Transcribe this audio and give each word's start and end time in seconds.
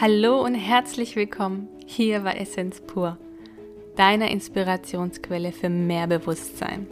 Hallo 0.00 0.44
und 0.44 0.54
herzlich 0.54 1.16
willkommen 1.16 1.66
hier 1.84 2.20
bei 2.20 2.34
Essenz 2.34 2.80
pur, 2.80 3.18
deiner 3.96 4.30
Inspirationsquelle 4.30 5.50
für 5.50 5.68
mehr 5.68 6.06
Bewusstsein. 6.06 6.86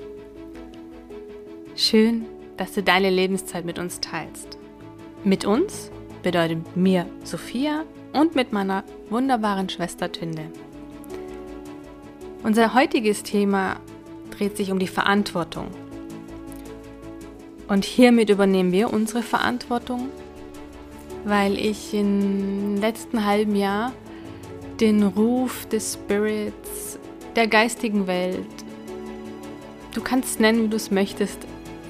Schön, 1.76 2.26
dass 2.56 2.72
du 2.72 2.82
deine 2.82 3.10
Lebenszeit 3.10 3.64
mit 3.64 3.78
uns 3.78 4.00
teilst. 4.00 4.58
Mit 5.22 5.44
uns 5.44 5.92
bedeutet 6.24 6.76
mir 6.76 7.06
Sophia 7.22 7.84
und 8.12 8.34
mit 8.34 8.52
meiner 8.52 8.82
wunderbaren 9.08 9.68
Schwester 9.68 10.10
Tünde. 10.10 10.50
Unser 12.42 12.74
heutiges 12.74 13.22
Thema 13.22 13.76
dreht 14.36 14.56
sich 14.56 14.72
um 14.72 14.80
die 14.80 14.88
Verantwortung. 14.88 15.68
Und 17.68 17.84
hiermit 17.84 18.30
übernehmen 18.30 18.72
wir 18.72 18.92
unsere 18.92 19.22
Verantwortung 19.22 20.08
weil 21.26 21.58
ich 21.58 21.92
im 21.92 22.76
letzten 22.80 23.26
halben 23.26 23.56
Jahr 23.56 23.92
den 24.80 25.02
Ruf 25.02 25.66
des 25.66 25.94
Spirits, 25.94 27.00
der 27.34 27.48
geistigen 27.48 28.06
Welt, 28.06 28.46
du 29.92 30.00
kannst 30.00 30.30
es 30.30 30.38
nennen, 30.38 30.64
wie 30.64 30.68
du 30.68 30.76
es 30.76 30.92
möchtest, 30.92 31.38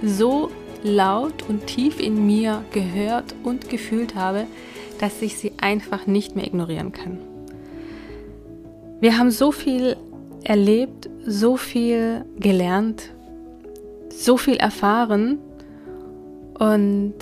so 0.02 0.50
laut 0.82 1.48
und 1.48 1.66
tief 1.66 2.00
in 2.00 2.26
mir 2.26 2.64
gehört 2.72 3.34
und 3.44 3.68
gefühlt 3.68 4.14
habe, 4.14 4.46
dass 5.00 5.20
ich 5.20 5.36
sie 5.36 5.52
einfach 5.58 6.06
nicht 6.06 6.34
mehr 6.34 6.46
ignorieren 6.46 6.92
kann. 6.92 7.18
Wir 9.00 9.18
haben 9.18 9.30
so 9.30 9.52
viel 9.52 9.96
erlebt, 10.44 11.10
so 11.26 11.58
viel 11.58 12.24
gelernt, 12.38 13.10
so 14.08 14.38
viel 14.38 14.56
erfahren 14.56 15.38
und 16.58 17.14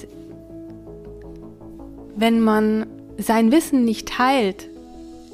wenn 2.16 2.40
man 2.40 2.86
sein 3.18 3.52
Wissen 3.52 3.84
nicht 3.84 4.08
teilt, 4.08 4.68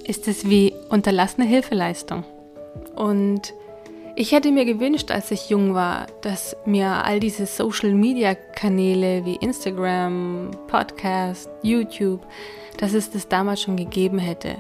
ist 0.05 0.28
es 0.28 0.48
wie 0.48 0.73
unterlassene 0.89 1.47
Hilfeleistung. 1.47 2.25
Und 2.97 3.55
ich 4.17 4.33
hätte 4.33 4.50
mir 4.50 4.64
gewünscht, 4.64 5.11
als 5.11 5.31
ich 5.31 5.51
jung 5.51 5.75
war, 5.75 6.06
dass 6.20 6.56
mir 6.67 7.05
all 7.05 7.20
diese 7.20 7.47
Social-Media-Kanäle 7.47 9.25
wie 9.25 9.36
Instagram, 9.36 10.51
Podcast, 10.67 11.48
YouTube, 11.62 12.20
dass 12.77 12.92
es 12.92 13.11
das 13.11 13.28
damals 13.28 13.62
schon 13.62 13.77
gegeben 13.77 14.19
hätte. 14.19 14.56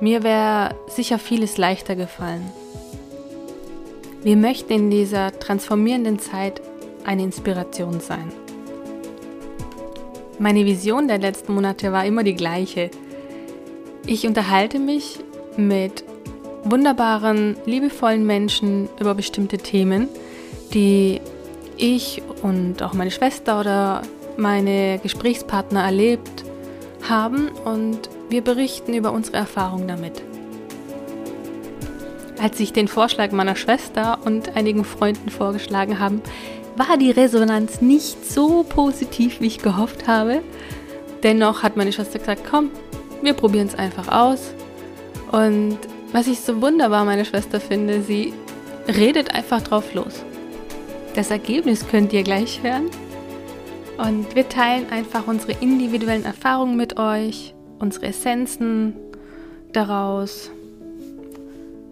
Mir 0.00 0.22
wäre 0.22 0.74
sicher 0.88 1.18
vieles 1.18 1.58
leichter 1.58 1.94
gefallen. 1.94 2.50
Wir 4.22 4.36
möchten 4.36 4.72
in 4.72 4.90
dieser 4.90 5.38
transformierenden 5.38 6.18
Zeit 6.18 6.60
eine 7.04 7.22
Inspiration 7.22 8.00
sein. 8.00 8.32
Meine 10.42 10.66
Vision 10.66 11.06
der 11.06 11.18
letzten 11.18 11.54
Monate 11.54 11.92
war 11.92 12.04
immer 12.04 12.24
die 12.24 12.34
gleiche. 12.34 12.90
Ich 14.06 14.26
unterhalte 14.26 14.80
mich 14.80 15.20
mit 15.56 16.02
wunderbaren, 16.64 17.56
liebevollen 17.64 18.26
Menschen 18.26 18.88
über 18.98 19.14
bestimmte 19.14 19.58
Themen, 19.58 20.08
die 20.74 21.20
ich 21.76 22.22
und 22.42 22.82
auch 22.82 22.92
meine 22.92 23.12
Schwester 23.12 23.60
oder 23.60 24.02
meine 24.36 24.98
Gesprächspartner 25.00 25.84
erlebt 25.84 26.42
haben 27.08 27.48
und 27.64 28.10
wir 28.28 28.42
berichten 28.42 28.94
über 28.94 29.12
unsere 29.12 29.36
Erfahrungen 29.36 29.86
damit. 29.86 30.24
Als 32.40 32.58
ich 32.58 32.72
den 32.72 32.88
Vorschlag 32.88 33.30
meiner 33.30 33.54
Schwester 33.54 34.18
und 34.24 34.56
einigen 34.56 34.84
Freunden 34.84 35.30
vorgeschlagen 35.30 36.00
habe, 36.00 36.20
war 36.76 36.96
die 36.96 37.10
Resonanz 37.10 37.80
nicht 37.80 38.24
so 38.24 38.62
positiv, 38.62 39.40
wie 39.40 39.46
ich 39.46 39.58
gehofft 39.58 40.06
habe. 40.06 40.42
Dennoch 41.22 41.62
hat 41.62 41.76
meine 41.76 41.92
Schwester 41.92 42.18
gesagt, 42.18 42.42
komm, 42.48 42.70
wir 43.22 43.34
probieren 43.34 43.68
es 43.68 43.74
einfach 43.74 44.08
aus. 44.08 44.54
Und 45.30 45.78
was 46.12 46.26
ich 46.26 46.40
so 46.40 46.60
wunderbar 46.60 47.04
meine 47.04 47.24
Schwester 47.24 47.60
finde, 47.60 48.02
sie 48.02 48.32
redet 48.88 49.34
einfach 49.34 49.62
drauf 49.62 49.94
los. 49.94 50.24
Das 51.14 51.30
Ergebnis 51.30 51.86
könnt 51.88 52.12
ihr 52.12 52.22
gleich 52.22 52.62
hören. 52.62 52.90
Und 53.98 54.34
wir 54.34 54.48
teilen 54.48 54.90
einfach 54.90 55.26
unsere 55.26 55.52
individuellen 55.60 56.24
Erfahrungen 56.24 56.76
mit 56.76 56.98
euch, 56.98 57.54
unsere 57.78 58.06
Essenzen 58.06 58.94
daraus. 59.72 60.50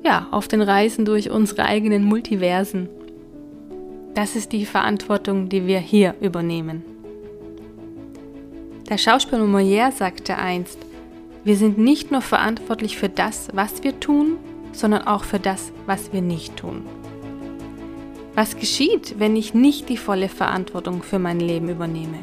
Ja, 0.03 0.27
auf 0.31 0.49
den 0.49 0.63
Reisen 0.63 1.05
durch 1.05 1.31
unsere 1.31 1.65
eigenen 1.65 2.05
Multiversen. 2.05 2.89
Das 4.15 4.35
ist 4.35 4.53
die 4.53 4.67
Verantwortung, 4.67 5.49
die 5.49 5.67
wir 5.67 5.79
hier 5.79 6.15
übernehmen. 6.21 6.83
Der 8.89 8.99
Schauspieler 8.99 9.45
Molière 9.45 9.93
sagte 9.93 10.37
einst, 10.37 10.79
wir 11.45 11.57
sind 11.57 11.79
nicht 11.79 12.11
nur 12.11 12.21
verantwortlich 12.21 12.99
für 12.99 13.09
das, 13.09 13.49
was 13.53 13.85
wir 13.85 14.01
tun, 14.01 14.37
sondern 14.73 15.07
auch 15.07 15.23
für 15.23 15.39
das, 15.39 15.73
was 15.87 16.13
wir 16.13 16.23
nicht 16.23 16.57
tun. 16.57 16.85
Was 18.35 18.57
geschieht, 18.57 19.19
wenn 19.19 19.37
ich 19.37 19.55
nicht 19.55 19.89
die 19.89 19.97
volle 19.97 20.29
Verantwortung 20.29 21.03
für 21.03 21.21
mein 21.21 21.39
Leben 21.39 21.69
übernehme? 21.69 22.19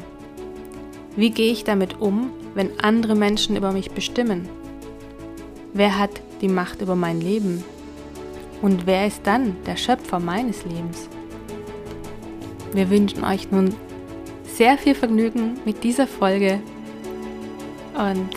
Wie 1.16 1.30
gehe 1.30 1.52
ich 1.52 1.64
damit 1.64 2.00
um, 2.00 2.30
wenn 2.54 2.78
andere 2.80 3.14
Menschen 3.14 3.56
über 3.56 3.72
mich 3.72 3.90
bestimmen? 3.92 4.48
Wer 5.72 5.98
hat 5.98 6.20
die 6.42 6.48
Macht 6.48 6.82
über 6.82 6.94
mein 6.94 7.20
Leben? 7.20 7.64
Und 8.60 8.86
wer 8.86 9.06
ist 9.06 9.20
dann 9.24 9.56
der 9.66 9.76
Schöpfer 9.76 10.20
meines 10.20 10.64
Lebens? 10.64 11.08
Wir 12.72 12.90
wünschen 12.90 13.24
euch 13.24 13.50
nun 13.50 13.74
sehr 14.44 14.76
viel 14.76 14.94
Vergnügen 14.94 15.58
mit 15.64 15.84
dieser 15.84 16.06
Folge 16.06 16.60
und 17.94 18.28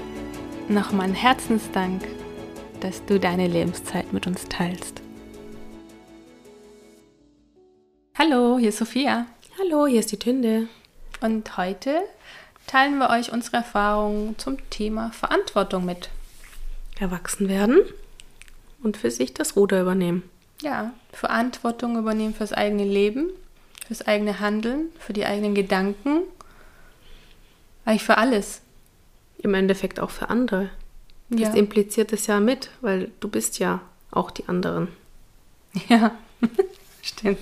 nochmal 0.69 1.07
einen 1.07 1.15
Herzensdank, 1.15 2.01
dass 2.79 3.03
du 3.05 3.19
deine 3.19 3.47
Lebenszeit 3.47 4.13
mit 4.13 4.27
uns 4.27 4.45
teilst. 4.45 5.01
Hallo, 8.17 8.57
hier 8.57 8.69
ist 8.69 8.77
Sophia. 8.77 9.25
Hallo, 9.59 9.85
hier 9.85 9.99
ist 9.99 10.13
die 10.13 10.19
Tünde. 10.19 10.67
Und 11.19 11.57
heute 11.57 12.01
teilen 12.67 12.99
wir 12.99 13.09
euch 13.09 13.33
unsere 13.33 13.57
Erfahrungen 13.57 14.37
zum 14.37 14.57
Thema 14.69 15.11
Verantwortung 15.11 15.83
mit. 15.83 16.09
Erwachsen 16.99 17.49
werden 17.49 17.79
und 18.81 18.95
für 18.95 19.11
sich 19.11 19.33
das 19.33 19.57
Ruder 19.57 19.81
übernehmen. 19.81 20.23
Ja, 20.61 20.93
Verantwortung 21.11 21.97
übernehmen 21.97 22.33
fürs 22.33 22.53
eigene 22.53 22.85
Leben 22.85 23.31
fürs 23.91 24.07
eigene 24.07 24.39
Handeln, 24.39 24.87
für 24.99 25.11
die 25.11 25.25
eigenen 25.25 25.53
Gedanken, 25.53 26.21
eigentlich 27.83 28.03
für 28.03 28.17
alles. 28.17 28.61
Im 29.39 29.53
Endeffekt 29.53 29.99
auch 29.99 30.11
für 30.11 30.29
andere. 30.29 30.69
Das 31.29 31.49
ja. 31.49 31.53
impliziert 31.55 32.13
es 32.13 32.25
ja 32.25 32.39
mit, 32.39 32.69
weil 32.79 33.11
du 33.19 33.27
bist 33.27 33.59
ja 33.59 33.81
auch 34.09 34.31
die 34.31 34.47
anderen. 34.47 34.87
Ja, 35.89 36.15
stimmt. 37.01 37.39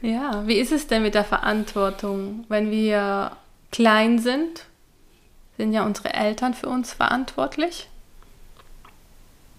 Ja, 0.00 0.46
wie 0.46 0.56
ist 0.56 0.72
es 0.72 0.86
denn 0.86 1.02
mit 1.02 1.14
der 1.14 1.24
Verantwortung? 1.24 2.46
Wenn 2.48 2.70
wir 2.70 3.36
klein 3.70 4.18
sind, 4.18 4.64
sind 5.58 5.74
ja 5.74 5.84
unsere 5.84 6.14
Eltern 6.14 6.54
für 6.54 6.70
uns 6.70 6.94
verantwortlich. 6.94 7.86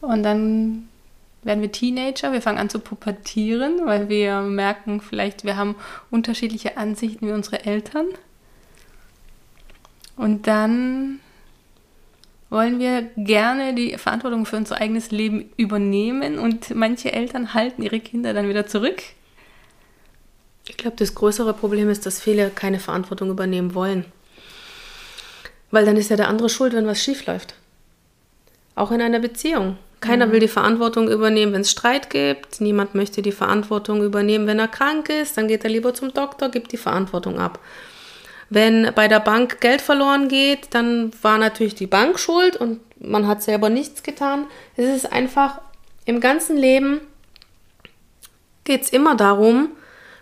Und 0.01 0.23
dann 0.23 0.89
werden 1.43 1.61
wir 1.61 1.71
Teenager, 1.71 2.31
wir 2.31 2.41
fangen 2.41 2.57
an 2.57 2.69
zu 2.69 2.79
pubertieren, 2.79 3.85
weil 3.85 4.09
wir 4.09 4.41
merken, 4.41 5.01
vielleicht 5.01 5.43
wir 5.43 5.57
haben 5.57 5.75
unterschiedliche 6.11 6.77
Ansichten 6.77 7.27
wie 7.27 7.31
unsere 7.31 7.65
Eltern. 7.65 8.07
Und 10.15 10.47
dann 10.47 11.19
wollen 12.49 12.79
wir 12.79 13.09
gerne 13.17 13.73
die 13.73 13.97
Verantwortung 13.97 14.45
für 14.45 14.57
unser 14.57 14.79
eigenes 14.79 15.09
Leben 15.09 15.49
übernehmen 15.57 16.37
und 16.37 16.75
manche 16.75 17.11
Eltern 17.11 17.53
halten 17.55 17.81
ihre 17.81 17.99
Kinder 17.99 18.33
dann 18.33 18.47
wieder 18.47 18.67
zurück. 18.67 19.01
Ich 20.67 20.77
glaube, 20.77 20.95
das 20.97 21.15
größere 21.15 21.53
Problem 21.53 21.89
ist, 21.89 22.05
dass 22.05 22.21
viele 22.21 22.49
keine 22.51 22.79
Verantwortung 22.79 23.29
übernehmen 23.31 23.73
wollen. 23.73 24.05
Weil 25.71 25.85
dann 25.85 25.97
ist 25.97 26.11
ja 26.11 26.15
der 26.15 26.29
andere 26.29 26.49
schuld, 26.49 26.73
wenn 26.73 26.85
was 26.85 27.01
schief 27.01 27.25
läuft. 27.25 27.55
Auch 28.75 28.91
in 28.91 29.01
einer 29.01 29.19
Beziehung. 29.19 29.77
Keiner 30.03 30.27
mhm. 30.27 30.31
will 30.33 30.39
die 30.41 30.47
Verantwortung 30.49 31.09
übernehmen, 31.09 31.53
wenn 31.53 31.61
es 31.61 31.71
Streit 31.71 32.09
gibt. 32.09 32.59
Niemand 32.59 32.93
möchte 32.93 33.21
die 33.21 33.31
Verantwortung 33.31 34.03
übernehmen, 34.03 34.47
wenn 34.47 34.59
er 34.59 34.67
krank 34.67 35.07
ist. 35.09 35.37
Dann 35.37 35.47
geht 35.47 35.63
er 35.63 35.69
lieber 35.69 35.93
zum 35.93 36.13
Doktor, 36.13 36.49
gibt 36.49 36.73
die 36.73 36.77
Verantwortung 36.77 37.39
ab. 37.39 37.59
Wenn 38.49 38.91
bei 38.93 39.07
der 39.07 39.21
Bank 39.21 39.61
Geld 39.61 39.81
verloren 39.81 40.27
geht, 40.27 40.75
dann 40.75 41.11
war 41.21 41.37
natürlich 41.37 41.75
die 41.75 41.87
Bank 41.87 42.19
schuld 42.19 42.57
und 42.57 42.81
man 42.99 43.27
hat 43.27 43.41
selber 43.41 43.69
nichts 43.69 44.03
getan. 44.03 44.45
Es 44.75 44.85
ist 44.85 45.11
einfach 45.11 45.61
im 46.05 46.19
ganzen 46.19 46.57
Leben 46.57 46.99
geht 48.65 48.83
es 48.83 48.89
immer 48.89 49.15
darum, 49.15 49.69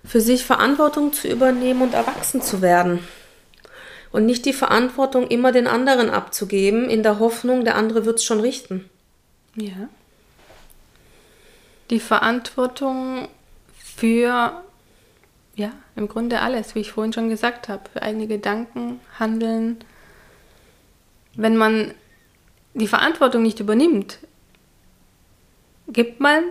für 0.05 0.21
sich 0.21 0.45
Verantwortung 0.45 1.11
zu 1.11 1.27
übernehmen 1.27 1.81
und 1.81 1.93
erwachsen 1.93 2.41
zu 2.41 2.61
werden. 2.61 2.99
Und 4.11 4.25
nicht 4.25 4.45
die 4.45 4.53
Verantwortung 4.53 5.27
immer 5.27 5.51
den 5.51 5.67
anderen 5.67 6.09
abzugeben, 6.09 6.89
in 6.89 7.01
der 7.01 7.19
Hoffnung, 7.19 7.65
der 7.65 7.75
andere 7.75 8.05
wird 8.05 8.19
es 8.19 8.23
schon 8.23 8.41
richten. 8.41 8.89
Ja. 9.56 9.89
Die 11.89 12.00
Verantwortung 12.00 13.27
für, 13.77 14.63
ja, 15.56 15.71
im 15.95 16.07
Grunde 16.07 16.39
alles, 16.39 16.75
wie 16.75 16.80
ich 16.80 16.92
vorhin 16.92 17.13
schon 17.13 17.30
gesagt 17.30 17.68
habe, 17.68 17.89
für 17.92 18.01
eigene 18.01 18.27
Gedanken, 18.27 19.00
Handeln. 19.19 19.83
Wenn 21.36 21.57
man 21.57 21.94
die 22.74 22.88
Verantwortung 22.88 23.44
nicht 23.44 23.59
übernimmt, 23.59 24.19
gibt 25.88 26.19
man 26.21 26.44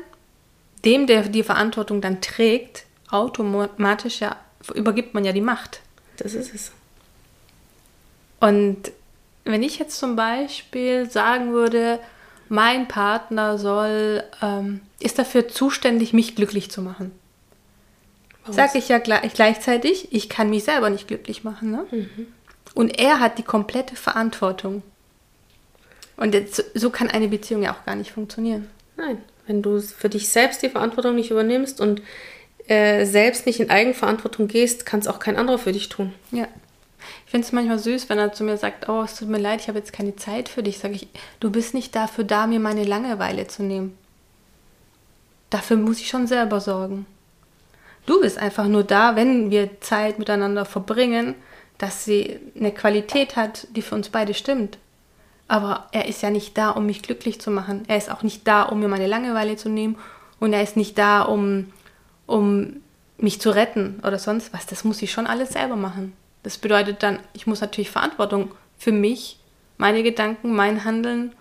dem, 0.85 1.07
der 1.07 1.23
die 1.23 1.43
Verantwortung 1.43 2.01
dann 2.01 2.21
trägt, 2.21 2.85
automatisch 3.11 4.21
ja, 4.21 4.37
übergibt 4.75 5.15
man 5.15 5.25
ja 5.25 5.33
die 5.33 5.41
Macht. 5.41 5.81
Das 6.17 6.35
ist 6.35 6.55
es. 6.55 6.73
Und 8.41 8.93
wenn 9.45 9.63
ich 9.63 9.79
jetzt 9.79 9.99
zum 9.99 10.17
Beispiel 10.17 11.11
sagen 11.11 11.53
würde, 11.53 11.99
mein 12.51 12.89
Partner 12.89 13.59
soll, 13.59 14.25
ähm, 14.43 14.81
ist 14.99 15.19
dafür 15.19 15.49
zuständig, 15.49 16.13
mich 16.13 16.35
glücklich 16.35 16.71
zu 16.71 16.83
machen. 16.83 17.13
Sage 18.49 18.79
ich 18.79 18.89
ja 18.89 18.99
gleich, 18.99 19.33
gleichzeitig, 19.33 20.09
ich 20.11 20.29
kann 20.29 20.51
mich 20.51 20.65
selber 20.65 20.91
nicht 20.91 21.07
glücklich 21.07 21.45
machen. 21.45 21.71
Ne? 21.71 21.87
Mhm. 21.91 22.27
Und 22.75 22.99
er 22.99 23.21
hat 23.21 23.39
die 23.39 23.45
komplette 23.45 23.95
Verantwortung. 23.95 24.83
Und 26.17 26.35
jetzt, 26.35 26.65
so 26.75 26.91
kann 26.91 27.09
eine 27.09 27.29
Beziehung 27.29 27.63
ja 27.63 27.73
auch 27.73 27.85
gar 27.87 27.95
nicht 27.95 28.11
funktionieren. 28.11 28.67
Nein, 28.97 29.19
wenn 29.47 29.63
du 29.63 29.81
für 29.81 30.09
dich 30.09 30.29
selbst 30.29 30.63
die 30.63 30.71
Verantwortung 30.71 31.15
nicht 31.15 31.31
übernimmst 31.31 31.81
und 31.81 32.03
äh, 32.67 33.07
selbst 33.07 33.47
nicht 33.47 33.61
in 33.61 33.71
Eigenverantwortung 33.71 34.49
gehst, 34.49 34.85
kann 34.85 34.99
es 34.99 35.07
auch 35.07 35.21
kein 35.21 35.37
anderer 35.37 35.59
für 35.59 35.73
dich 35.73 35.89
tun. 35.89 36.13
Ja. 36.33 36.49
Ich 37.25 37.31
finde 37.31 37.47
es 37.47 37.53
manchmal 37.53 37.79
süß, 37.79 38.09
wenn 38.09 38.19
er 38.19 38.33
zu 38.33 38.45
mir 38.45 38.57
sagt, 38.57 38.89
oh, 38.89 39.03
es 39.03 39.17
tut 39.17 39.29
mir 39.29 39.39
leid, 39.39 39.61
ich 39.61 39.69
habe 39.69 39.79
jetzt 39.79 39.93
keine 39.93 40.17
Zeit 40.17 40.49
für 40.49 40.63
dich. 40.63 40.79
Sage 40.79 40.95
ich, 40.95 41.09
du 41.41 41.51
bist 41.51 41.75
nicht 41.75 41.95
dafür 41.95 42.25
da, 42.25 42.47
mir 42.47 42.61
meine 42.61 42.85
Langeweile 42.85 43.47
zu 43.47 43.63
nehmen. 43.63 43.97
Dafür 45.51 45.77
muss 45.77 46.01
ich 46.01 46.09
schon 46.09 46.27
selber 46.27 46.61
sorgen. 46.61 47.07
Du 48.07 48.21
bist 48.21 48.39
einfach 48.39 48.67
nur 48.67 48.85
da, 48.85 49.17
wenn 49.17 49.51
wir 49.51 49.81
Zeit 49.81 50.19
miteinander 50.19 50.65
verbringen, 50.65 51.35
dass 51.79 52.05
sie 52.05 52.39
eine 52.57 52.73
Qualität 52.73 53.37
hat, 53.37 53.67
die 53.75 53.83
für 53.83 53.95
uns 53.95 54.09
beide 54.09 54.35
stimmt. 54.35 54.79
Aber 55.49 55.89
er 55.93 56.07
ist 56.07 56.23
ja 56.23 56.31
nicht 56.31 56.57
da, 56.57 56.71
um 56.71 56.87
mich 56.87 57.03
glücklich 57.03 57.41
zu 57.41 57.51
machen. 57.51 57.83
Er 57.89 57.97
ist 57.97 58.11
auch 58.11 58.23
nicht 58.23 58.47
da, 58.47 58.63
um 58.63 58.81
mir 58.81 58.89
meine 58.89 59.07
Langeweile 59.07 59.57
zu 59.57 59.69
nehmen. 59.69 59.99
Und 60.39 60.53
er 60.53 60.63
ist 60.63 60.77
nicht 60.77 60.97
da, 60.97 61.23
um, 61.23 61.73
um 62.27 62.77
mich 63.19 63.41
zu 63.41 63.51
retten 63.51 64.01
oder 64.07 64.19
sonst 64.19 64.53
was. 64.53 64.67
Das 64.67 64.85
muss 64.85 65.03
ich 65.03 65.11
schon 65.11 65.27
alles 65.27 65.51
selber 65.51 65.77
machen. 65.77 66.13
Das 66.43 66.59
bedeutet 66.59 67.03
dann, 67.03 67.19
ich 67.33 67.47
muss 67.47 67.61
natürlich 67.61 67.91
Verantwortung 67.91 68.53
für 68.79 68.93
mich, 68.93 69.39
meine 69.77 70.03
Gedanken, 70.03 70.55
mein 70.55 70.85
Handeln, 70.85 71.33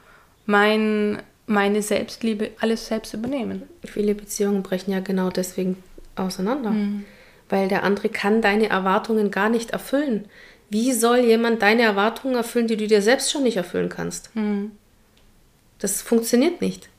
mein, 0.46 1.22
meine 1.46 1.81
Selbstliebe, 1.81 2.51
alles 2.60 2.88
selbst 2.88 3.13
übernehmen. 3.13 3.63
Viele 3.84 4.16
Beziehungen 4.16 4.63
brechen 4.63 4.92
ja 4.92 5.00
genau 5.00 5.30
deswegen 5.30 5.81
auseinander. 6.16 6.72
Mhm. 6.72 7.06
Weil 7.50 7.68
der 7.68 7.84
andere 7.84 8.10
kann 8.10 8.42
deine 8.42 8.69
Erwartungen 8.69 9.31
gar 9.31 9.50
nicht 9.50 9.72
erfüllen. 9.72 10.25
Wie 10.69 10.94
soll 10.94 11.19
jemand 11.19 11.62
deine 11.62 11.81
Erwartungen 11.81 12.36
erfüllen, 12.36 12.68
die 12.68 12.78
du 12.78 12.88
dir 12.88 13.01
selbst 13.01 13.31
schon 13.31 13.44
nicht 13.44 13.57
erfüllen 13.57 13.90
kannst? 13.90 14.36
Mhm. 14.36 14.72
Das 15.80 16.01
funktioniert 16.01 16.62
nicht. 16.62 16.90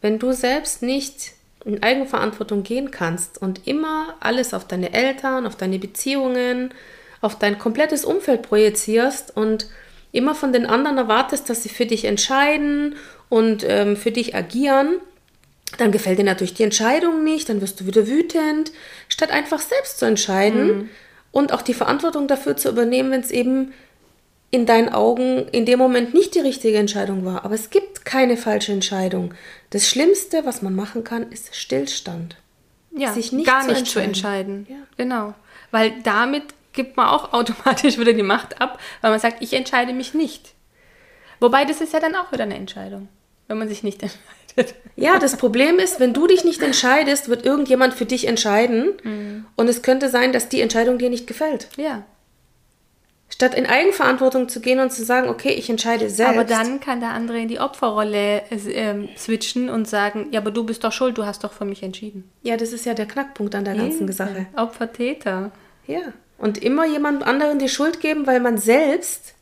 Wenn 0.00 0.18
du 0.18 0.32
selbst 0.32 0.82
nicht 0.82 1.32
in 1.64 1.82
Eigenverantwortung 1.82 2.62
gehen 2.62 2.90
kannst 2.90 3.40
und 3.40 3.66
immer 3.66 4.14
alles 4.20 4.54
auf 4.54 4.66
deine 4.66 4.92
Eltern, 4.92 5.46
auf 5.46 5.56
deine 5.56 5.78
Beziehungen, 5.78 6.74
auf 7.20 7.38
dein 7.38 7.58
komplettes 7.58 8.04
Umfeld 8.04 8.42
projizierst 8.42 9.36
und 9.36 9.68
immer 10.10 10.34
von 10.34 10.52
den 10.52 10.66
anderen 10.66 10.98
erwartest, 10.98 11.48
dass 11.48 11.62
sie 11.62 11.68
für 11.68 11.86
dich 11.86 12.04
entscheiden 12.04 12.96
und 13.28 13.64
ähm, 13.66 13.96
für 13.96 14.10
dich 14.10 14.34
agieren, 14.34 14.96
dann 15.78 15.92
gefällt 15.92 16.18
dir 16.18 16.24
natürlich 16.24 16.54
die 16.54 16.64
Entscheidung 16.64 17.24
nicht, 17.24 17.48
dann 17.48 17.60
wirst 17.62 17.80
du 17.80 17.86
wieder 17.86 18.06
wütend, 18.06 18.72
statt 19.08 19.30
einfach 19.30 19.60
selbst 19.60 19.98
zu 19.98 20.04
entscheiden 20.04 20.66
mhm. 20.66 20.90
und 21.30 21.52
auch 21.52 21.62
die 21.62 21.74
Verantwortung 21.74 22.28
dafür 22.28 22.56
zu 22.56 22.68
übernehmen, 22.68 23.10
wenn 23.10 23.22
es 23.22 23.30
eben 23.30 23.72
in 24.52 24.66
deinen 24.66 24.90
Augen 24.90 25.48
in 25.48 25.64
dem 25.64 25.78
Moment 25.78 26.12
nicht 26.12 26.34
die 26.34 26.40
richtige 26.40 26.76
Entscheidung 26.76 27.24
war. 27.24 27.44
Aber 27.44 27.54
es 27.54 27.70
gibt 27.70 28.04
keine 28.04 28.36
falsche 28.36 28.70
Entscheidung. 28.70 29.32
Das 29.70 29.88
Schlimmste, 29.88 30.44
was 30.44 30.60
man 30.60 30.76
machen 30.76 31.04
kann, 31.04 31.32
ist 31.32 31.56
Stillstand. 31.56 32.36
Ja, 32.94 33.14
sich 33.14 33.32
nicht 33.32 33.46
gar 33.46 33.62
zu 33.62 33.68
nicht 33.68 33.78
entscheiden. 33.78 33.92
zu 33.92 34.00
entscheiden. 34.00 34.66
Ja. 34.68 34.76
Genau. 34.98 35.34
Weil 35.70 35.94
damit 36.02 36.44
gibt 36.74 36.98
man 36.98 37.08
auch 37.08 37.32
automatisch 37.32 37.98
wieder 37.98 38.12
die 38.12 38.22
Macht 38.22 38.60
ab, 38.60 38.78
weil 39.00 39.10
man 39.10 39.18
sagt, 39.20 39.42
ich 39.42 39.54
entscheide 39.54 39.94
mich 39.94 40.12
nicht. 40.12 40.52
Wobei 41.40 41.64
das 41.64 41.80
ist 41.80 41.94
ja 41.94 42.00
dann 42.00 42.14
auch 42.14 42.30
wieder 42.30 42.44
eine 42.44 42.56
Entscheidung, 42.56 43.08
wenn 43.48 43.56
man 43.56 43.68
sich 43.68 43.82
nicht 43.82 44.02
entscheidet. 44.56 44.74
Ja, 44.96 45.18
das 45.18 45.38
Problem 45.38 45.78
ist, 45.78 45.98
wenn 45.98 46.12
du 46.12 46.26
dich 46.26 46.44
nicht 46.44 46.60
entscheidest, 46.60 47.30
wird 47.30 47.46
irgendjemand 47.46 47.94
für 47.94 48.04
dich 48.04 48.28
entscheiden. 48.28 48.92
Mhm. 49.02 49.46
Und 49.56 49.68
es 49.68 49.80
könnte 49.80 50.10
sein, 50.10 50.34
dass 50.34 50.50
die 50.50 50.60
Entscheidung 50.60 50.98
dir 50.98 51.08
nicht 51.08 51.26
gefällt. 51.26 51.68
Ja. 51.78 52.04
Statt 53.42 53.56
in 53.56 53.66
Eigenverantwortung 53.66 54.48
zu 54.48 54.60
gehen 54.60 54.78
und 54.78 54.92
zu 54.92 55.04
sagen, 55.04 55.28
okay, 55.28 55.48
ich 55.48 55.68
entscheide 55.68 56.08
selbst. 56.08 56.32
Aber 56.32 56.44
dann 56.44 56.78
kann 56.78 57.00
der 57.00 57.08
andere 57.08 57.40
in 57.40 57.48
die 57.48 57.58
Opferrolle 57.58 58.42
äh, 58.52 58.94
switchen 59.16 59.68
und 59.68 59.88
sagen, 59.88 60.28
ja, 60.30 60.38
aber 60.38 60.52
du 60.52 60.62
bist 60.62 60.84
doch 60.84 60.92
schuld, 60.92 61.18
du 61.18 61.26
hast 61.26 61.42
doch 61.42 61.52
für 61.52 61.64
mich 61.64 61.82
entschieden. 61.82 62.30
Ja, 62.44 62.56
das 62.56 62.72
ist 62.72 62.86
ja 62.86 62.94
der 62.94 63.06
Knackpunkt 63.06 63.56
an 63.56 63.64
der 63.64 63.74
ganzen 63.74 64.06
ja, 64.06 64.12
Sache. 64.12 64.46
Opfer-Täter. 64.54 65.50
Ja. 65.88 66.02
Und 66.38 66.58
immer 66.58 66.86
jemand 66.86 67.24
anderen 67.24 67.58
die 67.58 67.68
Schuld 67.68 67.98
geben, 67.98 68.28
weil 68.28 68.38
man 68.38 68.58
selbst 68.58 69.34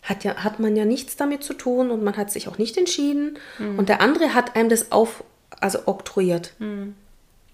hat 0.00 0.24
ja 0.24 0.36
hat 0.36 0.58
man 0.58 0.74
ja 0.74 0.86
nichts 0.86 1.16
damit 1.16 1.44
zu 1.44 1.52
tun 1.52 1.90
und 1.90 2.02
man 2.02 2.16
hat 2.16 2.30
sich 2.30 2.48
auch 2.48 2.56
nicht 2.56 2.78
entschieden 2.78 3.38
mhm. 3.58 3.78
und 3.78 3.90
der 3.90 4.00
andere 4.00 4.32
hat 4.32 4.56
einem 4.56 4.70
das 4.70 4.92
auf 4.92 5.24
also 5.60 5.80
oktroyiert. 5.84 6.54
Mhm. 6.58 6.94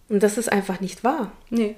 Und 0.08 0.22
das 0.22 0.38
ist 0.38 0.52
einfach 0.52 0.78
nicht 0.78 1.02
wahr. 1.02 1.32
Nee. 1.50 1.74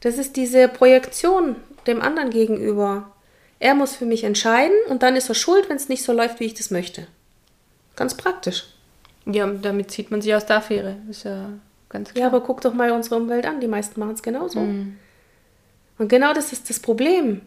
Das 0.00 0.18
ist 0.18 0.36
diese 0.36 0.68
Projektion 0.68 1.56
dem 1.86 2.00
anderen 2.00 2.30
gegenüber. 2.30 3.12
Er 3.58 3.74
muss 3.74 3.96
für 3.96 4.06
mich 4.06 4.24
entscheiden 4.24 4.76
und 4.88 5.02
dann 5.02 5.16
ist 5.16 5.28
er 5.28 5.34
schuld, 5.34 5.68
wenn 5.68 5.76
es 5.76 5.88
nicht 5.88 6.04
so 6.04 6.12
läuft, 6.12 6.38
wie 6.38 6.44
ich 6.44 6.54
das 6.54 6.70
möchte. 6.70 7.06
Ganz 7.96 8.14
praktisch. 8.14 8.66
Ja, 9.26 9.46
damit 9.46 9.90
zieht 9.90 10.10
man 10.10 10.22
sich 10.22 10.34
aus 10.34 10.46
der 10.46 10.58
Affäre. 10.58 10.96
Ist 11.10 11.24
ja 11.24 11.50
ganz 11.88 12.12
klar. 12.12 12.22
Ja, 12.22 12.26
aber 12.28 12.42
guck 12.42 12.60
doch 12.60 12.72
mal 12.72 12.92
unsere 12.92 13.16
Umwelt 13.16 13.46
an. 13.46 13.60
Die 13.60 13.66
meisten 13.66 13.98
machen 13.98 14.14
es 14.14 14.22
genauso. 14.22 14.60
Mhm. 14.60 14.96
Und 15.98 16.08
genau 16.08 16.32
das 16.32 16.52
ist 16.52 16.70
das 16.70 16.78
Problem. 16.78 17.42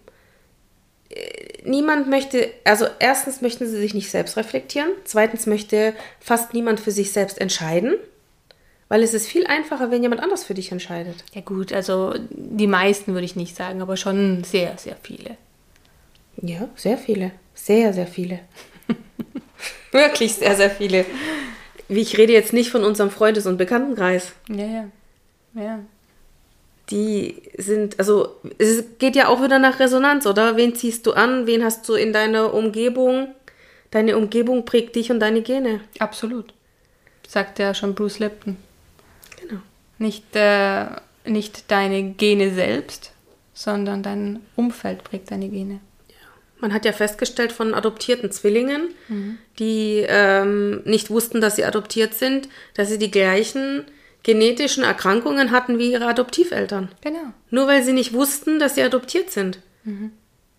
Niemand 1.64 2.10
möchte, 2.10 2.52
also 2.64 2.86
erstens 3.00 3.42
möchten 3.42 3.66
sie 3.66 3.78
sich 3.78 3.94
nicht 3.94 4.10
selbst 4.10 4.38
reflektieren, 4.38 4.90
zweitens 5.04 5.46
möchte 5.46 5.94
fast 6.20 6.54
niemand 6.54 6.80
für 6.80 6.92
sich 6.92 7.12
selbst 7.12 7.40
entscheiden. 7.40 7.96
Weil 8.92 9.04
es 9.04 9.14
ist 9.14 9.26
viel 9.26 9.48
einfacher, 9.48 9.90
wenn 9.90 10.04
jemand 10.04 10.22
anders 10.22 10.44
für 10.44 10.54
dich 10.54 10.74
entscheidet. 10.74 11.24
Ja 11.34 11.40
gut, 11.40 11.72
also 11.72 12.14
die 12.30 12.68
meisten 12.68 13.14
würde 13.14 13.24
ich 13.24 13.38
nicht 13.38 13.56
sagen, 13.56 13.82
aber 13.82 13.96
schon 13.96 14.44
sehr, 14.44 14.78
sehr 14.78 14.98
viele. 15.02 15.38
Ja, 16.42 16.68
sehr 16.76 16.98
viele. 16.98 17.32
Sehr, 17.54 17.94
sehr 17.94 18.06
viele. 18.06 18.40
Wirklich 19.94 20.34
sehr, 20.34 20.58
sehr 20.58 20.70
viele. 20.70 21.06
Ich 21.88 22.18
rede 22.18 22.34
jetzt 22.34 22.52
nicht 22.52 22.70
von 22.70 22.84
unserem 22.84 23.12
Freundes- 23.12 23.46
und 23.46 23.56
Bekanntenkreis. 23.56 24.34
Ja, 24.50 24.66
ja. 24.66 24.86
Ja. 25.54 25.80
Die 26.90 27.44
sind, 27.58 27.98
also 27.98 28.36
es 28.58 28.84
geht 29.00 29.16
ja 29.16 29.30
auch 29.30 29.42
wieder 29.42 29.60
nach 29.60 29.80
Resonanz, 29.80 30.26
oder? 30.26 30.58
Wen 30.58 30.76
ziehst 30.76 31.08
du 31.08 31.14
an? 31.14 31.48
Wen 31.48 31.64
hast 31.64 31.88
du 31.88 31.94
in 31.94 32.12
deiner 32.12 32.54
Umgebung? 32.54 33.34
Deine 33.90 34.18
Umgebung 34.18 34.66
prägt 34.66 34.98
dich 34.98 35.12
und 35.12 35.22
deine 35.22 35.44
Gene. 35.44 35.80
Absolut. 36.00 36.54
Sagt 37.26 37.58
ja 37.58 37.74
schon 37.74 37.96
Bruce 37.96 38.20
Lipton. 38.20 38.58
Nicht, 40.02 40.36
äh, 40.36 40.88
nicht 41.26 41.70
deine 41.70 42.02
Gene 42.02 42.52
selbst, 42.56 43.12
sondern 43.54 44.02
dein 44.02 44.40
Umfeld 44.56 45.04
prägt 45.04 45.30
deine 45.30 45.48
Gene. 45.48 45.80
Man 46.60 46.74
hat 46.74 46.86
ja 46.86 46.92
festgestellt 46.92 47.52
von 47.52 47.76
adoptierten 47.76 48.32
Zwillingen, 48.32 48.96
mhm. 49.08 49.38
die 49.60 50.04
ähm, 50.08 50.82
nicht 50.86 51.12
wussten, 51.12 51.40
dass 51.40 51.56
sie 51.56 51.66
adoptiert 51.66 52.16
sind, 52.16 52.50
dass 52.74 52.90
sie 52.90 52.98
die 52.98 53.12
gleichen 53.12 53.86
genetischen 54.24 54.84
Erkrankungen 54.84 55.52
hatten 55.52 55.78
wie 55.78 55.92
ihre 55.92 56.08
Adoptiveltern. 56.08 56.90
Genau. 57.02 57.34
Nur 57.52 57.68
weil 57.68 57.84
sie 57.84 57.94
nicht 57.94 58.14
wussten, 58.14 58.58
dass 58.58 58.74
sie 58.74 58.82
adoptiert 58.82 59.30
sind. 59.30 59.60
Mhm. 59.84 60.14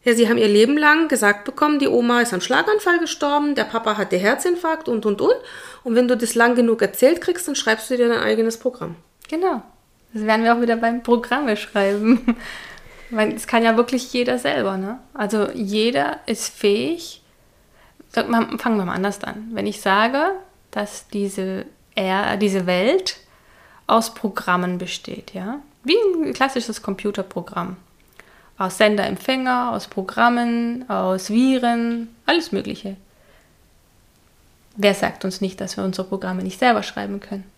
Ja, 0.05 0.15
sie 0.15 0.29
haben 0.29 0.39
ihr 0.39 0.49
Leben 0.49 0.79
lang 0.79 1.09
gesagt 1.09 1.45
bekommen, 1.45 1.81
die 1.81 1.89
Oma 1.89 2.21
ist 2.21 2.33
am 2.33 2.41
Schlaganfall 2.41 3.01
gestorben, 3.01 3.57
der 3.57 3.65
Papa 3.65 3.97
hatte 3.97 4.17
Herzinfarkt 4.17 4.89
und 4.89 5.05
und 5.05 5.21
und. 5.21 5.35
Und 5.83 5.97
wenn 5.97 6.07
du 6.07 6.17
das 6.17 6.37
lang 6.37 6.55
genug 6.55 6.81
erzählt 6.81 7.21
kriegst, 7.21 7.49
dann 7.49 7.57
schreibst 7.57 7.91
du 7.91 7.97
dir 7.97 8.09
dein 8.09 8.21
eigenes 8.21 8.57
Programm. 8.57 8.95
Genau. 9.33 9.63
Das 10.13 10.25
werden 10.25 10.45
wir 10.45 10.55
auch 10.55 10.61
wieder 10.61 10.77
beim 10.77 11.03
Programme 11.03 11.57
schreiben. 11.57 12.37
Weil 13.11 13.33
es 13.33 13.47
kann 13.47 13.65
ja 13.65 13.79
wirklich 13.79 14.13
jeder 14.13 14.39
selber, 14.39 14.77
ne? 14.77 14.99
Also 15.15 15.49
jeder 15.53 16.21
ist 16.27 16.55
fähig. 16.55 17.23
Fangen 18.11 18.77
wir 18.77 18.85
mal 18.85 18.95
anders 18.95 19.25
an. 19.25 19.49
Wenn 19.53 19.67
ich 19.67 19.81
sage, 19.81 20.33
dass 20.71 21.09
diese, 21.09 21.65
er, 21.95 22.37
diese 22.37 22.67
Welt 22.67 23.21
aus 23.87 24.13
Programmen 24.13 24.77
besteht, 24.77 25.33
ja? 25.33 25.61
Wie 25.83 25.97
ein 25.97 26.35
klassisches 26.35 26.83
Computerprogramm. 26.83 27.79
Aus 28.59 28.77
Sender, 28.77 29.07
Empfänger, 29.07 29.73
aus 29.73 29.89
Programmen, 29.89 30.89
aus 30.91 31.31
Viren, 31.31 32.15
alles 32.27 32.53
Mögliche. 32.53 32.97
Wer 34.77 34.93
sagt 34.93 35.25
uns 35.25 35.41
nicht, 35.41 35.59
dass 35.59 35.79
wir 35.79 35.85
unsere 35.85 36.07
Programme 36.07 36.43
nicht 36.43 36.59
selber 36.59 36.83
schreiben 36.83 37.19
können? 37.19 37.52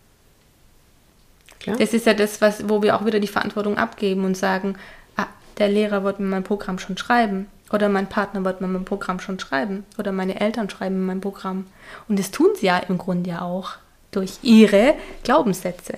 Klar. 1.65 1.77
Das 1.79 1.95
ist 1.95 2.05
ja 2.05 2.13
das, 2.13 2.43
was, 2.43 2.69
wo 2.69 2.83
wir 2.83 2.95
auch 2.95 3.07
wieder 3.07 3.21
die 3.21 3.27
Verantwortung 3.27 3.79
abgeben 3.79 4.27
und 4.27 4.37
sagen, 4.37 4.77
ah, 5.17 5.29
der 5.57 5.69
Lehrer 5.69 6.05
wird 6.05 6.21
mir 6.21 6.27
mein 6.27 6.45
Programm 6.45 6.79
schon 6.79 6.99
schreiben 6.99 7.47
Oder 7.73 7.89
mein 7.89 8.07
Partner 8.07 8.45
wird 8.45 8.61
mir 8.61 8.67
mein 8.67 8.85
Programm 8.85 9.19
schon 9.19 9.41
schreiben. 9.41 9.85
Oder 9.97 10.13
meine 10.13 10.43
Eltern 10.43 10.69
schreiben 10.69 11.07
mein 11.07 11.23
Programm. 11.23 11.65
Und 12.07 12.19
das 12.19 12.31
tun 12.31 12.51
sie 12.55 12.67
ja 12.67 12.77
im 12.77 12.99
Grunde 12.99 13.31
ja 13.31 13.41
auch 13.41 13.77
durch 14.11 14.41
ihre 14.43 14.95
Glaubenssätze. 15.23 15.95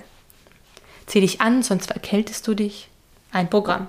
Zieh 1.05 1.19
dich 1.19 1.41
an, 1.41 1.63
sonst 1.63 1.91
erkältest 1.91 2.47
du 2.47 2.53
dich. 2.53 2.87
Ein 3.33 3.49
Programm. 3.49 3.87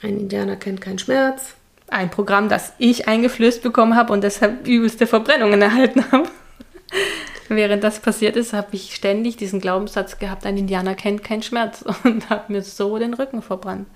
Ein 0.00 0.20
Indianer 0.20 0.56
kennt 0.56 0.80
keinen 0.80 0.98
Schmerz. 0.98 1.52
Ein 1.88 2.10
Programm, 2.10 2.48
das 2.48 2.72
ich 2.78 3.08
eingeflößt 3.08 3.62
bekommen 3.62 3.94
habe 3.94 4.14
und 4.14 4.24
deshalb 4.24 4.66
übelste 4.66 5.06
Verbrennungen 5.06 5.60
erhalten 5.60 6.10
habe. 6.10 6.30
Während 7.52 7.82
das 7.82 7.98
passiert 7.98 8.36
ist, 8.36 8.52
habe 8.52 8.76
ich 8.76 8.94
ständig 8.94 9.36
diesen 9.36 9.60
Glaubenssatz 9.60 10.20
gehabt, 10.20 10.46
ein 10.46 10.56
Indianer 10.56 10.94
kennt 10.94 11.24
keinen 11.24 11.42
Schmerz 11.42 11.84
und 12.04 12.30
habe 12.30 12.52
mir 12.52 12.62
so 12.62 12.96
den 12.96 13.12
Rücken 13.12 13.42
verbrannt. 13.42 13.88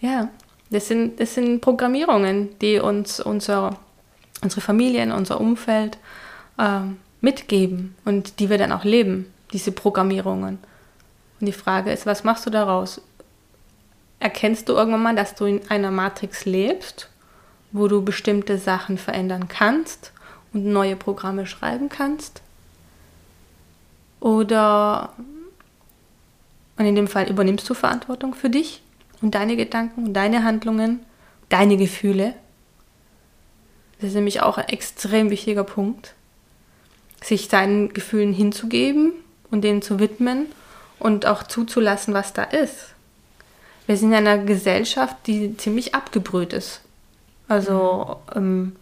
Ja, 0.00 0.30
das 0.70 0.88
sind, 0.88 1.20
das 1.20 1.34
sind 1.34 1.60
Programmierungen, 1.60 2.58
die 2.60 2.78
uns 2.78 3.20
unser, 3.20 3.76
unsere 4.40 4.62
Familien, 4.62 5.12
unser 5.12 5.38
Umfeld 5.38 5.98
äh, 6.56 6.80
mitgeben 7.20 7.94
und 8.06 8.40
die 8.40 8.48
wir 8.48 8.56
dann 8.56 8.72
auch 8.72 8.84
leben, 8.84 9.30
diese 9.52 9.70
Programmierungen. 9.70 10.58
Und 11.40 11.46
die 11.46 11.52
Frage 11.52 11.92
ist, 11.92 12.06
was 12.06 12.24
machst 12.24 12.46
du 12.46 12.50
daraus? 12.50 13.02
Erkennst 14.18 14.70
du 14.70 14.72
irgendwann 14.72 15.02
mal, 15.02 15.14
dass 15.14 15.34
du 15.34 15.44
in 15.44 15.60
einer 15.68 15.90
Matrix 15.90 16.46
lebst, 16.46 17.10
wo 17.70 17.86
du 17.86 18.02
bestimmte 18.02 18.56
Sachen 18.56 18.96
verändern 18.96 19.48
kannst 19.48 20.12
und 20.54 20.64
neue 20.64 20.96
Programme 20.96 21.44
schreiben 21.44 21.90
kannst? 21.90 22.40
Oder, 24.22 25.14
und 26.78 26.86
in 26.86 26.94
dem 26.94 27.08
Fall 27.08 27.28
übernimmst 27.28 27.68
du 27.68 27.74
Verantwortung 27.74 28.34
für 28.34 28.50
dich 28.50 28.80
und 29.20 29.34
deine 29.34 29.56
Gedanken 29.56 30.06
und 30.06 30.14
deine 30.14 30.44
Handlungen, 30.44 31.00
deine 31.48 31.76
Gefühle. 31.76 32.34
Das 33.98 34.10
ist 34.10 34.14
nämlich 34.14 34.40
auch 34.40 34.58
ein 34.58 34.68
extrem 34.68 35.30
wichtiger 35.30 35.64
Punkt, 35.64 36.14
sich 37.20 37.48
seinen 37.48 37.92
Gefühlen 37.92 38.32
hinzugeben 38.32 39.10
und 39.50 39.62
denen 39.64 39.82
zu 39.82 39.98
widmen 39.98 40.46
und 41.00 41.26
auch 41.26 41.42
zuzulassen, 41.42 42.14
was 42.14 42.32
da 42.32 42.44
ist. 42.44 42.94
Wir 43.88 43.96
sind 43.96 44.10
in 44.10 44.18
einer 44.18 44.38
Gesellschaft, 44.38 45.16
die 45.26 45.56
ziemlich 45.56 45.96
abgebrüht 45.96 46.52
ist. 46.52 46.80
Also 47.48 48.20
mhm. 48.36 48.36
ähm, 48.36 48.76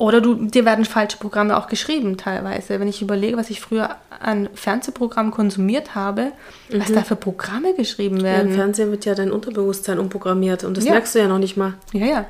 oder 0.00 0.22
du, 0.22 0.34
dir 0.34 0.64
werden 0.64 0.86
falsche 0.86 1.18
Programme 1.18 1.58
auch 1.58 1.66
geschrieben 1.66 2.16
teilweise. 2.16 2.80
Wenn 2.80 2.88
ich 2.88 3.02
überlege, 3.02 3.36
was 3.36 3.50
ich 3.50 3.60
früher 3.60 3.96
an 4.08 4.48
Fernsehprogrammen 4.54 5.30
konsumiert 5.30 5.94
habe, 5.94 6.32
mhm. 6.70 6.80
was 6.80 6.90
da 6.90 7.02
für 7.02 7.16
Programme 7.16 7.74
geschrieben 7.74 8.22
werden. 8.22 8.48
Ja, 8.48 8.54
Im 8.54 8.58
Fernsehen 8.58 8.90
wird 8.92 9.04
ja 9.04 9.14
dein 9.14 9.30
Unterbewusstsein 9.30 9.98
umprogrammiert 9.98 10.64
und 10.64 10.78
das 10.78 10.86
ja. 10.86 10.92
merkst 10.92 11.14
du 11.14 11.18
ja 11.18 11.28
noch 11.28 11.38
nicht 11.38 11.58
mal. 11.58 11.74
Ja, 11.92 12.06
ja. 12.06 12.26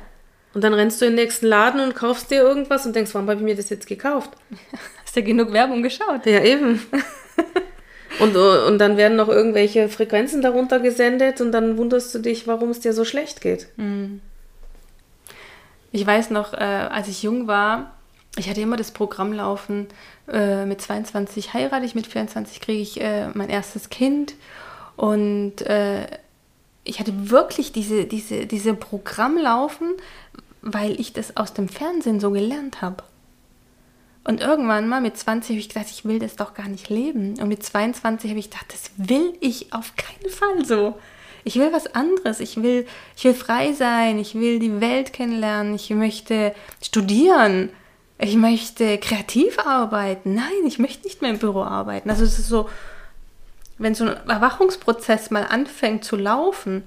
Und 0.53 0.65
dann 0.65 0.73
rennst 0.73 0.99
du 0.99 1.05
in 1.05 1.11
den 1.11 1.23
nächsten 1.23 1.45
Laden 1.45 1.79
und 1.79 1.95
kaufst 1.95 2.29
dir 2.29 2.41
irgendwas 2.41 2.85
und 2.85 2.93
denkst, 2.93 3.13
warum 3.13 3.29
habe 3.29 3.39
ich 3.39 3.45
mir 3.45 3.55
das 3.55 3.69
jetzt 3.69 3.87
gekauft? 3.87 4.31
Hast 5.05 5.15
du 5.15 5.21
ja 5.21 5.25
genug 5.25 5.53
Werbung 5.53 5.81
geschaut? 5.81 6.25
Ja, 6.25 6.43
eben. 6.43 6.81
und, 8.19 8.35
und 8.35 8.77
dann 8.79 8.97
werden 8.97 9.15
noch 9.15 9.29
irgendwelche 9.29 9.87
Frequenzen 9.87 10.41
darunter 10.41 10.81
gesendet 10.81 11.39
und 11.39 11.53
dann 11.53 11.77
wunderst 11.77 12.13
du 12.13 12.19
dich, 12.19 12.47
warum 12.47 12.71
es 12.71 12.81
dir 12.81 12.91
so 12.91 13.05
schlecht 13.05 13.39
geht. 13.39 13.69
Mhm. 13.77 14.19
Ich 15.91 16.05
weiß 16.05 16.29
noch, 16.29 16.53
äh, 16.53 16.57
als 16.57 17.07
ich 17.07 17.23
jung 17.23 17.47
war, 17.47 17.91
ich 18.37 18.49
hatte 18.49 18.61
immer 18.61 18.77
das 18.77 18.91
Programm 18.91 19.33
laufen, 19.33 19.87
äh, 20.31 20.65
mit 20.65 20.81
22 20.81 21.53
heirate 21.53 21.85
ich, 21.85 21.95
mit 21.95 22.07
24 22.07 22.61
kriege 22.61 22.81
ich 22.81 23.01
äh, 23.01 23.27
mein 23.33 23.49
erstes 23.49 23.89
Kind. 23.89 24.35
Und 24.95 25.61
äh, 25.63 26.07
ich 26.83 26.99
hatte 26.99 27.29
wirklich 27.29 27.73
diese, 27.73 28.05
diese, 28.05 28.45
diese 28.45 28.73
Programm 28.73 29.37
laufen, 29.37 29.89
weil 30.61 30.99
ich 30.99 31.11
das 31.11 31.35
aus 31.35 31.53
dem 31.53 31.67
Fernsehen 31.67 32.19
so 32.19 32.31
gelernt 32.31 32.81
habe. 32.81 33.03
Und 34.23 34.39
irgendwann 34.39 34.87
mal 34.87 35.01
mit 35.01 35.17
20 35.17 35.49
habe 35.49 35.59
ich 35.59 35.69
gedacht, 35.69 35.87
ich 35.89 36.05
will 36.05 36.19
das 36.19 36.35
doch 36.35 36.53
gar 36.53 36.67
nicht 36.67 36.89
leben. 36.89 37.39
Und 37.39 37.47
mit 37.47 37.63
22 37.63 38.29
habe 38.29 38.39
ich 38.39 38.49
gedacht, 38.49 38.71
das 38.71 38.91
will 38.95 39.33
ich 39.41 39.73
auf 39.73 39.95
keinen 39.95 40.29
Fall 40.29 40.63
so. 40.63 40.97
Ich 41.43 41.55
will 41.55 41.71
was 41.71 41.93
anderes. 41.95 42.39
Ich 42.39 42.61
will, 42.61 42.85
ich 43.15 43.23
will 43.23 43.33
frei 43.33 43.73
sein. 43.73 44.19
Ich 44.19 44.35
will 44.35 44.59
die 44.59 44.81
Welt 44.81 45.13
kennenlernen. 45.13 45.75
Ich 45.75 45.89
möchte 45.89 46.53
studieren. 46.81 47.69
Ich 48.17 48.35
möchte 48.35 48.97
kreativ 48.99 49.57
arbeiten. 49.59 50.35
Nein, 50.35 50.65
ich 50.67 50.77
möchte 50.77 51.05
nicht 51.05 51.21
mehr 51.21 51.31
im 51.31 51.39
Büro 51.39 51.63
arbeiten. 51.63 52.09
Also 52.09 52.23
es 52.23 52.37
ist 52.37 52.49
so, 52.49 52.69
wenn 53.79 53.95
so 53.95 54.05
ein 54.05 54.29
Erwachungsprozess 54.29 55.31
mal 55.31 55.43
anfängt 55.43 56.03
zu 56.03 56.15
laufen 56.15 56.83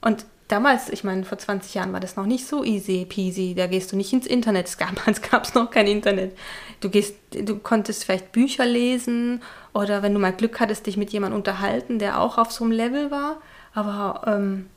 und 0.00 0.26
damals, 0.48 0.88
ich 0.88 1.04
meine, 1.04 1.24
vor 1.24 1.38
20 1.38 1.74
Jahren 1.74 1.92
war 1.92 2.00
das 2.00 2.16
noch 2.16 2.26
nicht 2.26 2.46
so 2.46 2.64
easy 2.64 3.04
peasy. 3.04 3.54
Da 3.56 3.66
gehst 3.66 3.92
du 3.92 3.96
nicht 3.96 4.12
ins 4.12 4.26
Internet. 4.26 4.70
Damals 4.78 5.22
gab 5.22 5.44
es 5.44 5.54
noch 5.54 5.70
kein 5.70 5.86
Internet. 5.86 6.36
Du 6.80 6.88
gehst, 6.88 7.16
du 7.30 7.58
konntest 7.58 8.04
vielleicht 8.04 8.32
Bücher 8.32 8.66
lesen 8.66 9.42
oder 9.74 10.02
wenn 10.02 10.14
du 10.14 10.20
mal 10.20 10.32
Glück 10.32 10.60
hattest, 10.60 10.86
dich 10.86 10.96
mit 10.96 11.10
jemandem 11.10 11.38
unterhalten, 11.38 11.98
der 11.98 12.20
auch 12.20 12.38
auf 12.38 12.52
so 12.52 12.64
einem 12.64 12.72
Level 12.72 13.10
war. 13.10 13.40
Aber 13.76 14.22
ähm, 14.26 14.70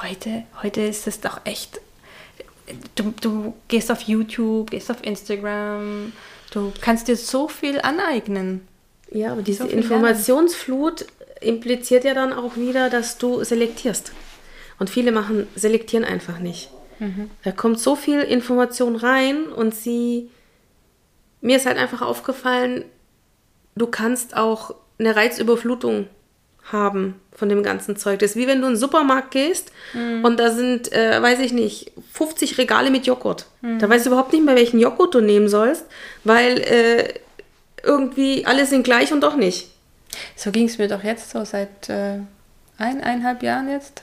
heute, 0.00 0.44
heute 0.62 0.80
ist 0.80 1.06
es 1.06 1.20
doch 1.20 1.42
echt. 1.44 1.82
Du, 2.94 3.12
du 3.20 3.54
gehst 3.68 3.92
auf 3.92 4.00
YouTube, 4.00 4.70
gehst 4.70 4.90
auf 4.90 5.04
Instagram, 5.04 6.14
du 6.50 6.72
kannst 6.80 7.08
dir 7.08 7.16
so 7.16 7.46
viel 7.46 7.78
aneignen. 7.78 8.66
Ja, 9.10 9.32
aber 9.32 9.42
diese 9.42 9.64
so 9.64 9.68
Informationsflut 9.68 11.04
impliziert 11.42 12.04
ja 12.04 12.14
dann 12.14 12.32
auch 12.32 12.56
wieder, 12.56 12.88
dass 12.88 13.18
du 13.18 13.44
selektierst. 13.44 14.12
Und 14.78 14.88
viele 14.88 15.12
machen, 15.12 15.46
selektieren 15.54 16.04
einfach 16.04 16.38
nicht. 16.38 16.70
Mhm. 16.98 17.30
Da 17.44 17.52
kommt 17.52 17.78
so 17.78 17.96
viel 17.96 18.22
Information 18.22 18.96
rein 18.96 19.44
und 19.46 19.74
sie. 19.74 20.30
Mir 21.42 21.58
ist 21.58 21.66
halt 21.66 21.76
einfach 21.76 22.00
aufgefallen, 22.00 22.86
du 23.74 23.86
kannst 23.86 24.34
auch 24.34 24.74
eine 24.98 25.14
Reizüberflutung 25.14 26.08
haben 26.72 27.20
von 27.32 27.48
dem 27.48 27.62
ganzen 27.62 27.96
Zeug. 27.96 28.18
Das 28.18 28.30
ist 28.30 28.36
wie 28.36 28.46
wenn 28.46 28.60
du 28.60 28.66
in 28.66 28.74
den 28.74 28.78
Supermarkt 28.78 29.30
gehst 29.30 29.70
mhm. 29.92 30.24
und 30.24 30.38
da 30.38 30.50
sind, 30.50 30.92
äh, 30.92 31.20
weiß 31.20 31.40
ich 31.40 31.52
nicht, 31.52 31.92
50 32.12 32.58
Regale 32.58 32.90
mit 32.90 33.06
Joghurt. 33.06 33.46
Mhm. 33.60 33.78
Da 33.78 33.88
weißt 33.88 34.06
du 34.06 34.10
überhaupt 34.10 34.32
nicht 34.32 34.44
mehr, 34.44 34.56
welchen 34.56 34.80
Joghurt 34.80 35.14
du 35.14 35.20
nehmen 35.20 35.48
sollst, 35.48 35.84
weil 36.24 36.58
äh, 36.58 37.14
irgendwie 37.82 38.46
alle 38.46 38.66
sind 38.66 38.84
gleich 38.84 39.12
und 39.12 39.20
doch 39.20 39.36
nicht. 39.36 39.70
So 40.34 40.50
ging 40.50 40.66
es 40.66 40.78
mir 40.78 40.88
doch 40.88 41.04
jetzt 41.04 41.30
so 41.30 41.44
seit 41.44 41.88
äh, 41.88 42.18
eineinhalb 42.78 43.42
Jahren 43.42 43.68
jetzt, 43.70 44.02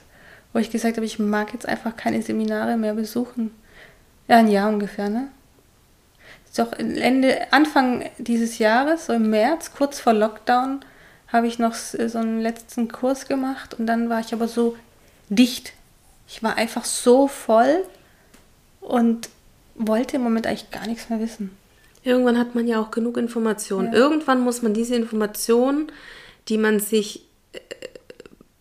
wo 0.53 0.59
ich 0.59 0.69
gesagt 0.69 0.97
habe, 0.97 1.05
ich 1.05 1.19
mag 1.19 1.53
jetzt 1.53 1.67
einfach 1.67 1.95
keine 1.95 2.21
Seminare 2.21 2.77
mehr 2.77 2.93
besuchen. 2.93 3.51
Ja, 4.27 4.37
ein 4.37 4.49
Jahr 4.49 4.69
ungefähr, 4.69 5.09
ne? 5.09 5.27
Ist 6.45 6.59
doch 6.59 6.71
Ende, 6.73 7.51
Anfang 7.51 8.09
dieses 8.19 8.59
Jahres, 8.59 9.07
so 9.07 9.13
im 9.13 9.31
März, 9.31 9.71
kurz 9.75 9.99
vor 9.99 10.13
Lockdown, 10.13 10.85
habe 11.33 11.47
ich 11.47 11.57
noch 11.57 11.73
so 11.73 12.17
einen 12.19 12.39
letzten 12.39 12.87
Kurs 12.89 13.27
gemacht 13.27 13.73
und 13.73 13.87
dann 13.87 14.09
war 14.09 14.19
ich 14.19 14.33
aber 14.33 14.47
so 14.47 14.77
dicht. 15.29 15.73
Ich 16.27 16.43
war 16.43 16.55
einfach 16.55 16.85
so 16.85 17.27
voll 17.27 17.83
und 18.79 19.29
wollte 19.75 20.17
im 20.17 20.23
Moment 20.23 20.45
eigentlich 20.45 20.69
gar 20.69 20.85
nichts 20.85 21.09
mehr 21.09 21.19
wissen. 21.19 21.49
Irgendwann 22.03 22.37
hat 22.37 22.53
man 22.53 22.67
ja 22.67 22.79
auch 22.79 22.91
genug 22.91 23.17
Informationen. 23.17 23.91
Ja. 23.91 23.97
Irgendwann 23.97 24.41
muss 24.41 24.61
man 24.61 24.75
diese 24.75 24.95
Informationen, 24.95 25.91
die 26.49 26.57
man 26.59 26.79
sich 26.79 27.25
äh, 27.53 27.59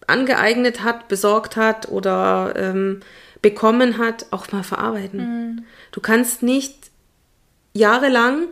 angeeignet 0.07 0.83
hat, 0.83 1.09
besorgt 1.09 1.57
hat 1.57 1.89
oder 1.89 2.55
ähm, 2.57 3.01
bekommen 3.43 3.99
hat, 3.99 4.27
auch 4.31 4.51
mal 4.53 4.63
verarbeiten. 4.63 5.19
Mhm. 5.19 5.65
Du 5.91 6.01
kannst 6.01 6.43
nicht 6.43 6.91
jahrelang 7.75 8.49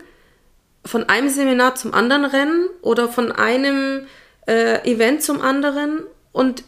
von 0.85 1.07
einem 1.09 1.29
Seminar 1.29 1.75
zum 1.75 1.93
anderen 1.93 2.25
rennen 2.25 2.67
oder 2.81 3.07
von 3.07 3.31
einem 3.31 4.07
äh, 4.47 4.89
Event 4.89 5.21
zum 5.21 5.41
anderen 5.41 6.01
und 6.31 6.63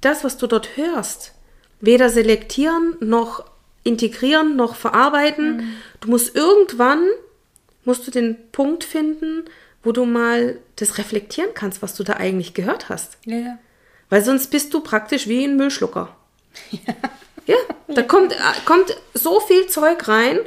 das, 0.00 0.24
was 0.24 0.36
du 0.36 0.46
dort 0.46 0.76
hörst, 0.76 1.32
weder 1.80 2.08
selektieren 2.08 2.96
noch 3.00 3.44
integrieren 3.84 4.56
noch 4.56 4.74
verarbeiten. 4.76 5.56
Mhm. 5.56 5.76
Du 6.00 6.10
musst 6.10 6.34
irgendwann 6.34 7.04
musst 7.84 8.06
du 8.06 8.10
den 8.10 8.36
Punkt 8.50 8.82
finden, 8.82 9.44
wo 9.82 9.92
du 9.92 10.06
mal 10.06 10.58
das 10.76 10.96
reflektieren 10.96 11.50
kannst, 11.54 11.82
was 11.82 11.94
du 11.94 12.02
da 12.02 12.14
eigentlich 12.14 12.54
gehört 12.54 12.88
hast. 12.88 13.18
Ja. 13.26 13.58
Weil 14.08 14.24
sonst 14.24 14.50
bist 14.50 14.72
du 14.72 14.80
praktisch 14.80 15.28
wie 15.28 15.44
ein 15.44 15.56
Müllschlucker. 15.56 16.14
Ja. 16.86 16.94
Ja, 17.46 17.56
da 17.88 18.02
kommt, 18.02 18.32
äh, 18.32 18.36
kommt 18.64 18.96
so 19.12 19.38
viel 19.40 19.66
Zeug 19.66 20.08
rein 20.08 20.38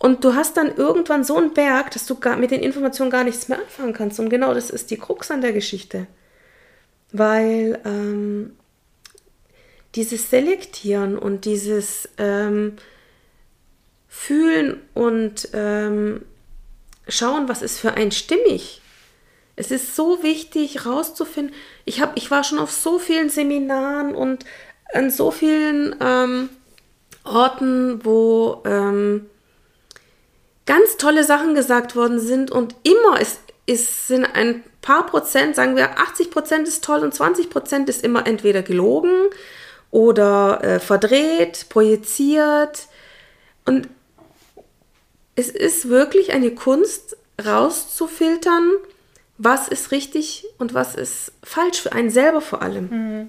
und 0.00 0.24
du 0.24 0.34
hast 0.34 0.56
dann 0.56 0.74
irgendwann 0.74 1.24
so 1.24 1.36
einen 1.36 1.52
Berg, 1.52 1.90
dass 1.90 2.06
du 2.06 2.14
gar, 2.14 2.38
mit 2.38 2.50
den 2.50 2.62
Informationen 2.62 3.10
gar 3.10 3.22
nichts 3.22 3.48
mehr 3.48 3.58
anfangen 3.58 3.92
kannst. 3.92 4.18
Und 4.18 4.30
genau 4.30 4.54
das 4.54 4.70
ist 4.70 4.90
die 4.90 4.96
Krux 4.96 5.30
an 5.30 5.42
der 5.42 5.52
Geschichte. 5.52 6.06
Weil 7.12 7.78
ähm, 7.84 8.56
dieses 9.94 10.30
Selektieren 10.30 11.18
und 11.18 11.44
dieses 11.44 12.08
ähm, 12.16 12.76
Fühlen 14.08 14.80
und 14.94 15.50
ähm, 15.52 16.22
Schauen, 17.06 17.50
was 17.50 17.60
ist 17.60 17.78
für 17.78 17.92
ein 17.92 18.10
stimmig. 18.10 18.80
Es 19.56 19.70
ist 19.70 19.96
so 19.96 20.22
wichtig 20.22 20.86
rauszufinden. 20.86 21.54
Ich, 21.84 22.00
hab, 22.00 22.16
ich 22.16 22.30
war 22.30 22.42
schon 22.42 22.58
auf 22.58 22.70
so 22.70 22.98
vielen 22.98 23.28
Seminaren 23.28 24.14
und 24.14 24.46
an 24.94 25.10
so 25.10 25.30
vielen 25.30 25.94
ähm, 26.00 26.48
Orten, 27.24 28.02
wo 28.02 28.62
ähm, 28.64 29.26
ganz 30.70 30.98
tolle 30.98 31.24
Sachen 31.24 31.56
gesagt 31.56 31.96
worden 31.96 32.20
sind 32.20 32.52
und 32.52 32.76
immer 32.84 33.20
ist, 33.20 33.40
ist, 33.66 34.06
sind 34.06 34.24
ein 34.24 34.62
paar 34.82 35.04
Prozent, 35.04 35.56
sagen 35.56 35.74
wir 35.74 35.98
80 35.98 36.30
Prozent 36.30 36.68
ist 36.68 36.84
toll 36.84 37.00
und 37.00 37.12
20 37.12 37.50
Prozent 37.50 37.88
ist 37.88 38.04
immer 38.04 38.24
entweder 38.24 38.62
gelogen 38.62 39.10
oder 39.90 40.62
äh, 40.62 40.78
verdreht, 40.78 41.66
projiziert. 41.70 42.86
Und 43.64 43.88
es 45.34 45.48
ist 45.48 45.88
wirklich 45.88 46.32
eine 46.32 46.52
Kunst, 46.52 47.16
rauszufiltern, 47.44 48.70
was 49.38 49.66
ist 49.66 49.90
richtig 49.90 50.46
und 50.58 50.72
was 50.72 50.94
ist 50.94 51.32
falsch 51.42 51.80
für 51.80 51.90
einen 51.90 52.10
selber 52.10 52.40
vor 52.40 52.62
allem. 52.62 52.90
Mhm. 52.90 53.28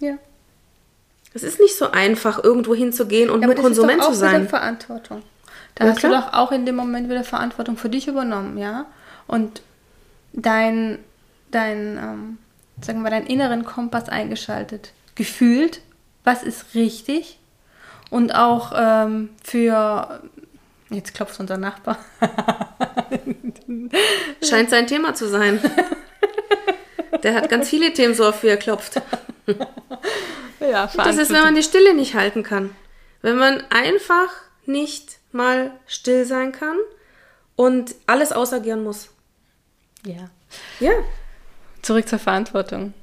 Ja. 0.00 0.18
Es 1.32 1.44
ist 1.44 1.60
nicht 1.60 1.78
so 1.78 1.90
einfach, 1.92 2.44
irgendwo 2.44 2.74
hinzugehen 2.74 3.30
und 3.30 3.40
ja, 3.40 3.46
nur 3.46 3.56
Konsument 3.56 4.04
zu 4.04 4.12
sein. 4.12 4.50
Verantwortung. 4.50 5.22
Da 5.80 5.86
ja, 5.86 5.92
hast 5.92 6.00
klar. 6.00 6.12
du 6.12 6.18
doch 6.18 6.32
auch 6.34 6.52
in 6.52 6.66
dem 6.66 6.76
Moment 6.76 7.08
wieder 7.08 7.24
Verantwortung 7.24 7.78
für 7.78 7.88
dich 7.88 8.06
übernommen, 8.06 8.58
ja? 8.58 8.84
Und 9.26 9.62
dein, 10.34 10.98
dein 11.50 11.96
ähm, 11.96 12.38
sagen 12.82 13.00
wir, 13.00 13.08
deinen 13.08 13.26
inneren 13.26 13.64
Kompass 13.64 14.10
eingeschaltet. 14.10 14.92
Gefühlt, 15.14 15.80
was 16.22 16.42
ist 16.42 16.74
richtig? 16.74 17.38
Und 18.10 18.34
auch 18.34 18.72
ähm, 18.76 19.30
für, 19.42 20.20
jetzt 20.90 21.14
klopft 21.14 21.40
unser 21.40 21.56
Nachbar. 21.56 21.96
Scheint 24.46 24.68
sein 24.68 24.86
Thema 24.86 25.14
zu 25.14 25.28
sein. 25.28 25.60
Der 27.22 27.36
hat 27.36 27.48
ganz 27.48 27.70
viele 27.70 27.94
Themen, 27.94 28.12
so 28.12 28.26
auf 28.26 28.42
wie 28.42 28.48
er 28.48 28.58
klopft. 28.58 29.00
Ja, 30.60 30.90
das 30.94 31.16
ist, 31.16 31.32
wenn 31.32 31.42
man 31.42 31.54
die 31.54 31.62
Stille 31.62 31.94
nicht 31.94 32.14
halten 32.14 32.42
kann. 32.42 32.76
Wenn 33.22 33.36
man 33.36 33.62
einfach 33.70 34.28
nicht 34.66 35.19
mal 35.32 35.72
still 35.86 36.24
sein 36.24 36.52
kann 36.52 36.76
und 37.56 37.94
alles 38.06 38.32
ausagieren 38.32 38.84
muss. 38.84 39.10
Ja. 40.04 40.30
Ja. 40.80 40.92
Zurück 41.82 42.08
zur 42.08 42.18
Verantwortung. 42.18 42.94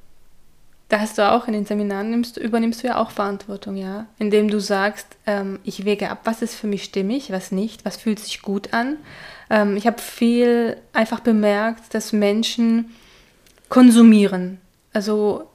Da 0.89 1.01
hast 1.01 1.17
du 1.17 1.29
auch 1.29 1.47
in 1.47 1.53
den 1.53 1.65
Seminaren 1.65 2.09
nimmst, 2.11 2.37
übernimmst 2.37 2.81
du 2.81 2.87
ja 2.87 2.97
auch 2.97 3.11
Verantwortung, 3.11 3.75
ja, 3.75 4.05
indem 4.19 4.49
du 4.49 4.61
sagst, 4.61 5.05
ähm, 5.25 5.59
ich 5.63 5.83
wege 5.83 6.09
ab, 6.09 6.21
was 6.23 6.41
ist 6.41 6.55
für 6.55 6.67
mich 6.67 6.85
stimmig, 6.85 7.29
was 7.29 7.51
nicht, 7.51 7.83
was 7.83 7.97
fühlt 7.97 8.19
sich 8.19 8.41
gut 8.41 8.73
an. 8.73 8.95
Ähm, 9.49 9.75
ich 9.75 9.85
habe 9.85 10.01
viel 10.01 10.77
einfach 10.93 11.19
bemerkt, 11.19 11.93
dass 11.93 12.13
Menschen 12.13 12.95
konsumieren, 13.67 14.61
also 14.93 15.49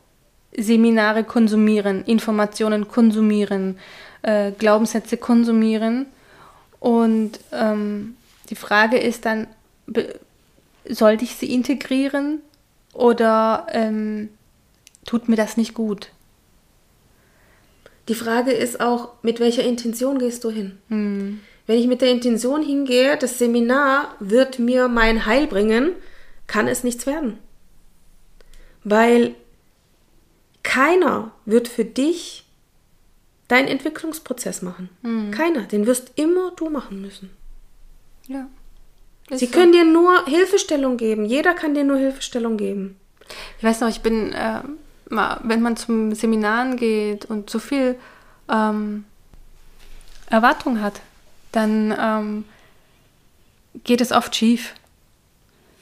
Seminare 0.54 1.24
konsumieren, 1.24 2.04
Informationen 2.04 2.88
konsumieren, 2.88 3.78
äh, 4.20 4.52
Glaubenssätze 4.52 5.16
konsumieren. 5.16 6.06
Und 6.82 7.38
ähm, 7.52 8.16
die 8.50 8.56
Frage 8.56 8.98
ist 8.98 9.24
dann, 9.24 9.46
sollte 10.84 11.22
ich 11.22 11.36
sie 11.36 11.54
integrieren 11.54 12.40
oder 12.92 13.68
ähm, 13.70 14.30
tut 15.06 15.28
mir 15.28 15.36
das 15.36 15.56
nicht 15.56 15.74
gut? 15.74 16.08
Die 18.08 18.16
Frage 18.16 18.50
ist 18.50 18.80
auch, 18.80 19.10
mit 19.22 19.38
welcher 19.38 19.62
Intention 19.62 20.18
gehst 20.18 20.42
du 20.42 20.50
hin? 20.50 20.76
Hm. 20.88 21.38
Wenn 21.68 21.78
ich 21.78 21.86
mit 21.86 22.00
der 22.00 22.10
Intention 22.10 22.64
hingehe, 22.64 23.16
das 23.16 23.38
Seminar 23.38 24.16
wird 24.18 24.58
mir 24.58 24.88
mein 24.88 25.24
Heil 25.24 25.46
bringen, 25.46 25.92
kann 26.48 26.66
es 26.66 26.82
nichts 26.82 27.06
werden. 27.06 27.38
Weil 28.82 29.36
keiner 30.64 31.30
wird 31.44 31.68
für 31.68 31.84
dich 31.84 32.41
deinen 33.52 33.68
Entwicklungsprozess 33.68 34.62
machen. 34.62 34.88
Mhm. 35.02 35.30
Keiner. 35.30 35.62
Den 35.64 35.84
wirst 35.84 36.12
immer 36.16 36.52
du 36.56 36.70
machen 36.70 37.02
müssen. 37.02 37.28
Ja. 38.26 38.46
Sie 39.30 39.44
so. 39.44 39.52
können 39.52 39.72
dir 39.72 39.84
nur 39.84 40.24
Hilfestellung 40.24 40.96
geben. 40.96 41.26
Jeder 41.26 41.52
kann 41.52 41.74
dir 41.74 41.84
nur 41.84 41.98
Hilfestellung 41.98 42.56
geben. 42.56 42.96
Ich 43.58 43.64
weiß 43.64 43.80
noch, 43.80 43.88
ich 43.88 44.00
bin, 44.00 44.32
äh, 44.32 44.62
wenn 45.10 45.60
man 45.60 45.76
zum 45.76 46.14
Seminaren 46.14 46.78
geht 46.78 47.26
und 47.26 47.50
so 47.50 47.58
viel 47.58 47.96
ähm, 48.50 49.04
Erwartung 50.30 50.80
hat, 50.80 51.02
dann 51.52 51.94
ähm, 51.98 52.44
geht 53.84 54.00
es 54.00 54.12
oft 54.12 54.34
schief, 54.34 54.72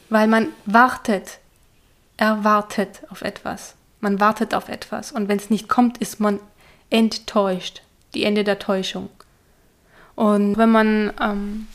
weil 0.08 0.26
man 0.26 0.48
wartet, 0.66 1.38
erwartet 2.16 3.02
auf 3.10 3.22
etwas. 3.22 3.74
Man 4.00 4.18
wartet 4.18 4.54
auf 4.54 4.68
etwas 4.68 5.12
und 5.12 5.28
wenn 5.28 5.38
es 5.38 5.50
nicht 5.50 5.68
kommt, 5.68 5.98
ist 5.98 6.18
man 6.18 6.40
enttäuscht. 6.90 7.82
Die 8.14 8.24
Ende 8.24 8.44
der 8.44 8.58
Täuschung. 8.58 9.08
Und 10.16 10.58
wenn 10.58 10.70
man 10.70 11.12
ähm, 11.20 11.68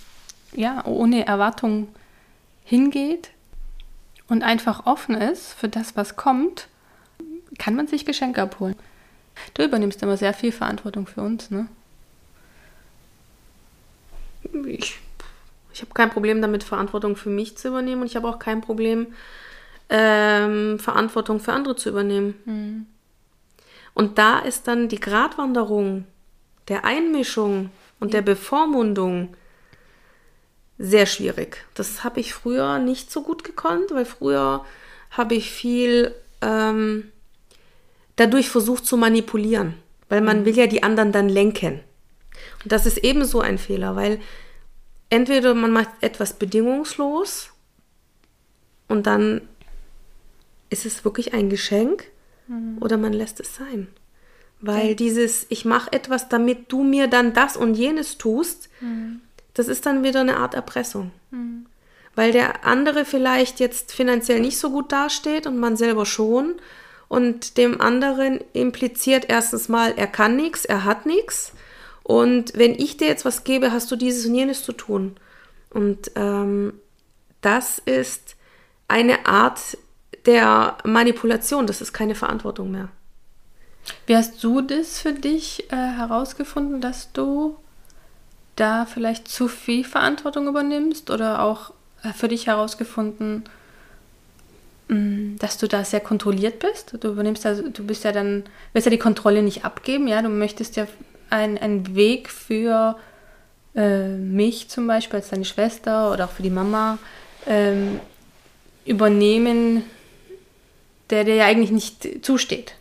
ja, 0.54 0.86
ohne 0.86 1.26
Erwartung 1.26 1.88
hingeht 2.64 3.32
und 4.28 4.44
einfach 4.44 4.86
offen 4.86 5.16
ist 5.16 5.54
für 5.54 5.70
das, 5.70 5.96
was 5.96 6.16
kommt, 6.16 6.68
kann 7.58 7.76
man 7.76 7.88
sich 7.88 8.06
Geschenke 8.06 8.42
abholen. 8.42 8.76
Du 9.54 9.64
übernimmst 9.64 10.02
immer 10.02 10.18
sehr 10.18 10.34
viel 10.34 10.52
Verantwortung 10.52 11.08
für 11.08 11.22
uns, 11.22 11.52
ne? 11.52 11.68
Ich, 14.68 15.00
ich 15.74 15.82
habe 15.82 15.94
kein 15.94 16.10
Problem 16.10 16.42
damit, 16.42 16.64
Verantwortung 16.64 17.16
für 17.16 17.30
mich 17.30 17.58
zu 17.58 17.68
übernehmen 17.68 18.02
und 18.02 18.08
ich 18.08 18.16
habe 18.16 18.28
auch 18.28 18.40
kein 18.40 18.62
Problem, 18.62 19.08
ähm, 19.90 20.80
Verantwortung 20.80 21.40
für 21.40 21.54
andere 21.54 21.76
zu 21.76 21.90
übernehmen. 21.90 22.36
Mhm. 22.46 22.86
Und 23.96 24.20
da 24.20 24.40
ist 24.40 24.68
dann 24.68 24.90
die 24.90 25.00
Gratwanderung 25.00 26.06
der 26.68 26.84
Einmischung 26.84 27.72
und 28.00 28.14
der 28.14 28.22
Bevormundung 28.22 29.36
sehr 30.78 31.06
schwierig. 31.06 31.66
Das 31.74 32.04
habe 32.04 32.20
ich 32.20 32.34
früher 32.34 32.78
nicht 32.78 33.10
so 33.10 33.24
gut 33.24 33.44
gekonnt, 33.44 33.92
weil 33.92 34.06
früher 34.06 34.66
habe 35.12 35.36
ich 35.36 35.50
viel 35.50 36.14
ähm, 36.42 37.10
dadurch 38.18 38.50
versucht 38.50 38.86
zu 38.86 38.98
manipulieren, 38.98 39.76
weil 40.10 40.20
man 40.20 40.42
mhm. 40.42 40.46
will 40.46 40.58
ja 40.58 40.68
die 40.68 40.84
anderen 40.84 41.14
dann 41.14 41.30
lenken. 41.30 41.80
Und 42.64 42.72
das 42.74 42.86
ist 42.86 42.98
ebenso 42.98 43.40
ein 43.40 43.58
Fehler, 43.58 43.96
weil 43.96 44.20
entweder 45.10 45.54
man 45.54 45.72
macht 45.72 45.90
etwas 46.02 46.34
bedingungslos 46.34 47.52
und 48.90 49.08
dann 49.08 49.42
ist 50.70 50.86
es 50.86 51.06
wirklich 51.06 51.34
ein 51.34 51.50
Geschenk 51.50 52.12
mhm. 52.48 52.78
oder 52.80 52.98
man 52.98 53.14
lässt 53.14 53.40
es 53.40 53.56
sein. 53.56 53.88
Weil 54.62 54.86
okay. 54.86 54.96
dieses, 54.96 55.46
ich 55.50 55.66
mache 55.66 55.92
etwas, 55.92 56.30
damit 56.30 56.72
du 56.72 56.84
mir 56.84 57.08
dann 57.08 57.34
das 57.34 57.58
und 57.58 57.76
jenes 57.76 58.18
tust, 58.18 58.70
mhm. 58.82 59.22
das 59.54 59.68
ist 59.68 59.86
dann 59.86 60.04
wieder 60.04 60.22
eine 60.22 60.38
Art 60.38 60.54
Erpressung. 60.54 61.12
Mhm. 61.32 61.66
Weil 62.16 62.32
der 62.32 62.66
andere 62.66 63.04
vielleicht 63.04 63.60
jetzt 63.60 63.92
finanziell 63.92 64.40
nicht 64.40 64.58
so 64.58 64.72
gut 64.72 64.92
dasteht 64.92 65.48
und 65.48 65.58
man 65.58 65.76
selber 65.76 66.06
schon. 66.06 66.56
Und 67.08 67.58
dem 67.58 67.82
anderen 67.82 68.40
impliziert 68.54 69.26
erstens 69.28 69.70
mal, 69.70 69.94
er 69.96 70.08
kann 70.08 70.36
nichts, 70.36 70.66
er 70.66 70.86
hat 70.86 71.06
nichts. 71.06 71.52
Und 72.04 72.54
wenn 72.56 72.74
ich 72.74 72.98
dir 72.98 73.08
jetzt 73.08 73.26
was 73.26 73.44
gebe, 73.44 73.72
hast 73.72 73.92
du 73.92 73.96
dieses 73.96 74.26
und 74.26 74.36
jenes 74.36 74.64
zu 74.64 74.72
tun. 74.72 75.18
Und 75.70 76.12
ähm, 76.16 76.74
das 77.42 77.80
ist 77.80 78.36
eine 78.88 79.26
Art 79.26 79.78
der 80.26 80.78
Manipulation. 80.84 81.68
Das 81.68 81.82
ist 81.82 81.94
keine 81.94 82.16
Verantwortung 82.16 82.72
mehr. 82.72 82.90
Wie 84.08 84.16
hast 84.16 84.44
du 84.44 84.62
das 84.62 85.00
für 85.00 85.14
dich 85.14 85.72
äh, 85.72 85.76
herausgefunden, 85.76 86.82
dass 86.82 87.12
du 87.12 87.58
da 88.56 88.86
vielleicht 88.86 89.28
zu 89.28 89.48
viel 89.48 89.84
Verantwortung 89.84 90.48
übernimmst 90.48 91.12
oder 91.12 91.44
auch 91.44 91.72
äh, 92.04 92.14
für 92.14 92.28
dich 92.28 92.48
herausgefunden, 92.48 93.44
mm, 94.88 95.36
dass 95.38 95.58
du 95.58 95.68
da 95.68 95.84
sehr 95.84 96.00
kontrolliert 96.00 96.60
bist? 96.60 96.96
Du 97.00 97.10
übernimmst 97.10 97.46
also, 97.46 97.70
du 97.70 97.86
bist 97.86 98.04
ja 98.04 98.12
dann, 98.12 98.44
willst 98.74 98.86
ja 98.86 98.92
die 98.92 98.98
Kontrolle 98.98 99.44
nicht 99.44 99.66
abgeben, 99.66 100.08
ja, 100.08 100.22
du 100.22 100.30
möchtest 100.30 100.76
ja 100.78 100.88
einen 101.30 101.96
Weg 101.96 102.30
für 102.30 102.98
äh, 103.76 104.08
mich 104.08 104.70
zum 104.70 104.88
Beispiel 104.88 105.18
als 105.18 105.30
deine 105.30 105.46
Schwester 105.46 106.12
oder 106.12 106.26
auch 106.26 106.32
für 106.32 106.44
die 106.44 106.50
Mama 106.50 106.98
ähm, 107.46 108.00
übernehmen, 108.86 109.84
der 111.10 111.24
dir 111.24 111.36
ja 111.36 111.46
eigentlich 111.46 111.72
nicht 111.72 112.26
zusteht. 112.26 112.74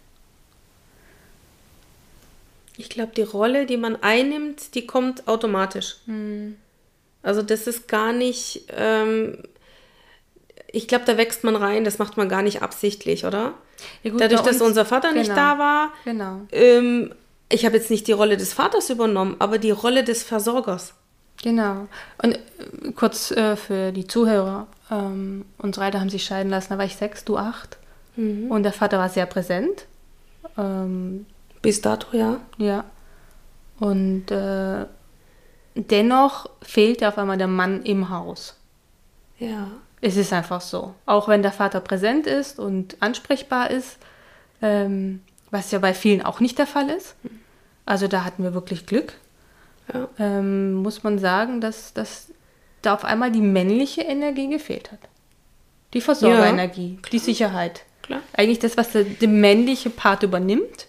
Ich 2.77 2.89
glaube, 2.89 3.13
die 3.17 3.23
Rolle, 3.23 3.67
die 3.67 3.77
man 3.77 3.97
einnimmt, 4.03 4.75
die 4.75 4.87
kommt 4.87 5.29
automatisch. 5.29 5.97
Hm. 6.07 6.57
Also 7.23 7.43
das 7.43 7.67
ist 7.67 7.89
gar 7.89 8.13
nicht, 8.13 8.65
ähm, 8.77 9.39
ich 10.71 10.89
glaube, 10.89 11.05
da 11.07 11.17
wächst 11.17 11.45
man 11.45 11.57
rein, 11.57 11.85
das 11.85 11.99
macht 11.99 12.17
man 12.17 12.29
gar 12.29 12.43
nicht 12.43 12.63
absichtlich, 12.63 13.25
oder? 13.25 13.55
Ja, 14.03 14.11
gut, 14.11 14.21
Dadurch, 14.21 14.43
dass 14.43 14.61
unser 14.61 14.85
Vater 14.85 15.09
genau. 15.09 15.21
nicht 15.21 15.31
da 15.31 15.59
war. 15.59 15.93
Genau. 16.05 16.41
Ähm, 16.53 17.15
ich 17.49 17.65
habe 17.65 17.77
jetzt 17.77 17.91
nicht 17.91 18.07
die 18.09 18.13
Rolle 18.13 18.37
des 18.37 18.53
Vaters 18.53 18.91
übernommen, 18.91 19.37
aber 19.39 19.59
die 19.59 19.71
Rolle 19.71 20.05
des 20.05 20.23
Versorgers. 20.23 20.95
Genau. 21.43 21.87
Und 22.23 22.35
äh, 22.35 22.93
kurz 22.95 23.31
äh, 23.31 23.57
für 23.57 23.93
die 23.93 24.07
Zuhörer, 24.07 24.67
ähm, 24.91 25.45
unsere 25.59 25.87
Eltern 25.87 26.03
haben 26.03 26.11
sich 26.11 26.25
scheiden 26.25 26.51
lassen, 26.51 26.71
da 26.71 26.79
war 26.79 26.85
ich 26.85 26.97
sechs, 26.97 27.25
du 27.25 27.37
acht. 27.37 27.79
Mhm. 28.17 28.51
Und 28.51 28.63
der 28.63 28.73
Vater 28.73 28.99
war 28.99 29.09
sehr 29.09 29.27
präsent. 29.27 29.87
Ähm, 30.57 31.27
Bis 31.63 31.81
dato, 31.81 32.17
ja. 32.17 32.41
Ja. 32.59 32.85
Und 33.81 34.31
äh, 34.31 34.87
dennoch 35.75 36.49
fehlt 36.63 37.03
auf 37.05 37.19
einmal 37.19 37.39
der 37.39 37.49
Mann 37.49 37.83
im 37.83 38.11
Haus. 38.11 38.57
Ja. 39.39 39.69
Es 40.01 40.17
ist 40.17 40.33
einfach 40.33 40.61
so. 40.61 40.95
Auch 41.07 41.29
wenn 41.29 41.43
der 41.43 41.53
Vater 41.53 41.81
präsent 41.81 42.27
ist 42.27 42.59
und 42.59 42.97
ansprechbar 43.01 43.71
ist, 43.71 43.99
ähm, 44.61 45.21
was 45.51 45.71
ja 45.71 45.79
bei 45.79 45.95
vielen 45.95 46.23
auch 46.23 46.41
nicht 46.41 46.59
der 46.59 46.67
Fall 46.67 46.91
ist. 46.91 47.15
Also 47.87 48.07
da 48.07 48.25
hatten 48.25 48.43
wir 48.43 48.55
wirklich 48.55 48.87
Glück. 48.87 49.15
Ja. 49.93 50.09
Ähm, 50.19 50.75
muss 50.75 51.03
man 51.03 51.19
sagen, 51.19 51.61
dass, 51.61 51.95
dass 51.95 52.29
da 52.83 52.95
auf 52.95 53.05
einmal 53.05 53.33
die 53.33 53.41
männliche 53.41 54.03
Energie 54.03 54.49
gefehlt 54.49 54.93
hat. 54.93 55.01
Die 55.95 56.01
Versorgerenergie, 56.01 56.99
die 57.13 57.19
Sicherheit. 57.19 57.85
Klar. 58.05 58.21
Eigentlich 58.37 58.59
das, 58.59 58.77
was 58.77 58.93
der, 58.93 59.05
der 59.05 59.29
männliche 59.29 59.91
Part 59.91 60.23
übernimmt 60.23 60.87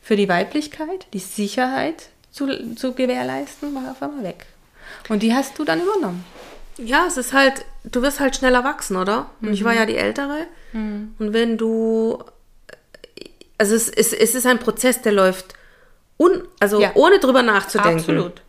für 0.00 0.16
die 0.16 0.28
Weiblichkeit, 0.28 1.06
die 1.12 1.18
Sicherheit 1.18 2.08
zu, 2.30 2.74
zu 2.74 2.92
gewährleisten, 2.92 3.74
war 3.74 3.90
auf 3.92 4.02
einmal 4.02 4.24
weg. 4.24 4.46
Und 5.08 5.22
die 5.22 5.34
hast 5.34 5.58
du 5.58 5.64
dann 5.64 5.80
übernommen. 5.80 6.24
Ja, 6.78 7.04
es 7.06 7.16
ist 7.16 7.32
halt, 7.32 7.64
du 7.84 8.02
wirst 8.02 8.20
halt 8.20 8.36
schneller 8.36 8.64
wachsen, 8.64 8.96
oder? 8.96 9.30
Und 9.40 9.52
ich 9.52 9.62
war 9.64 9.74
ja 9.74 9.86
die 9.86 9.96
Ältere. 9.96 10.46
Und 10.72 11.14
wenn 11.18 11.58
du, 11.58 12.22
also 13.58 13.74
es, 13.74 13.88
es, 13.90 14.12
es 14.12 14.34
ist 14.34 14.46
ein 14.46 14.58
Prozess, 14.58 15.02
der 15.02 15.12
läuft, 15.12 15.54
un, 16.18 16.42
also 16.60 16.80
Ja. 16.80 16.92
ohne 16.94 17.18
drüber 17.18 17.42
nachzudenken. 17.42 17.98
Absolut. 17.98 18.42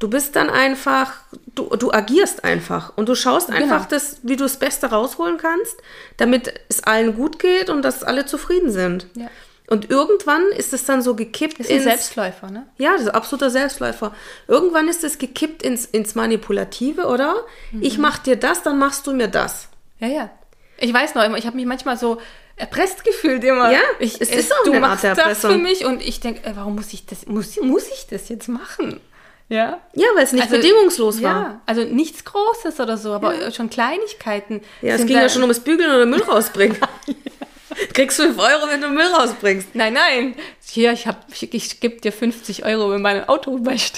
Du 0.00 0.08
bist 0.10 0.34
dann 0.36 0.50
einfach, 0.50 1.12
du, 1.54 1.68
du 1.76 1.92
agierst 1.92 2.44
einfach 2.44 2.92
und 2.96 3.08
du 3.08 3.14
schaust 3.14 3.50
einfach, 3.50 3.88
Genau. 3.88 3.90
das, 3.90 4.18
wie 4.22 4.36
du 4.36 4.44
das 4.44 4.58
Beste 4.58 4.88
rausholen 4.88 5.38
kannst, 5.38 5.76
damit 6.16 6.52
es 6.68 6.82
allen 6.82 7.14
gut 7.16 7.38
geht 7.38 7.70
und 7.70 7.82
dass 7.82 8.02
alle 8.02 8.26
zufrieden 8.26 8.70
sind. 8.70 9.06
Ja. 9.14 9.28
Und 9.66 9.88
irgendwann 9.90 10.42
ist 10.58 10.74
es 10.74 10.84
dann 10.84 11.00
so 11.00 11.14
gekippt 11.14 11.58
Das 11.60 11.66
ist 11.68 11.70
ein 11.72 11.76
ins- 11.76 11.84
Selbstläufer, 11.84 12.50
ne? 12.50 12.66
Ja, 12.76 12.92
das 12.92 13.02
ist 13.02 13.08
ein 13.08 13.14
absoluter 13.14 13.48
Selbstläufer. 13.50 14.14
Irgendwann 14.46 14.88
ist 14.88 15.04
es 15.04 15.16
gekippt 15.16 15.62
ins, 15.62 15.86
ins 15.86 16.14
Manipulative, 16.14 17.06
oder? 17.06 17.34
Mhm. 17.72 17.82
Ich 17.82 17.96
mach 17.96 18.18
dir 18.18 18.36
das, 18.36 18.62
dann 18.62 18.78
machst 18.78 19.06
du 19.06 19.14
mir 19.14 19.28
das. 19.28 19.68
Ja, 20.00 20.08
ja. 20.08 20.30
Ich 20.76 20.92
weiß 20.92 21.14
noch, 21.14 21.24
immer, 21.24 21.38
ich 21.38 21.46
habe 21.46 21.56
mich 21.56 21.64
manchmal 21.66 21.96
so 21.96 22.20
erpresst 22.56 23.04
gefühlt 23.04 23.42
immer. 23.44 23.72
Ja, 23.72 23.78
ich, 24.00 24.20
es 24.20 24.28
ist 24.30 24.52
auch 24.52 24.64
du 24.64 24.72
eine 24.72 24.82
Art 24.82 24.90
machst 24.90 25.04
der 25.04 25.14
das 25.14 25.40
für 25.40 25.56
mich 25.56 25.86
und 25.86 26.02
ich 26.02 26.20
denke, 26.20 26.42
warum 26.56 26.74
muss 26.74 26.92
ich 26.92 27.06
das, 27.06 27.26
muss, 27.26 27.58
muss 27.62 27.88
ich 27.88 28.06
das 28.10 28.28
jetzt 28.28 28.48
machen? 28.48 29.00
Ja. 29.48 29.78
Ja, 29.92 30.06
weil 30.14 30.24
es 30.24 30.32
nicht 30.32 30.42
Also, 30.44 30.56
bedingungslos 30.56 31.22
war. 31.22 31.30
Ja, 31.42 31.60
also 31.66 31.82
nichts 31.84 32.24
Großes 32.24 32.80
oder 32.80 32.96
so, 32.96 33.12
aber 33.12 33.50
schon 33.52 33.68
Kleinigkeiten. 33.70 34.62
Ja, 34.82 34.94
es 34.94 35.04
ging 35.06 35.16
ja 35.16 35.28
schon 35.28 35.42
ums 35.42 35.60
Bügeln 35.60 35.90
oder 35.94 36.06
Müll 36.06 36.22
rausbringen. 36.28 36.76
Kriegst 37.92 38.18
5 38.18 38.38
Euro, 38.38 38.68
wenn 38.68 38.80
du 38.80 38.88
Müll 38.88 39.06
rausbringst. 39.06 39.68
Nein, 39.74 39.94
nein. 39.94 40.34
Hier, 40.64 40.92
ich, 40.92 41.06
hab- 41.08 41.26
ich, 41.30 41.52
ich 41.52 41.80
gebe 41.80 42.00
dir 42.00 42.12
50 42.12 42.64
Euro, 42.64 42.90
wenn 42.92 43.02
mein 43.02 43.28
Auto 43.28 43.64
wäscht. 43.66 43.96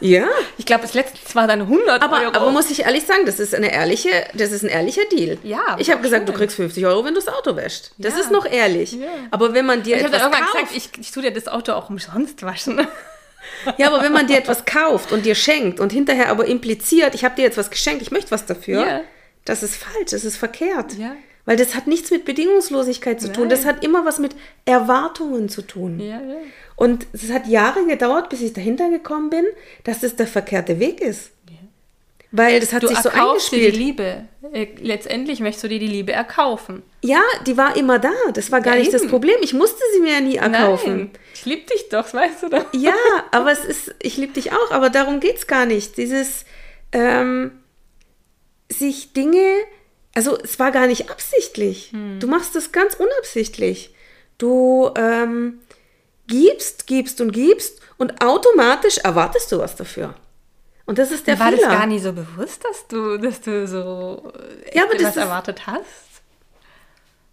Ja. 0.00 0.26
Ich 0.56 0.64
glaube, 0.64 0.82
das 0.82 0.94
letzte 0.94 1.34
war 1.34 1.46
dann 1.46 1.60
100 1.60 2.02
Aber, 2.02 2.20
Euro. 2.22 2.34
aber 2.34 2.50
muss 2.50 2.70
ich 2.70 2.80
ehrlich 2.84 3.04
sagen, 3.04 3.26
das 3.26 3.38
ist 3.38 3.54
eine 3.54 3.72
ehrliche, 3.72 4.08
das 4.34 4.50
ist 4.52 4.62
ein 4.62 4.70
ehrlicher 4.70 5.04
Deal. 5.12 5.36
Ja, 5.42 5.76
Ich 5.78 5.90
habe 5.90 6.00
gesagt, 6.00 6.26
du 6.28 6.32
schon. 6.32 6.38
kriegst 6.40 6.56
50 6.56 6.86
Euro, 6.86 7.04
wenn 7.04 7.12
du 7.14 7.20
das 7.20 7.28
Auto 7.32 7.54
wäschst. 7.56 7.92
Das 7.98 8.14
Ja. 8.14 8.20
ist 8.20 8.30
noch 8.30 8.46
ehrlich. 8.46 8.92
Ja. 8.92 9.06
Aber 9.30 9.52
wenn 9.52 9.66
man 9.66 9.82
dir 9.82 9.96
ich 9.98 10.02
habe 10.04 10.12
dann 10.12 10.22
irgendwann 10.22 10.44
kauft, 10.46 10.72
gesagt, 10.72 10.76
ich, 10.96 11.00
ich 11.00 11.12
tue 11.12 11.22
dir 11.22 11.32
das 11.32 11.46
Auto 11.48 11.72
auch 11.74 11.90
umsonst 11.90 12.42
waschen. 12.42 12.86
Ja, 13.78 13.88
aber 13.92 14.02
wenn 14.02 14.12
man 14.12 14.26
dir 14.26 14.38
etwas 14.38 14.64
kauft 14.64 15.12
und 15.12 15.24
dir 15.26 15.34
schenkt 15.34 15.80
und 15.80 15.92
hinterher 15.92 16.28
aber 16.28 16.46
impliziert, 16.46 17.14
ich 17.14 17.24
habe 17.24 17.36
dir 17.36 17.42
jetzt 17.42 17.58
was 17.58 17.70
geschenkt, 17.70 18.02
ich 18.02 18.10
möchte 18.10 18.30
was 18.30 18.46
dafür, 18.46 18.86
Ja. 18.86 19.00
das 19.44 19.62
ist 19.62 19.76
falsch, 19.76 20.10
das 20.10 20.24
ist 20.24 20.36
verkehrt. 20.36 20.94
Ja. 20.98 21.16
Weil 21.46 21.56
das 21.56 21.74
hat 21.74 21.86
nichts 21.86 22.10
mit 22.10 22.24
Bedingungslosigkeit 22.26 23.20
zu 23.20 23.32
tun, 23.32 23.48
das 23.48 23.64
Nein. 23.64 23.76
hat 23.76 23.84
immer 23.84 24.04
was 24.04 24.18
mit 24.18 24.36
Erwartungen 24.66 25.48
zu 25.48 25.62
tun. 25.62 25.98
Ja, 25.98 26.20
ja. 26.20 26.36
Und 26.76 27.06
es 27.12 27.30
hat 27.30 27.46
Jahre 27.46 27.84
gedauert, 27.86 28.28
bis 28.28 28.40
ich 28.40 28.52
dahinter 28.52 28.88
gekommen 28.90 29.30
bin, 29.30 29.44
dass 29.84 30.00
das 30.00 30.16
der 30.16 30.26
verkehrte 30.26 30.78
Weg 30.80 31.00
ist. 31.00 31.30
Weil 32.32 32.60
das 32.60 32.72
hat 32.72 32.82
Du 32.84 32.88
sich 32.88 32.98
so 32.98 33.08
erkaufst 33.08 33.50
dir 33.50 33.56
die 33.58 33.64
eingespielt. 33.66 33.86
Liebe. 33.86 34.24
Äh, 34.52 34.68
Letztendlich 34.80 35.40
möchtest 35.40 35.64
du 35.64 35.68
dir 35.68 35.80
die 35.80 35.88
Liebe 35.88 36.12
erkaufen. 36.12 36.82
Ja, 37.02 37.22
die 37.46 37.56
war 37.56 37.76
immer 37.76 37.98
da. 37.98 38.12
Das 38.34 38.52
war 38.52 38.60
gar 38.60 38.74
Ja, 38.74 38.80
nicht 38.80 38.92
das 38.94 39.02
eben. 39.02 39.10
Problem. 39.10 39.36
Ich 39.42 39.52
musste 39.52 39.80
sie 39.94 40.00
mir 40.00 40.12
ja 40.12 40.20
nie 40.20 40.36
erkaufen. 40.36 40.96
Nein, 40.96 41.10
ich 41.34 41.44
liebe 41.44 41.62
dich 41.72 41.88
doch, 41.88 42.02
das 42.04 42.14
weißt 42.14 42.42
du 42.44 42.48
doch. 42.50 42.66
Ja, 42.72 42.94
aber 43.32 43.50
es 43.50 43.64
ist, 43.64 43.94
ich 44.00 44.16
liebe 44.16 44.32
dich 44.32 44.52
auch, 44.52 44.70
aber 44.70 44.90
darum 44.90 45.18
geht 45.18 45.36
es 45.38 45.46
gar 45.48 45.66
nicht. 45.66 45.96
Dieses, 45.96 46.44
ähm, 46.92 47.52
sich 48.70 49.12
Dinge, 49.12 49.44
also 50.14 50.38
es 50.38 50.58
war 50.58 50.70
gar 50.70 50.86
nicht 50.86 51.10
absichtlich. 51.10 51.92
Du 52.20 52.26
machst 52.28 52.54
es 52.54 52.70
ganz 52.72 52.94
unabsichtlich. 52.94 53.94
Du 54.38 54.90
ähm, 54.96 55.60
gibst, 56.28 56.86
gibst 56.86 57.20
und 57.20 57.32
gibst 57.32 57.80
und 57.98 58.22
automatisch 58.24 58.98
erwartest 58.98 59.50
du 59.52 59.58
was 59.58 59.74
dafür. 59.76 60.14
Und 60.90 60.98
das 60.98 61.12
ist 61.12 61.26
der 61.28 61.38
War 61.38 61.50
Fehler. 61.50 61.60
das 61.62 61.68
gar 61.70 61.86
nicht 61.86 62.02
so 62.02 62.12
bewusst, 62.12 62.64
dass 62.64 62.88
du, 62.88 63.16
dass 63.16 63.40
du 63.40 63.66
so 63.68 64.32
äh, 64.72 64.76
Ja, 64.76 64.84
aber 64.84 64.96
das 64.98 65.16
erwartet 65.16 65.66
hast? 65.68 65.86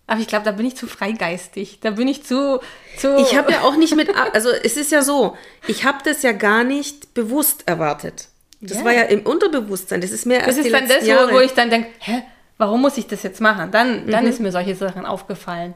Aber 0.05 0.21
ich 0.21 0.27
glaube, 0.27 0.45
da 0.45 0.51
bin 0.51 0.65
ich 0.65 0.77
zu 0.77 0.85
freigeistig. 0.87 1.79
Da 1.81 1.89
bin 1.91 2.07
ich 2.07 2.23
zu. 2.23 2.59
zu 2.97 3.17
Ich 3.17 3.35
habe 3.35 3.51
ja 3.51 3.61
auch 3.61 3.75
nicht 3.75 3.95
mit, 3.95 4.09
also 4.33 4.49
es 4.51 4.77
ist 4.77 4.91
ja 4.91 5.01
so, 5.01 5.35
ich 5.67 5.85
habe 5.85 5.97
das 6.05 6.21
ja 6.21 6.33
gar 6.33 6.63
nicht 6.63 7.13
bewusst 7.15 7.63
erwartet. 7.67 8.27
Das 8.61 8.77
Ja. 8.79 8.85
war 8.85 8.93
ja 8.93 9.03
im 9.03 9.21
Unterbewusstsein. 9.25 10.01
Das 10.01 10.11
ist 10.11 10.25
mir 10.27 10.35
erst 10.35 10.49
Das 10.49 10.57
ist 10.57 10.71
dann 10.71 10.87
das, 10.87 11.05
Jahre. 11.07 11.33
wo, 11.33 11.39
ich 11.39 11.53
dann 11.53 11.69
denke, 11.71 11.89
hä, 11.99 12.21
warum 12.59 12.81
muss 12.81 12.97
ich 12.97 13.07
das 13.07 13.23
jetzt 13.23 13.41
machen? 13.41 13.71
Dann, 13.71 14.07
dann 14.09 14.23
Mhm. 14.23 14.29
ist 14.29 14.39
mir 14.39 14.51
solche 14.51 14.75
Sachen 14.75 15.05
aufgefallen. 15.05 15.73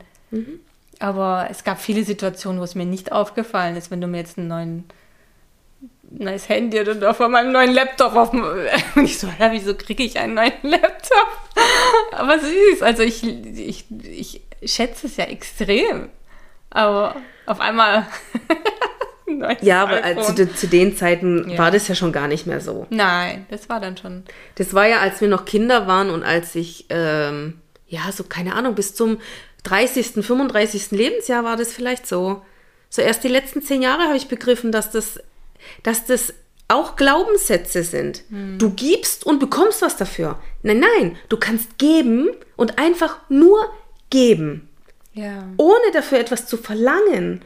Aber 0.99 1.47
es 1.49 1.63
gab 1.63 1.81
viele 1.81 2.03
Situationen, 2.03 2.59
wo 2.59 2.63
es 2.63 2.75
mir 2.75 2.85
nicht 2.85 3.11
aufgefallen 3.11 3.75
ist, 3.75 3.89
wenn 3.91 4.01
du 4.01 4.07
mir 4.07 4.19
jetzt 4.19 4.37
einen 4.37 4.47
neuen 4.47 4.83
neues 6.17 6.49
Handy 6.49 6.79
oder 6.79 7.13
von 7.13 7.31
meinem 7.31 7.51
neuen 7.51 7.71
Laptop 7.73 8.15
auf 8.15 8.31
dem, 8.31 8.43
und 8.95 9.05
ich 9.05 9.17
so, 9.19 9.27
ja, 9.39 9.51
wieso 9.51 9.75
kriege 9.75 10.03
ich 10.03 10.19
einen 10.19 10.33
neuen 10.35 10.51
Laptop? 10.63 11.27
Aber 12.11 12.37
süß, 12.39 12.81
also 12.81 13.03
ich, 13.03 13.23
ich, 13.23 13.85
ich 14.19 14.41
schätze 14.65 15.07
es 15.07 15.17
ja 15.17 15.25
extrem. 15.25 16.09
Aber 16.69 17.15
auf 17.45 17.59
einmal 17.59 18.07
ja, 19.61 19.83
aber 19.83 20.01
de- 20.33 20.53
zu 20.53 20.67
den 20.67 20.95
Zeiten 20.95 21.49
Ja. 21.51 21.57
war 21.57 21.71
das 21.71 21.87
ja 21.87 21.95
schon 21.95 22.11
gar 22.11 22.27
nicht 22.27 22.47
mehr 22.47 22.61
so. 22.61 22.85
Nein, 22.89 23.45
das 23.49 23.69
war 23.69 23.79
dann 23.79 23.97
schon. 23.97 24.23
Das 24.55 24.73
war 24.73 24.87
ja, 24.87 24.99
als 24.99 25.21
wir 25.21 25.27
noch 25.27 25.45
Kinder 25.45 25.87
waren 25.87 26.09
und 26.09 26.23
als 26.23 26.55
ich, 26.55 26.85
ähm, 26.89 27.59
ja, 27.87 28.11
so 28.11 28.23
keine 28.23 28.55
Ahnung, 28.55 28.75
bis 28.75 28.93
zum 28.95 29.19
30., 29.63 30.25
35. 30.25 30.91
Lebensjahr 30.91 31.43
war 31.43 31.55
das 31.57 31.71
vielleicht 31.73 32.07
so. 32.07 32.41
So 32.89 33.01
erst 33.01 33.23
die 33.23 33.29
letzten 33.29 33.61
zehn 33.61 33.81
Jahre 33.81 34.03
habe 34.03 34.17
ich 34.17 34.27
begriffen, 34.27 34.71
dass 34.71 34.91
das, 34.91 35.19
dass 35.83 36.05
das 36.05 36.33
auch 36.67 36.95
Glaubenssätze 36.95 37.83
sind. 37.83 38.23
Du 38.29 38.69
gibst 38.71 39.25
und 39.25 39.39
bekommst 39.39 39.81
was 39.81 39.97
dafür. 39.97 40.39
Nein, 40.63 40.79
nein, 40.79 41.17
du 41.27 41.35
kannst 41.37 41.77
geben 41.77 42.29
und 42.55 42.77
einfach 42.79 43.17
nur 43.29 43.69
geben, 44.09 44.69
Ja. 45.13 45.43
ohne 45.57 45.91
dafür 45.93 46.19
etwas 46.19 46.47
zu 46.47 46.55
verlangen. 46.57 47.43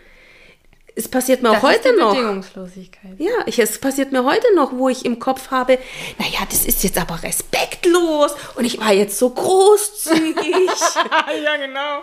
Es 0.97 1.09
passiert 1.09 1.41
mir 1.41 1.49
auch 1.49 1.55
Das 1.55 1.63
heute 1.63 1.89
ist 1.89 1.95
die 1.95 1.99
noch. 2.01 2.13
Bedingungslosigkeit. 2.13 3.15
Ja, 3.17 3.31
ich, 3.47 3.59
es 3.59 3.79
passiert 3.79 4.11
mir 4.13 4.23
heute 4.23 4.45
noch, 4.55 4.71
wo 4.77 4.87
ich 4.89 5.03
im 5.03 5.19
Kopf 5.19 5.51
habe, 5.51 5.77
naja, 6.19 6.39
das 6.49 6.63
ist 6.65 6.83
jetzt 6.85 6.97
aber 6.97 7.21
respektlos 7.21 8.31
und 8.55 8.63
ich 8.63 8.79
war 8.79 8.93
jetzt 8.93 9.17
so 9.19 9.29
großzügig. 9.31 10.45
ja, 11.43 11.57
genau. 11.57 11.99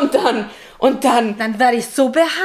und 0.00 0.14
dann, 0.14 0.50
und 0.78 1.02
dann, 1.04 1.36
Dann 1.38 1.58
werde 1.58 1.78
ich 1.78 1.86
so 1.86 2.10
behandelt. 2.10 2.36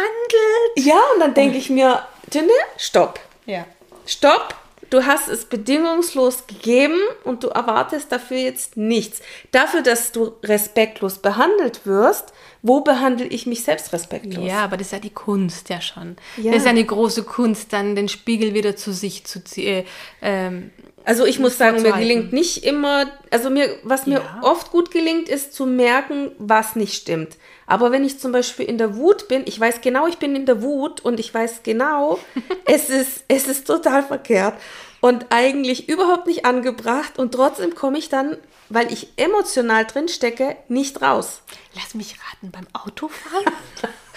ja, 0.78 1.00
und 1.14 1.20
dann 1.20 1.34
denke 1.34 1.58
ich 1.58 1.70
mir, 1.70 2.02
Tünde, 2.32 2.54
stopp, 2.78 3.20
Ja. 3.46 3.66
stopp. 4.06 4.56
Du 4.90 5.06
hast 5.06 5.30
es 5.30 5.46
bedingungslos 5.46 6.48
gegeben 6.48 7.00
und 7.24 7.44
du 7.46 7.48
erwartest 7.48 8.12
dafür 8.12 8.38
jetzt 8.40 8.76
nichts. 8.76 9.22
Dafür, 9.52 9.84
dass 9.84 10.12
du 10.12 10.34
respektlos 10.44 11.20
behandelt 11.20 11.86
wirst, 11.86 12.34
wo 12.62 12.82
behandle 12.82 13.26
ich 13.26 13.46
mich 13.46 13.64
selbst 13.64 13.94
respektlos? 13.94 14.46
Ja, 14.46 14.66
aber 14.66 14.76
das 14.76 14.88
ist 14.88 14.94
ja 14.94 15.00
die 15.00 15.10
Kunst 15.10 15.70
ja 15.70 15.80
schon. 15.80 16.18
Ja. 16.36 16.52
Das 16.52 16.58
ist 16.62 16.66
ja 16.66 16.72
eine 16.72 16.84
große 16.84 17.24
Kunst, 17.24 17.72
dann 17.72 17.96
den 17.96 18.10
Spiegel 18.10 18.54
wieder 18.54 18.76
zu 18.76 18.92
sich 18.92 19.24
zu 19.24 19.42
ziehen. 19.44 19.86
Ähm, 20.22 20.72
Also 21.06 21.26
ich 21.26 21.40
muss 21.40 21.58
sagen, 21.58 21.82
mir 21.82 21.94
gelingt 21.94 22.32
nicht 22.34 22.64
immer, 22.66 23.06
also 23.32 23.50
mir, 23.50 23.76
was 23.84 24.06
mir 24.08 24.20
Ja. 24.20 24.40
oft 24.44 24.72
gut 24.72 24.92
gelingt, 24.92 25.30
ist 25.30 25.54
zu 25.54 25.66
merken, 25.66 26.32
was 26.38 26.76
nicht 26.76 26.94
stimmt. 26.94 27.38
Aber 27.72 27.94
wenn 27.94 28.04
ich 28.04 28.20
zum 28.20 28.34
Beispiel 28.34 28.66
in 28.66 28.78
der 28.78 28.98
Wut 28.98 29.30
bin, 29.30 29.44
ich 29.46 29.58
weiß 29.58 29.80
genau, 29.80 30.06
ich 30.06 30.18
bin 30.18 30.36
in 30.36 30.46
der 30.46 30.62
Wut 30.62 31.00
und 31.00 31.22
ich 31.22 31.34
weiß 31.34 31.64
genau, 31.64 32.20
es 32.66 32.90
ist, 32.90 33.24
es 33.30 33.48
ist 33.48 33.66
total 33.66 34.04
verkehrt 34.04 34.56
und 35.00 35.28
eigentlich 35.30 35.88
überhaupt 35.88 36.28
nicht 36.28 36.44
angebracht 36.46 37.18
und 37.18 37.34
trotzdem 37.34 37.74
komme 37.74 37.98
ich 37.98 38.10
dann, 38.10 38.36
weil 38.68 38.92
ich 38.92 39.14
emotional 39.16 39.86
drin 39.86 40.10
stecke, 40.10 40.58
nicht 40.68 41.02
raus. 41.02 41.44
lass 41.74 41.96
mich 41.96 42.18
raten, 42.20 42.52
beim 42.52 42.68
Autofahren? 42.74 43.46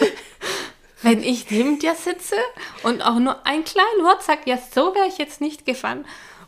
Wenn 1.03 1.23
ich 1.23 1.49
neben 1.49 1.79
dir 1.79 1.95
sitze 1.95 2.35
und 2.83 3.03
auch 3.03 3.21
nur 3.21 3.47
ein 3.47 3.63
kleines 3.63 4.03
Wort 4.03 4.25
sagt, 4.25 4.49
ja, 4.49 4.59
so 4.75 4.97
wäre 4.97 5.07
ich 5.07 5.19
jetzt 5.19 5.41
nicht 5.41 5.65
gefahren. 5.65 6.05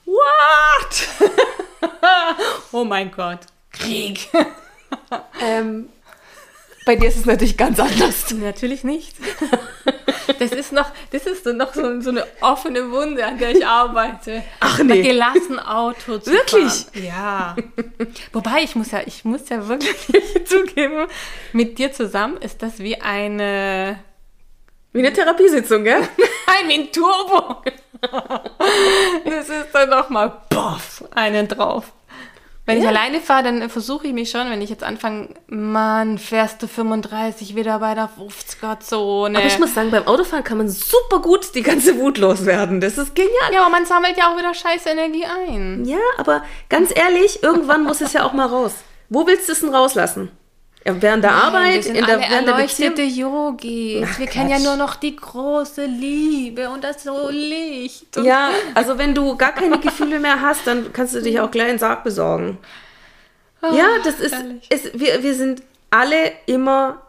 What? 0.06 1.30
oh 2.72 2.82
mein 2.82 3.12
Gott. 3.12 3.42
Krieg. 3.70 4.28
Ähm, 5.40 5.88
bei 6.86 6.96
dir 6.96 7.08
ist 7.08 7.16
es 7.18 7.26
natürlich 7.26 7.58
ganz 7.58 7.78
anders. 7.78 8.32
Natürlich 8.32 8.82
nicht. 8.82 9.14
Das 10.40 10.50
ist 10.50 10.72
noch, 10.72 10.90
das 11.12 11.24
ist 11.24 11.44
so 11.44 11.52
noch 11.52 11.72
so, 11.72 12.00
so 12.00 12.10
eine 12.10 12.26
offene 12.40 12.90
Wunde, 12.90 13.24
an 13.24 13.38
der 13.38 13.52
ich 13.52 13.66
arbeite. 13.66 14.42
Ach 14.60 14.78
nee. 14.80 15.00
Gelassen 15.00 15.58
Auto 15.58 16.18
zu 16.18 16.30
Wirklich? 16.30 16.72
fahren. 16.72 17.04
Ja. 17.06 17.56
Wobei, 18.32 18.62
ich 18.62 18.74
muss 18.74 18.90
ja, 18.90 19.00
ich 19.06 19.24
muss 19.24 19.48
ja 19.48 19.66
wirklich 19.66 19.96
zugeben, 20.44 21.06
mit 21.52 21.78
dir 21.78 21.92
zusammen 21.92 22.36
ist 22.38 22.60
das 22.60 22.80
wie 22.80 23.00
eine, 23.00 23.98
Wie 24.92 24.98
eine 24.98 25.12
Therapiesitzung, 25.12 25.84
gell? 25.84 26.02
ein 26.46 26.68
wie 26.68 26.74
ein 26.74 26.92
Turbo. 26.92 27.62
Das 29.24 29.48
ist 29.48 29.68
dann 29.72 29.88
nochmal, 29.88 30.32
boff, 30.50 31.04
einen 31.14 31.48
drauf. 31.48 31.92
Wenn 32.66 32.78
ich 32.78 32.82
Ja. 32.84 32.90
alleine 32.90 33.20
fahre, 33.20 33.44
dann 33.44 33.70
versuche 33.70 34.08
ich 34.08 34.12
mich 34.12 34.28
schon, 34.30 34.50
wenn 34.50 34.60
ich 34.60 34.70
jetzt 34.70 34.82
anfange, 34.82 35.28
Mann, 35.46 36.18
fährst 36.18 36.60
du 36.62 36.66
35 36.66 37.54
wieder 37.54 37.78
bei 37.78 37.94
der 37.94 38.08
50er-Zone. 38.08 39.38
Aber 39.38 39.46
ich 39.46 39.58
muss 39.60 39.72
sagen, 39.74 39.90
beim 39.92 40.06
Autofahren 40.06 40.42
kann 40.44 40.58
man 40.58 40.68
super 40.68 41.20
gut 41.20 41.54
die 41.54 41.62
ganze 41.62 41.96
Wut 41.98 42.18
loswerden. 42.18 42.80
Das 42.80 42.98
ist 42.98 43.14
genial. 43.14 43.52
ja, 43.52 43.60
aber 43.60 43.70
man 43.70 43.86
sammelt 43.86 44.16
ja 44.18 44.32
auch 44.32 44.36
wieder 44.36 44.52
scheiß 44.52 44.86
Energie 44.86 45.24
ein. 45.24 45.84
Ja, 45.84 45.98
aber 46.18 46.42
ganz 46.68 46.90
ehrlich, 46.94 47.42
irgendwann 47.42 47.84
muss 47.84 48.00
es 48.00 48.12
ja 48.12 48.24
auch 48.24 48.32
mal 48.32 48.46
raus. 48.46 48.74
Wo 49.08 49.26
willst 49.26 49.48
du 49.48 49.52
es 49.52 49.60
denn 49.60 49.72
rauslassen? 49.74 50.30
Während 50.88 51.24
der 51.24 51.32
Nein, 51.32 51.40
Arbeit, 51.40 51.74
wir 51.74 51.82
sind 51.82 51.96
in 51.96 52.06
der, 52.06 52.20
während 52.20 52.46
der 52.48 52.54
Beziehung? 52.54 52.94
Yogis. 52.96 54.08
Ach, 54.08 54.18
wir 54.20 54.26
kennen 54.26 54.50
ja 54.50 54.58
nur 54.60 54.76
noch 54.76 54.94
die 54.94 55.16
große 55.16 55.84
Liebe 55.84 56.68
und 56.70 56.84
das 56.84 57.02
so 57.02 57.28
Licht. 57.28 58.16
Ja, 58.22 58.50
also 58.74 58.96
wenn 58.96 59.14
du 59.14 59.36
gar 59.36 59.52
keine 59.52 59.78
Gefühle 59.80 60.20
mehr 60.20 60.40
hast, 60.40 60.66
dann 60.66 60.92
kannst 60.92 61.14
du 61.14 61.22
dich 61.22 61.40
auch 61.40 61.50
gleich 61.50 61.70
einen 61.70 61.78
Sarg 61.78 62.04
besorgen. 62.04 62.58
Ja, 63.62 63.86
das 64.04 64.20
ist, 64.20 64.36
ist 64.70 65.00
wir, 65.00 65.22
wir 65.22 65.34
sind 65.34 65.62
alle 65.90 66.32
immer 66.46 67.02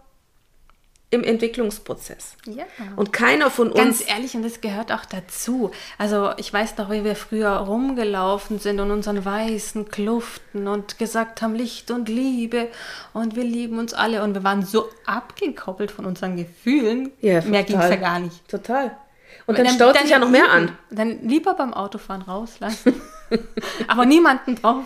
im 1.09 1.23
Entwicklungsprozess. 1.23 2.33
ja. 2.45 2.65
Und 2.97 3.13
keiner 3.13 3.49
von 3.49 3.73
Ganz 3.73 4.01
uns. 4.01 4.09
ehrlich, 4.09 4.35
und 4.35 4.43
das 4.43 4.59
gehört 4.59 4.91
auch 4.91 5.05
dazu. 5.05 5.71
Also 5.97 6.31
ich 6.37 6.51
weiß 6.51 6.77
noch, 6.77 6.89
wie 6.91 7.05
wir 7.05 7.15
früher 7.15 7.49
rumgelaufen 7.49 8.59
sind 8.59 8.81
und 8.81 8.91
unseren 8.91 9.23
weißen 9.23 9.87
Kluften 9.87 10.67
und 10.67 10.97
gesagt 10.99 11.41
haben, 11.41 11.55
Licht 11.55 11.91
und 11.91 12.09
Liebe 12.09 12.67
und 13.13 13.37
wir 13.37 13.45
lieben 13.45 13.79
uns 13.79 13.93
alle 13.93 14.21
und 14.21 14.33
wir 14.33 14.43
waren 14.43 14.65
so 14.65 14.89
abgekoppelt 15.05 15.91
von 15.91 16.05
unseren 16.05 16.35
Gefühlen. 16.35 17.11
Ja, 17.21 17.41
Mehr 17.41 17.63
ging 17.63 17.79
es 17.79 17.89
ja 17.89 17.95
gar 17.95 18.19
nicht. 18.19 18.45
Total. 18.49 18.97
Und 19.45 19.57
dann, 19.57 19.67
staut 19.69 19.97
sich 19.97 20.09
ja 20.09 20.19
noch 20.19 20.29
mehr 20.29 20.49
an. 20.51 20.77
Dann 20.89 21.25
lieber 21.25 21.53
beim 21.53 21.73
Autofahren 21.73 22.21
rauslassen. 22.21 23.01
Aber 23.87 24.05
niemanden 24.05 24.55
drauf. 24.55 24.85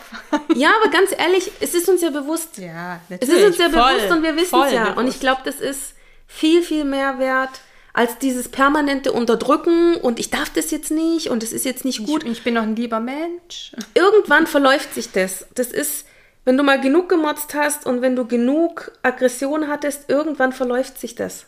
Ja, 0.55 0.69
aber 0.81 0.91
ganz 0.91 1.11
ehrlich, 1.15 1.51
es 1.59 1.75
ist 1.75 1.87
uns 1.87 2.01
ja 2.01 2.09
bewusst. 2.09 2.57
Ja, 2.57 2.99
Es 3.09 3.29
ist 3.29 3.45
uns 3.45 3.57
ja 3.59 3.67
bewusst 3.67 4.11
und 4.11 4.23
wir 4.23 4.35
wissen 4.35 4.59
es 4.65 4.73
ja. 4.73 4.93
Und 4.93 5.07
ich 5.07 5.19
glaube, 5.19 5.41
das 5.45 5.59
ist 5.59 5.93
viel, 6.31 6.63
viel 6.63 6.85
mehr 6.85 7.19
wert 7.19 7.61
als 7.93 8.17
dieses 8.17 8.47
permanente 8.47 9.11
Unterdrücken 9.11 9.95
und 9.95 10.19
ich 10.19 10.29
darf 10.29 10.49
das 10.49 10.71
jetzt 10.71 10.91
nicht 10.91 11.29
und 11.29 11.43
es 11.43 11.51
ist 11.51 11.65
jetzt 11.65 11.83
nicht 11.83 12.05
gut. 12.05 12.23
ich, 12.23 12.31
ich 12.31 12.43
bin 12.43 12.55
doch 12.55 12.61
ein 12.61 12.75
lieber 12.75 12.99
Mensch. 13.01 13.73
Irgendwann 13.93 14.47
verläuft 14.47 14.93
sich 14.93 15.11
das. 15.11 15.45
Das 15.55 15.67
ist, 15.67 16.05
wenn 16.45 16.55
du 16.55 16.63
mal 16.63 16.79
genug 16.79 17.09
gemotzt 17.09 17.53
hast 17.53 17.85
und 17.85 18.01
wenn 18.01 18.15
du 18.15 18.25
genug 18.25 18.93
Aggression 19.03 19.67
hattest, 19.67 20.09
irgendwann 20.09 20.53
verläuft 20.53 20.99
sich 20.99 21.15
das. 21.15 21.45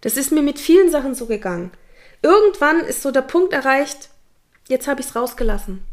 Das 0.00 0.16
ist 0.16 0.32
mir 0.32 0.42
mit 0.42 0.58
vielen 0.58 0.90
Sachen 0.90 1.14
so 1.14 1.26
gegangen. 1.26 1.70
Irgendwann 2.22 2.80
ist 2.80 3.02
so 3.02 3.10
der 3.10 3.22
Punkt 3.22 3.52
erreicht, 3.52 4.08
jetzt 4.68 4.88
habe 4.88 5.02
ich 5.02 5.08
es 5.08 5.16
rausgelassen. 5.16 5.84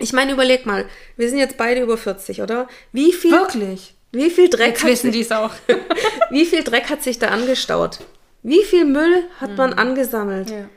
Ich 0.00 0.12
meine, 0.12 0.32
überleg 0.32 0.66
mal, 0.66 0.86
wir 1.16 1.28
sind 1.28 1.38
jetzt 1.38 1.56
beide 1.56 1.82
über 1.82 1.96
40, 1.96 2.42
oder? 2.42 2.68
Wie 2.92 3.12
viel, 3.12 3.32
Wirklich? 3.32 3.93
Wie 4.14 4.30
viel 4.30 4.48
Dreck 4.48 4.68
Jetzt 4.68 4.82
hat 4.82 4.90
wissen 4.90 5.12
sich- 5.12 5.12
die 5.12 5.20
es 5.20 5.32
auch. 5.32 5.52
wie 6.30 6.44
viel 6.44 6.62
Dreck 6.64 6.88
hat 6.90 7.02
sich 7.02 7.18
da 7.18 7.28
angestaut? 7.28 8.00
Wie 8.42 8.62
viel 8.62 8.84
Müll 8.84 9.24
hat 9.40 9.56
man 9.56 9.72
angesammelt? 9.72 10.50
Ja. 10.50 10.68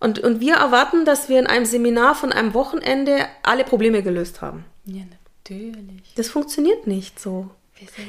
Und, 0.00 0.18
und 0.18 0.40
wir 0.40 0.56
erwarten, 0.56 1.04
dass 1.06 1.28
wir 1.28 1.38
in 1.38 1.46
einem 1.46 1.64
Seminar 1.64 2.14
von 2.14 2.30
einem 2.30 2.52
Wochenende 2.52 3.26
alle 3.42 3.64
Probleme 3.64 4.02
gelöst 4.02 4.42
haben. 4.42 4.64
Ja, 4.84 5.02
natürlich. 5.42 6.14
Das 6.16 6.28
funktioniert 6.28 6.86
nicht 6.86 7.18
so. 7.18 7.48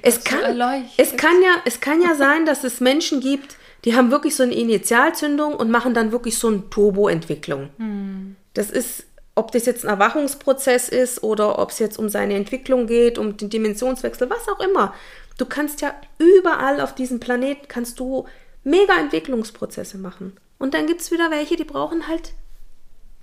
Es 0.01 0.23
kann, 0.23 0.39
so 0.57 0.63
es, 0.97 1.17
kann 1.17 1.41
ja, 1.41 1.55
es 1.65 1.79
kann 1.79 2.01
ja 2.01 2.15
sein, 2.15 2.45
dass 2.45 2.63
es 2.63 2.79
Menschen 2.79 3.19
gibt, 3.19 3.57
die 3.85 3.95
haben 3.95 4.11
wirklich 4.11 4.35
so 4.35 4.43
eine 4.43 4.53
Initialzündung 4.53 5.53
und 5.55 5.69
machen 5.69 5.93
dann 5.93 6.11
wirklich 6.11 6.37
so 6.37 6.47
eine 6.47 6.69
Turboentwicklung. 6.69 7.69
Hm. 7.77 8.35
Das 8.53 8.69
ist, 8.71 9.05
ob 9.38 9.52
das 9.52 9.65
jetzt 9.65 9.86
ein 9.86 9.89
Erwachungsprozess 9.89 10.89
ist 10.89 11.23
oder 11.23 11.60
ob 11.60 11.69
es 11.71 11.80
jetzt 11.80 11.97
um 12.00 12.10
seine 12.10 12.36
Entwicklung 12.36 12.88
geht, 12.88 13.17
um 13.17 13.38
den 13.38 13.50
Dimensionswechsel, 13.50 14.30
was 14.30 14.47
auch 14.47 14.60
immer. 14.60 14.93
Du 15.38 15.45
kannst 15.45 15.82
ja 15.82 15.93
überall 16.17 16.82
auf 16.82 16.95
diesem 16.95 17.19
Planeten 17.19 17.67
kannst 17.67 18.00
du 18.00 18.26
mega 18.63 18.97
Entwicklungsprozesse 19.00 19.97
machen. 19.97 20.36
Und 20.58 20.73
dann 20.73 20.88
gibt 20.88 21.02
es 21.02 21.12
wieder 21.12 21.30
welche, 21.32 21.56
die 21.56 21.63
brauchen 21.63 22.08
halt 22.08 22.34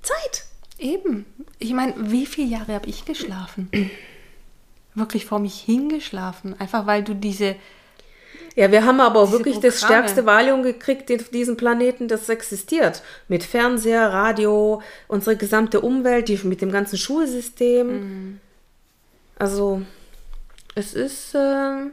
Zeit. 0.02 0.44
Eben. 0.78 1.26
Ich 1.58 1.72
meine, 1.72 1.94
wie 1.96 2.26
viele 2.26 2.48
Jahre 2.48 2.74
habe 2.74 2.88
ich 2.88 3.04
geschlafen? 3.04 3.70
Wirklich 4.94 5.26
vor 5.26 5.40
mich 5.40 5.60
hingeschlafen. 5.60 6.58
Einfach 6.60 6.86
weil 6.86 7.02
du 7.02 7.14
diese. 7.14 7.56
Ja, 8.56 8.70
wir 8.70 8.84
haben 8.84 9.00
aber 9.00 9.32
wirklich 9.32 9.58
das 9.58 9.80
Programme. 9.80 10.02
stärkste 10.02 10.26
Valium 10.26 10.62
gekriegt 10.62 11.10
auf 11.12 11.28
diesem 11.30 11.56
Planeten, 11.56 12.06
das 12.06 12.28
existiert. 12.28 13.02
Mit 13.26 13.42
Fernseher, 13.42 14.12
Radio, 14.12 14.80
unsere 15.08 15.36
gesamte 15.36 15.80
Umwelt, 15.80 16.28
die, 16.28 16.38
mit 16.44 16.60
dem 16.60 16.70
ganzen 16.70 16.96
Schulsystem. 16.96 17.86
Mhm. 17.86 18.40
Also, 19.38 19.82
es 20.76 20.94
ist 20.94 21.34
ähm, 21.34 21.92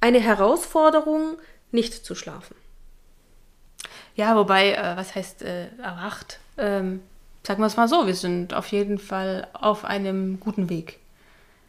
eine 0.00 0.20
Herausforderung, 0.20 1.38
nicht 1.70 2.04
zu 2.04 2.14
schlafen. 2.14 2.56
Ja, 4.16 4.36
wobei, 4.36 4.72
äh, 4.74 4.96
was 4.96 5.14
heißt 5.14 5.42
äh, 5.42 5.68
erwacht? 5.82 6.40
Ähm, 6.58 7.02
sagen 7.46 7.62
wir 7.62 7.66
es 7.66 7.76
mal 7.76 7.88
so, 7.88 8.06
wir 8.06 8.14
sind 8.14 8.52
auf 8.52 8.66
jeden 8.66 8.98
Fall 8.98 9.48
auf 9.52 9.84
einem 9.84 10.40
guten 10.40 10.68
Weg. 10.68 10.98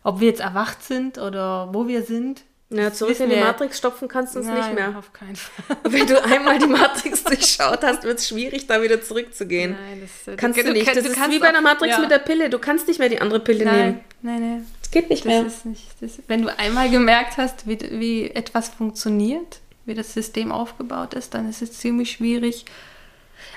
Ob 0.04 0.20
wir 0.20 0.28
jetzt 0.28 0.42
erwacht 0.42 0.84
sind 0.84 1.18
oder 1.18 1.70
wo 1.74 1.88
wir 1.88 2.04
sind. 2.04 2.44
Ja, 2.74 2.94
zurück 2.94 3.20
in 3.20 3.30
die 3.30 3.36
Matrix 3.36 3.78
stopfen 3.80 4.08
kannst 4.08 4.34
du 4.34 4.40
uns 4.40 4.48
nicht 4.48 4.58
Nein, 4.58 4.76
mehr. 4.76 4.98
auf 4.98 5.12
keinen 5.12 5.36
Fall. 5.36 5.78
Wenn 5.84 6.08
du 6.08 6.24
einmal 6.24 6.58
die 6.58 6.68
Matrix 6.68 7.22
durchschaut 7.26 7.84
hast, 7.84 8.04
wird 8.04 8.20
es 8.20 8.30
schwierig, 8.30 8.66
da 8.68 8.82
wieder 8.82 9.02
zurückzugehen. 9.02 9.72
Nein, 9.74 10.02
das, 10.02 10.34
äh, 10.34 10.38
Kannst 10.38 10.58
du, 10.58 10.64
du 10.64 10.72
nicht. 10.72 10.86
kann- 10.86 10.96
Das 10.96 11.04
du 11.04 11.10
ist 11.12 11.30
wie 11.30 11.40
bei 11.40 11.50
der 11.52 11.60
auch- 11.60 11.64
Matrix 11.64 11.96
ja. 11.96 12.00
mit 12.00 12.10
der 12.12 12.20
Pille. 12.20 12.50
Du 12.50 12.60
kannst 12.60 12.88
nicht 12.88 13.00
mehr 13.00 13.10
die 13.10 13.20
andere 13.20 13.42
Pille 13.42 13.66
nehmen. 13.66 14.00
Nein, 14.22 14.40
nein, 14.42 14.52
nein. 14.52 14.68
Es 14.82 14.90
geht 14.90 15.10
nicht 15.10 15.26
mehr. 15.26 15.44
Das 15.44 15.56
ist 15.58 15.66
nicht. 15.66 15.84
Das, 16.02 16.12
wenn 16.28 16.44
du 16.44 16.58
einmal 16.58 16.90
gemerkt 16.90 17.36
hast, 17.38 17.68
wie, 17.68 17.78
wie 18.00 18.30
etwas 18.32 18.70
funktioniert, 18.70 19.60
wie 19.86 19.94
das 19.94 20.14
System 20.14 20.52
aufgebaut 20.54 21.14
ist, 21.14 21.34
dann 21.34 21.50
ist 21.50 21.62
es 21.62 21.74
ziemlich 21.78 22.12
schwierig. 22.12 22.66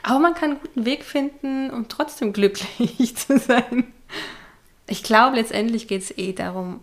Aber 0.03 0.19
man 0.19 0.35
kann 0.35 0.51
einen 0.53 0.61
guten 0.61 0.85
Weg 0.87 1.05
finden, 1.05 1.71
um 1.71 1.89
trotzdem 1.89 2.33
glücklich 2.33 3.17
zu 3.17 3.39
sein. 3.39 3.93
Ich 4.89 5.03
glaube, 5.05 5.37
letztendlich 5.37 5.87
geht 5.89 6.03
es 6.03 6.19
eh 6.19 6.33
darum, 6.33 6.81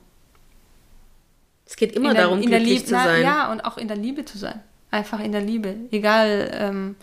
Es 1.72 1.78
geht 1.78 1.94
immer 1.94 2.14
der, 2.14 2.24
darum, 2.24 2.42
in 2.42 2.50
der 2.50 2.60
glücklich 2.60 2.80
Liebe 2.80 2.90
zu 2.90 2.96
sein. 2.96 3.24
Ja, 3.24 3.50
und 3.50 3.62
auch 3.62 3.78
in 3.78 3.88
der 3.88 3.96
Liebe 3.96 4.26
zu 4.26 4.38
sein. 4.38 4.60
Einfach 4.92 5.22
in 5.22 5.32
der 5.32 5.40
Liebe. 5.40 5.74
Egal. 5.90 6.52
Ähm, 6.54 6.96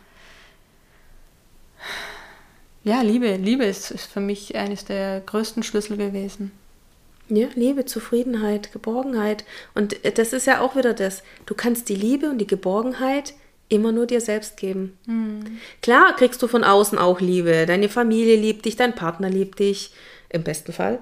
ja, 2.85 3.01
Liebe. 3.01 3.37
Liebe 3.37 3.65
ist, 3.65 3.91
ist 3.91 4.13
für 4.13 4.21
mich 4.21 4.57
eines 4.57 4.85
der 4.85 5.21
größten 5.21 5.63
Schlüssel 5.63 5.97
gewesen. 5.97 6.53
Ja, 7.31 7.47
Liebe, 7.55 7.87
Zufriedenheit, 7.87 8.71
Geborgenheit. 8.71 9.47
Und 9.75 10.05
äh, 10.05 10.13
das 10.13 10.35
ist 10.35 10.47
ja 10.47 10.61
auch 10.61 10.77
wieder 10.77 10.93
das. 10.93 11.23
Du 11.47 11.55
kannst 11.55 11.89
die 11.89 11.97
Liebe 11.97 12.29
und 12.29 12.37
die 12.37 12.47
Geborgenheit 12.47 13.33
immer 13.71 13.91
nur 13.91 14.05
dir 14.05 14.21
selbst 14.21 14.59
geben. 14.59 14.99
Hm. 15.07 15.59
Klar 15.81 16.15
kriegst 16.15 16.43
du 16.43 16.47
von 16.47 16.63
außen 16.63 16.99
auch 16.99 17.23
Liebe. 17.23 17.65
Deine 17.65 17.89
Familie 17.89 18.37
liebt 18.37 18.67
dich, 18.67 18.77
dein 18.77 18.95
Partner 18.95 19.31
liebt 19.31 19.61
dich, 19.61 19.95
im 20.29 20.45
besten 20.45 20.75
Fall. 20.75 20.99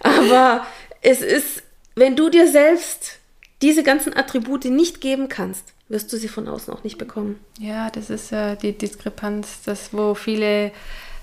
Aber 0.00 0.66
es 1.02 1.20
ist, 1.20 1.62
wenn 1.96 2.14
du 2.14 2.28
dir 2.28 2.46
selbst 2.48 3.18
diese 3.62 3.82
ganzen 3.82 4.16
Attribute 4.16 4.66
nicht 4.66 5.00
geben 5.00 5.28
kannst, 5.28 5.72
wirst 5.88 6.12
du 6.12 6.16
sie 6.16 6.28
von 6.28 6.46
außen 6.46 6.72
auch 6.72 6.84
nicht 6.84 6.98
bekommen. 6.98 7.40
Ja, 7.58 7.90
das 7.90 8.10
ist 8.10 8.32
äh, 8.32 8.56
die 8.56 8.72
Diskrepanz, 8.72 9.62
das, 9.64 9.92
wo 9.92 10.14
viele 10.14 10.72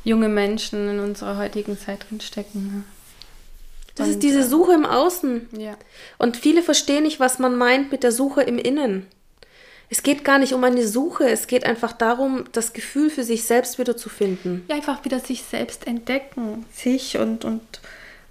junge 0.04 0.30
Menschen 0.30 0.90
in 0.90 1.00
unserer 1.00 1.38
heutigen 1.38 1.78
Zeit 1.78 2.10
drin 2.10 2.20
stecken. 2.20 2.86
Das 3.96 4.08
Und, 4.08 4.14
ist 4.14 4.24
diese 4.24 4.40
äh, 4.40 4.44
Suche 4.44 4.74
im 4.74 4.86
Außen. 4.86 5.48
Ja. 5.58 5.78
Und 6.18 6.38
viele 6.38 6.64
verstehen 6.64 7.04
nicht, 7.04 7.20
was 7.20 7.40
man 7.40 7.56
meint 7.56 7.92
mit 7.92 8.04
der 8.04 8.12
Suche 8.12 8.42
im 8.42 8.58
Innen. 8.58 9.06
Es 9.90 10.02
geht 10.02 10.24
gar 10.24 10.40
nicht 10.40 10.54
um 10.54 10.64
eine 10.64 10.88
Suche, 10.88 11.30
es 11.30 11.46
geht 11.46 11.66
einfach 11.66 11.92
darum, 11.92 12.46
das 12.52 12.74
Gefühl 12.74 13.12
für 13.12 13.24
sich 13.24 13.44
selbst 13.44 13.78
wieder 13.78 13.96
zu 13.96 14.10
finden. 14.10 14.66
ja, 14.68 14.76
einfach 14.76 15.06
wieder 15.06 15.20
sich 15.20 15.44
selbst 15.44 15.86
entdecken, 15.86 16.66
sich 16.74 17.18
und, 17.18 17.46
und 17.46 17.62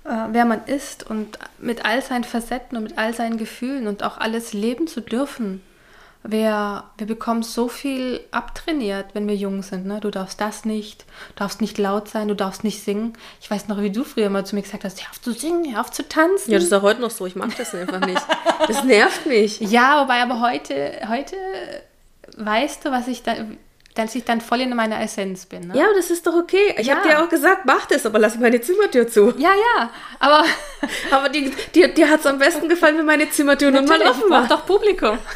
wer 0.04 0.44
man 0.44 0.64
ist 0.66 1.08
und 1.08 1.38
mit 1.58 1.84
all 1.84 2.02
seinen 2.02 2.24
Facetten 2.24 2.76
und 2.76 2.84
mit 2.84 2.98
all 2.98 3.14
seinen 3.14 3.38
Gefühlen 3.38 3.86
und 3.86 4.02
auch 4.02 4.18
alles 4.18 4.52
leben 4.52 4.86
zu 4.86 5.00
dürfen. 5.00 5.62
Wir, 6.24 6.84
wir 6.98 7.06
bekommen 7.06 7.42
so 7.42 7.66
viel 7.66 8.20
abtrainiert, 8.30 9.06
wenn 9.12 9.26
wir 9.26 9.34
jung 9.34 9.62
sind. 9.62 9.86
Ne? 9.86 9.98
Du 9.98 10.10
darfst 10.10 10.40
das 10.40 10.64
nicht, 10.64 11.02
du 11.30 11.34
darfst 11.40 11.60
nicht 11.60 11.78
laut 11.78 12.08
sein, 12.08 12.28
du 12.28 12.36
darfst 12.36 12.62
nicht 12.62 12.84
singen. 12.84 13.14
Ich 13.40 13.50
weiß 13.50 13.66
noch, 13.66 13.80
wie 13.80 13.90
du 13.90 14.04
früher 14.04 14.30
mal 14.30 14.46
zu 14.46 14.54
mir 14.54 14.62
gesagt 14.62 14.84
hast, 14.84 15.02
hör 15.02 15.10
auf 15.10 15.20
zu 15.20 15.32
singen, 15.32 15.72
hör 15.72 15.80
auf 15.80 15.90
zu 15.90 16.08
tanzen. 16.08 16.52
Ja, 16.52 16.58
das 16.58 16.66
ist 16.66 16.72
auch 16.72 16.82
heute 16.82 17.00
noch 17.00 17.10
so, 17.10 17.26
ich 17.26 17.34
mag 17.34 17.56
das 17.56 17.74
einfach 17.74 18.06
nicht. 18.06 18.22
Das 18.68 18.84
nervt 18.84 19.26
mich. 19.26 19.58
Ja, 19.60 20.02
wobei 20.02 20.22
aber 20.22 20.40
heute, 20.40 21.00
heute 21.08 21.34
weißt 22.36 22.84
du, 22.84 22.92
was 22.92 23.08
ich 23.08 23.24
da, 23.24 23.34
dass 23.94 24.14
ich 24.14 24.24
dann 24.24 24.40
voll 24.40 24.60
in 24.62 24.74
meiner 24.74 25.00
Essenz 25.02 25.44
bin. 25.46 25.68
Ne? 25.68 25.76
Ja, 25.76 25.86
das 25.94 26.10
ist 26.10 26.26
doch 26.26 26.34
okay. 26.34 26.74
Ich 26.78 26.86
Ja. 26.86 26.96
habe 26.96 27.08
dir 27.08 27.22
auch 27.22 27.28
gesagt, 27.28 27.66
mach 27.66 27.84
das, 27.86 28.06
aber 28.06 28.18
lass 28.18 28.38
meine 28.38 28.60
Zimmertür 28.60 29.06
zu. 29.06 29.34
ja, 29.38 29.50
ja, 29.76 29.90
aber 30.18 30.44
Aber 31.10 31.28
die, 31.28 31.50
dir, 31.74 31.88
dir 31.88 32.08
hat 32.10 32.20
es 32.20 32.26
am 32.26 32.38
besten 32.38 32.68
gefallen, 32.68 32.96
wenn 32.98 33.06
meine 33.06 33.28
Zimmertür 33.30 33.70
nun 33.70 33.84
mal 33.84 34.00
offen 34.02 34.30
war. 34.30 34.46
doch 34.48 34.64
Publikum. 34.66 35.18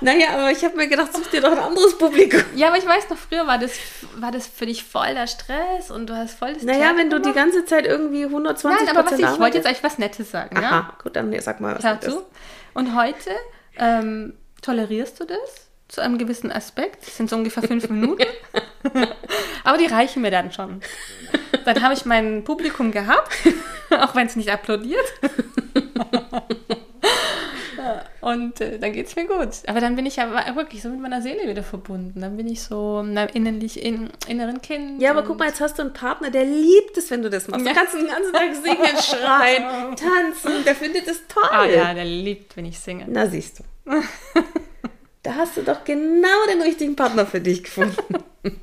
Naja, 0.00 0.30
aber 0.32 0.50
ich 0.50 0.64
habe 0.64 0.76
mir 0.76 0.88
gedacht, 0.88 1.14
such 1.14 1.28
dir 1.28 1.40
doch 1.40 1.52
ein 1.52 1.58
anderes 1.58 1.96
Publikum. 1.96 2.42
Ja, 2.56 2.68
aber 2.68 2.78
ich 2.78 2.86
weiß 2.86 3.08
noch, 3.08 3.16
früher 3.16 3.46
war 3.46 3.56
das, 3.58 3.70
war 4.16 4.32
das 4.32 4.48
für 4.48 4.66
dich 4.66 4.82
voll 4.84 5.14
der 5.14 5.28
Stress 5.28 5.92
und 5.92 6.08
du 6.10 6.16
hast 6.16 6.36
voll 6.38 6.54
das 6.54 6.64
Naja, 6.64 6.78
Theater 6.80 6.96
wenn 6.98 7.10
du 7.10 7.16
die 7.18 7.22
gemacht. 7.32 7.36
ganze 7.36 7.64
Zeit 7.64 7.86
irgendwie 7.86 8.24
120 8.24 8.86
Nein, 8.86 8.96
aber 8.96 9.08
was 9.10 9.18
ich, 9.18 9.38
wollte 9.40 9.58
jetzt 9.58 9.66
eigentlich 9.66 9.84
was 9.84 9.98
Nettes 9.98 10.30
sagen, 10.32 10.60
ja? 10.60 10.68
Aha, 10.68 10.92
gut, 11.02 11.14
dann 11.14 11.38
sag 11.40 11.60
mal, 11.60 11.76
was 11.76 11.84
Hör 11.84 11.94
das 11.96 12.12
zu. 12.12 12.18
ist. 12.20 12.26
Und 12.74 12.96
heute 12.96 13.30
ähm, 13.78 14.34
tolerierst 14.60 15.20
du 15.20 15.24
das 15.24 15.68
zu 15.92 16.00
einem 16.00 16.16
gewissen 16.16 16.50
Aspekt. 16.50 17.06
Das 17.06 17.16
sind 17.18 17.28
so 17.28 17.36
ungefähr 17.36 17.62
fünf 17.62 17.86
Minuten. 17.90 18.24
Aber 19.64 19.76
die 19.76 19.84
reichen 19.84 20.22
mir 20.22 20.30
dann 20.30 20.50
schon. 20.50 20.80
Dann 21.66 21.82
habe 21.82 21.92
ich 21.92 22.06
mein 22.06 22.44
Publikum 22.44 22.92
gehabt, 22.92 23.30
auch 23.90 24.14
wenn 24.14 24.26
es 24.26 24.34
nicht 24.34 24.50
applaudiert. 24.50 25.04
Und 28.22 28.60
äh, 28.60 28.78
dann 28.78 28.92
geht 28.92 29.08
es 29.08 29.16
mir 29.16 29.26
gut. 29.26 29.48
Aber 29.66 29.80
dann 29.80 29.96
bin 29.96 30.06
ich 30.06 30.16
ja 30.16 30.54
wirklich 30.54 30.80
so 30.80 30.88
mit 30.88 31.00
meiner 31.00 31.20
Seele 31.20 31.46
wieder 31.46 31.64
verbunden. 31.64 32.20
Dann 32.20 32.36
bin 32.36 32.46
ich 32.46 32.62
so 32.62 33.00
in 33.00 33.18
einem 33.18 33.28
innerlich 33.34 33.84
in, 33.84 34.08
inneren 34.28 34.62
Kind. 34.62 35.02
Ja, 35.02 35.10
aber 35.10 35.24
guck 35.24 35.40
mal, 35.40 35.48
jetzt 35.48 35.60
hast 35.60 35.78
du 35.78 35.82
einen 35.82 35.92
Partner, 35.92 36.30
der 36.30 36.44
liebt 36.44 36.96
es, 36.96 37.10
wenn 37.10 37.20
du 37.22 37.28
das 37.28 37.48
machst. 37.48 37.66
Du 37.66 37.74
kannst 37.74 37.94
den 37.94 38.06
ganzen 38.06 38.32
Tag 38.32 38.54
singen, 38.54 38.96
schreien, 39.02 39.96
tanzen. 39.96 40.64
Der 40.64 40.74
findet 40.76 41.06
es 41.08 41.26
toll. 41.26 41.42
Ah 41.50 41.66
ja, 41.66 41.92
der 41.92 42.04
liebt, 42.04 42.56
wenn 42.56 42.64
ich 42.64 42.78
singe. 42.78 43.04
Na, 43.08 43.26
siehst 43.26 43.58
du. 43.58 43.64
Da 45.22 45.34
hast 45.36 45.56
du 45.56 45.62
doch 45.62 45.84
genau 45.84 46.46
den 46.50 46.62
richtigen 46.62 46.96
Partner 46.96 47.26
für 47.26 47.40
dich 47.40 47.62
gefunden. 47.64 47.96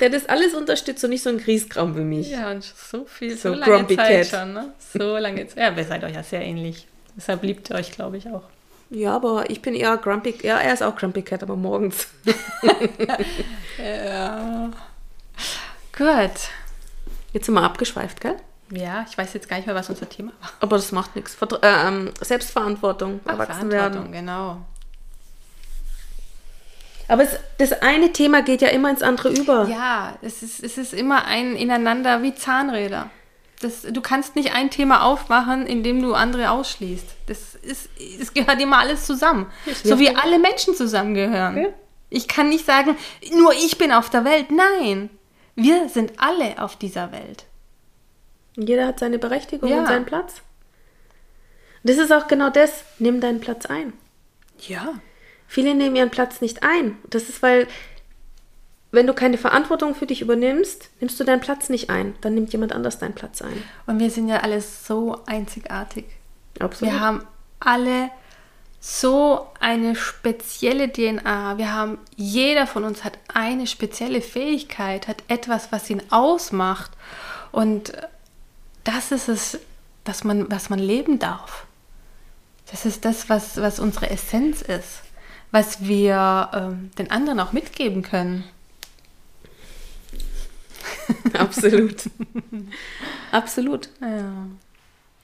Der 0.00 0.10
das 0.10 0.26
alles 0.26 0.54
unterstützt 0.54 1.04
und 1.04 1.10
nicht 1.10 1.22
so 1.22 1.30
ein 1.30 1.38
Grießkram 1.38 1.96
wie 1.96 2.00
mich. 2.00 2.30
Ja, 2.30 2.50
und 2.50 2.62
so 2.64 3.04
viel, 3.04 3.36
So 3.36 3.50
so, 3.52 3.54
lange 3.54 3.72
grumpy 3.76 3.96
Zeit 3.96 4.28
cat. 4.30 4.40
schon, 4.40 4.52
ne? 4.52 4.72
So 4.92 5.16
lange 5.16 5.46
Zeit. 5.46 5.56
Ja, 5.58 5.70
ihr 5.76 5.84
seid 5.84 6.02
euch 6.02 6.14
ja 6.14 6.22
sehr 6.24 6.42
ähnlich. 6.42 6.88
Deshalb 7.16 7.42
liebt 7.44 7.70
ihr 7.70 7.76
euch, 7.76 7.92
glaube 7.92 8.16
ich, 8.16 8.28
auch. 8.28 8.42
Ja, 8.90 9.14
aber 9.14 9.48
ich 9.50 9.62
bin 9.62 9.74
eher 9.74 9.96
grumpy. 9.96 10.34
Ja, 10.42 10.58
er 10.58 10.72
ist 10.74 10.82
auch 10.82 10.96
grumpy 10.96 11.22
cat, 11.22 11.42
aber 11.44 11.54
morgens. 11.56 12.08
Ja. 13.78 14.70
Gut. 15.96 16.30
Jetzt 17.32 17.46
sind 17.46 17.54
wir 17.54 17.62
abgeschweift, 17.62 18.20
gell? 18.20 18.36
Ja, 18.70 19.04
ich 19.08 19.16
weiß 19.18 19.32
jetzt 19.34 19.48
gar 19.48 19.56
nicht 19.56 19.66
mehr, 19.66 19.74
was 19.74 19.90
unser 19.90 20.08
Thema 20.08 20.32
war. 20.40 20.50
Aber 20.60 20.76
das 20.76 20.90
macht 20.92 21.14
nichts. 21.16 21.34
Vert 21.34 21.52
äh, 21.62 21.88
ähm, 21.88 22.10
Selbstverantwortung, 22.20 23.20
Ach, 23.24 23.32
erwachsen 23.32 23.70
Verantwortung, 23.70 24.12
werden. 24.12 24.26
genau. 24.26 24.64
Aber 27.08 27.22
es, 27.22 27.38
das 27.58 27.72
eine 27.82 28.12
Thema 28.12 28.42
geht 28.42 28.62
ja 28.62 28.68
immer 28.68 28.90
ins 28.90 29.02
andere 29.02 29.30
über. 29.30 29.68
Ja, 29.68 30.16
es 30.22 30.42
ist, 30.42 30.62
es 30.62 30.78
ist 30.78 30.94
immer 30.94 31.24
ein 31.26 31.54
Ineinander 31.56 32.22
wie 32.22 32.34
Zahnräder. 32.34 33.10
Das, 33.60 33.82
du 33.82 34.00
kannst 34.00 34.36
nicht 34.36 34.54
ein 34.54 34.70
Thema 34.70 35.04
aufmachen, 35.04 35.66
indem 35.66 36.02
du 36.02 36.14
andere 36.14 36.50
ausschließt. 36.50 37.06
Das, 37.26 37.54
ist, 37.54 37.88
das 38.18 38.34
gehört 38.34 38.60
immer 38.60 38.78
alles 38.78 39.06
zusammen. 39.06 39.46
So 39.82 39.98
wie 39.98 40.14
alle 40.14 40.38
Menschen 40.38 40.74
zusammengehören. 40.74 41.56
Ja. 41.56 41.68
Ich 42.10 42.28
kann 42.28 42.48
nicht 42.48 42.66
sagen, 42.66 42.96
nur 43.32 43.52
ich 43.52 43.78
bin 43.78 43.90
auf 43.92 44.10
der 44.10 44.24
Welt. 44.24 44.46
Nein, 44.50 45.10
wir 45.56 45.88
sind 45.88 46.12
alle 46.18 46.62
auf 46.62 46.76
dieser 46.76 47.12
Welt. 47.12 47.44
Jeder 48.56 48.86
hat 48.86 48.98
seine 48.98 49.18
Berechtigung 49.18 49.68
Ja. 49.68 49.80
und 49.80 49.86
seinen 49.86 50.04
Platz. 50.04 50.42
Das 51.82 51.96
ist 51.98 52.12
auch 52.12 52.28
genau 52.28 52.50
das. 52.50 52.84
Nimm 52.98 53.20
deinen 53.20 53.40
Platz 53.40 53.66
ein. 53.66 53.92
Ja. 54.60 54.94
Viele 55.46 55.74
nehmen 55.74 55.96
ihren 55.96 56.10
Platz 56.10 56.40
nicht 56.40 56.62
ein. 56.62 56.98
Das 57.10 57.28
ist, 57.28 57.42
weil, 57.42 57.68
wenn 58.90 59.06
du 59.06 59.14
keine 59.14 59.38
Verantwortung 59.38 59.94
für 59.94 60.06
dich 60.06 60.20
übernimmst, 60.20 60.90
nimmst 61.00 61.18
du 61.18 61.24
deinen 61.24 61.40
Platz 61.40 61.68
nicht 61.68 61.90
ein. 61.90 62.14
Dann 62.20 62.34
nimmt 62.34 62.52
jemand 62.52 62.72
anders 62.72 62.98
deinen 62.98 63.14
Platz 63.14 63.42
ein. 63.42 63.62
Und 63.86 63.98
wir 63.98 64.10
sind 64.10 64.28
ja 64.28 64.38
alle 64.38 64.60
so 64.60 65.20
einzigartig. 65.26 66.06
Absolut. 66.58 66.92
Wir 66.92 67.00
haben 67.00 67.24
alle 67.60 68.10
so 68.80 69.46
eine 69.60 69.96
spezielle 69.96 70.92
DNA. 70.92 71.56
Wir 71.56 71.72
haben, 71.72 71.98
jeder 72.16 72.66
von 72.66 72.84
uns 72.84 73.02
hat 73.02 73.18
eine 73.32 73.66
spezielle 73.66 74.20
Fähigkeit, 74.20 75.08
hat 75.08 75.22
etwas, 75.28 75.72
was 75.72 75.88
ihn 75.88 76.02
ausmacht. 76.10 76.90
Und 77.50 77.92
das 78.84 79.10
ist 79.10 79.28
es, 79.28 79.58
dass 80.04 80.22
man, 80.22 80.50
was 80.50 80.68
man 80.68 80.78
leben 80.78 81.18
darf. 81.18 81.66
Das 82.70 82.84
ist 82.84 83.04
das, 83.06 83.30
was, 83.30 83.56
was 83.56 83.80
unsere 83.80 84.10
Essenz 84.10 84.60
ist, 84.60 85.03
was 85.54 85.86
wir 85.86 86.50
ähm, 86.52 86.90
den 86.98 87.12
anderen 87.12 87.38
auch 87.38 87.52
mitgeben 87.52 88.02
können. 88.02 88.42
Absolut. 91.32 92.10
Absolut. 93.30 93.88
Ja. 94.00 94.48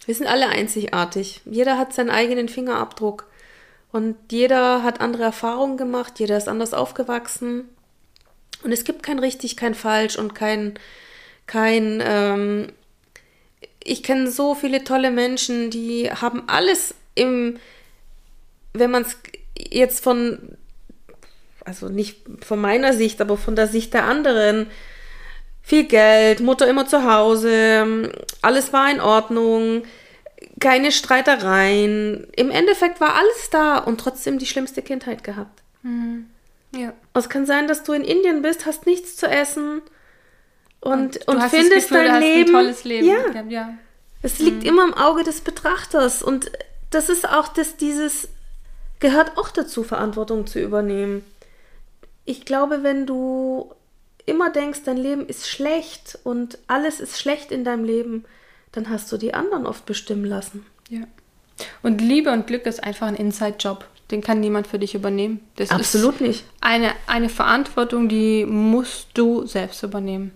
Wir 0.06 0.14
sind 0.14 0.28
alle 0.28 0.48
einzigartig. 0.48 1.40
Jeder 1.46 1.78
hat 1.78 1.92
seinen 1.92 2.10
eigenen 2.10 2.48
Fingerabdruck. 2.48 3.26
Und 3.90 4.14
jeder 4.30 4.84
hat 4.84 5.00
andere 5.00 5.24
Erfahrungen 5.24 5.76
gemacht, 5.76 6.20
jeder 6.20 6.36
ist 6.36 6.46
anders 6.46 6.74
aufgewachsen. 6.74 7.68
Und 8.62 8.70
es 8.70 8.84
gibt 8.84 9.02
kein 9.02 9.18
richtig, 9.18 9.56
kein 9.56 9.74
falsch 9.74 10.16
und 10.16 10.36
kein, 10.36 10.78
kein, 11.48 12.00
ähm, 12.04 12.68
ich 13.82 14.04
kenne 14.04 14.30
so 14.30 14.54
viele 14.54 14.84
tolle 14.84 15.10
Menschen, 15.10 15.70
die 15.70 16.08
haben 16.08 16.44
alles 16.46 16.94
im, 17.16 17.58
wenn 18.72 18.92
man 18.92 19.02
es 19.02 19.16
jetzt 19.70 20.02
von, 20.02 20.56
also 21.64 21.88
nicht 21.88 22.22
von 22.44 22.60
meiner 22.60 22.92
Sicht, 22.92 23.20
aber 23.20 23.36
von 23.36 23.56
der 23.56 23.66
Sicht 23.66 23.94
der 23.94 24.04
anderen, 24.04 24.66
viel 25.62 25.84
Geld, 25.84 26.40
Mutter 26.40 26.66
immer 26.68 26.86
zu 26.86 27.04
Hause, 27.04 28.12
alles 28.42 28.72
war 28.72 28.90
in 28.90 29.00
Ordnung, 29.00 29.82
keine 30.58 30.92
Streitereien. 30.92 32.26
Im 32.36 32.50
Endeffekt 32.50 33.00
war 33.00 33.14
alles 33.14 33.50
da 33.50 33.78
und 33.78 34.00
trotzdem 34.00 34.38
die 34.38 34.46
schlimmste 34.46 34.82
Kindheit 34.82 35.22
gehabt. 35.24 35.62
ja. 36.74 36.92
Es 37.14 37.28
kann 37.28 37.46
sein, 37.46 37.68
dass 37.68 37.82
du 37.82 37.92
in 37.92 38.04
Indien 38.04 38.42
bist, 38.42 38.66
hast 38.66 38.86
nichts 38.86 39.16
zu 39.16 39.26
essen 39.26 39.82
und, 40.80 41.26
und, 41.26 41.36
das 41.36 41.50
findest 41.50 41.88
Gefühl, 41.88 42.06
dein 42.06 42.20
Leben. 42.20 42.50
ein 42.50 42.62
tolles 42.62 42.84
Leben. 42.84 43.06
Ja, 43.06 43.42
ja. 43.48 43.74
es 44.22 44.38
liegt 44.38 44.64
immer 44.64 44.84
im 44.84 44.94
Auge 44.94 45.24
des 45.24 45.40
Betrachters 45.40 46.22
und 46.22 46.50
das 46.90 47.08
ist 47.08 47.28
auch 47.28 47.48
das, 47.48 47.76
dieses, 47.76 48.28
gehört 49.00 49.36
auch 49.36 49.50
dazu, 49.50 49.82
Verantwortung 49.82 50.46
zu 50.46 50.60
übernehmen. 50.60 51.24
Ich 52.24 52.44
glaube, 52.44 52.82
wenn 52.82 53.06
du 53.06 53.72
immer 54.26 54.50
denkst, 54.50 54.80
dein 54.84 54.96
Leben 54.96 55.26
ist 55.26 55.48
schlecht 55.48 56.18
und 56.22 56.58
alles 56.68 57.00
ist 57.00 57.18
schlecht 57.18 57.50
in 57.50 57.64
deinem 57.64 57.84
Leben, 57.84 58.24
dann 58.72 58.88
hast 58.88 59.10
du 59.10 59.16
die 59.16 59.34
anderen 59.34 59.66
oft 59.66 59.86
bestimmen 59.86 60.24
lassen. 60.24 60.64
Ja. 60.88 61.00
Und 61.82 62.00
Liebe 62.00 62.30
und 62.30 62.46
Glück 62.46 62.66
ist 62.66 62.82
einfach 62.84 63.06
ein 63.06 63.16
Inside-Job. 63.16 63.84
Den 64.10 64.22
kann 64.22 64.40
niemand 64.40 64.66
für 64.66 64.78
dich 64.78 64.94
übernehmen. 64.94 65.40
Das 65.56 65.70
Absolut 65.70 66.14
ist 66.14 66.20
nicht. 66.20 66.44
Eine, 66.60 66.92
eine 67.06 67.28
Verantwortung, 67.28 68.08
die 68.08 68.44
musst 68.44 69.08
du 69.14 69.46
selbst 69.46 69.82
übernehmen. 69.82 70.32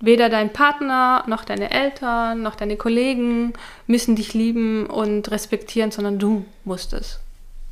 Weder 0.00 0.28
dein 0.28 0.52
Partner, 0.52 1.24
noch 1.26 1.44
deine 1.44 1.70
Eltern, 1.70 2.42
noch 2.42 2.54
deine 2.54 2.76
Kollegen 2.76 3.52
müssen 3.86 4.16
dich 4.16 4.32
lieben 4.32 4.86
und 4.86 5.30
respektieren, 5.30 5.90
sondern 5.90 6.18
du 6.18 6.44
musst 6.64 6.94
es. 6.94 7.20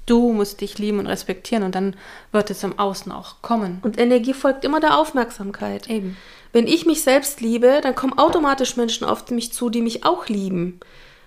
Du 0.09 0.33
musst 0.33 0.62
dich 0.62 0.79
lieben 0.79 1.01
und 1.01 1.07
respektieren 1.07 1.62
und 1.64 1.75
dann 1.75 1.94
wird 2.33 2.51
es 2.51 2.64
im 2.64 2.79
Außen 2.79 3.12
auch 3.12 3.42
kommen. 3.42 3.79
Und 3.83 3.99
Energie 3.99 4.33
folgt 4.33 4.64
immer 4.64 4.81
der 4.81 4.97
Aufmerksamkeit. 4.97 5.90
Eben. 5.90 6.16
Wenn 6.53 6.66
ich 6.66 6.87
mich 6.87 7.03
selbst 7.03 7.43
liebe, 7.43 7.80
dann 7.83 7.95
kommen 7.95 8.16
automatisch 8.18 8.76
Menschen 8.76 9.07
auf 9.07 9.30
mich 9.30 9.53
zu, 9.53 9.68
die 9.68 9.83
mich 9.83 10.05
auch 10.05 10.28
lieben. 10.28 10.80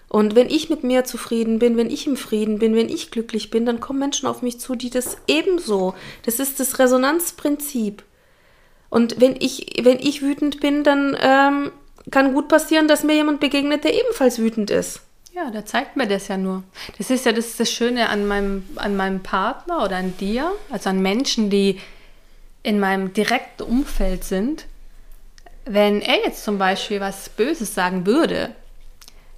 Und 0.10 0.36
wenn 0.36 0.50
ich 0.50 0.70
mit 0.72 0.84
mir 0.84 1.04
zufrieden 1.06 1.60
bin, 1.60 1.78
wenn 1.78 1.92
ich 1.92 2.08
im 2.08 2.18
Frieden 2.18 2.58
bin, 2.58 2.76
wenn 2.76 2.90
ich 2.90 3.12
glücklich 3.12 3.52
bin, 3.52 3.68
dann 3.68 3.80
kommen 3.80 4.00
Menschen 4.00 4.28
auf 4.28 4.42
mich 4.42 4.60
zu, 4.60 4.76
die 4.76 4.90
das 4.90 5.18
ebenso. 5.28 5.94
Das 6.26 6.40
ist 6.40 6.60
das 6.60 6.80
Resonanzprinzip. 6.80 8.04
Und 8.90 9.22
wenn 9.22 9.36
ich, 9.40 9.80
wenn 9.84 10.00
ich 10.00 10.24
wütend 10.24 10.60
bin, 10.60 10.84
dann 10.84 11.16
ähm, 11.22 11.72
kann 12.10 12.34
gut 12.34 12.48
passieren, 12.48 12.88
dass 12.88 13.04
mir 13.04 13.14
jemand 13.14 13.40
begegnet, 13.40 13.84
der 13.84 13.94
ebenfalls 13.94 14.40
wütend 14.40 14.72
ist. 14.72 15.02
Ja, 15.34 15.50
der 15.50 15.66
zeigt 15.66 15.96
mir 15.96 16.08
das 16.08 16.28
ja 16.28 16.38
nur. 16.38 16.64
Das 16.98 17.10
ist 17.10 17.26
ja 17.26 17.32
das, 17.32 17.56
das 17.56 17.72
Schöne 17.72 18.10
an 18.10 18.28
meinem, 18.28 18.68
an 18.76 18.98
meinem 18.98 19.24
Partner 19.24 19.84
oder 19.84 19.96
an 19.96 20.14
dir, 20.18 20.52
also 20.70 20.90
an 20.90 21.02
Menschen, 21.02 21.50
die 21.50 21.80
in 22.64 22.80
meinem 22.80 23.14
direkten 23.14 23.64
Umfeld 23.64 24.26
sind. 24.26 24.66
Wenn 25.64 26.02
er 26.02 26.18
jetzt 26.26 26.44
zum 26.44 26.58
Beispiel 26.58 27.00
was 27.00 27.30
Böses 27.30 27.74
sagen 27.74 28.06
würde, 28.06 28.54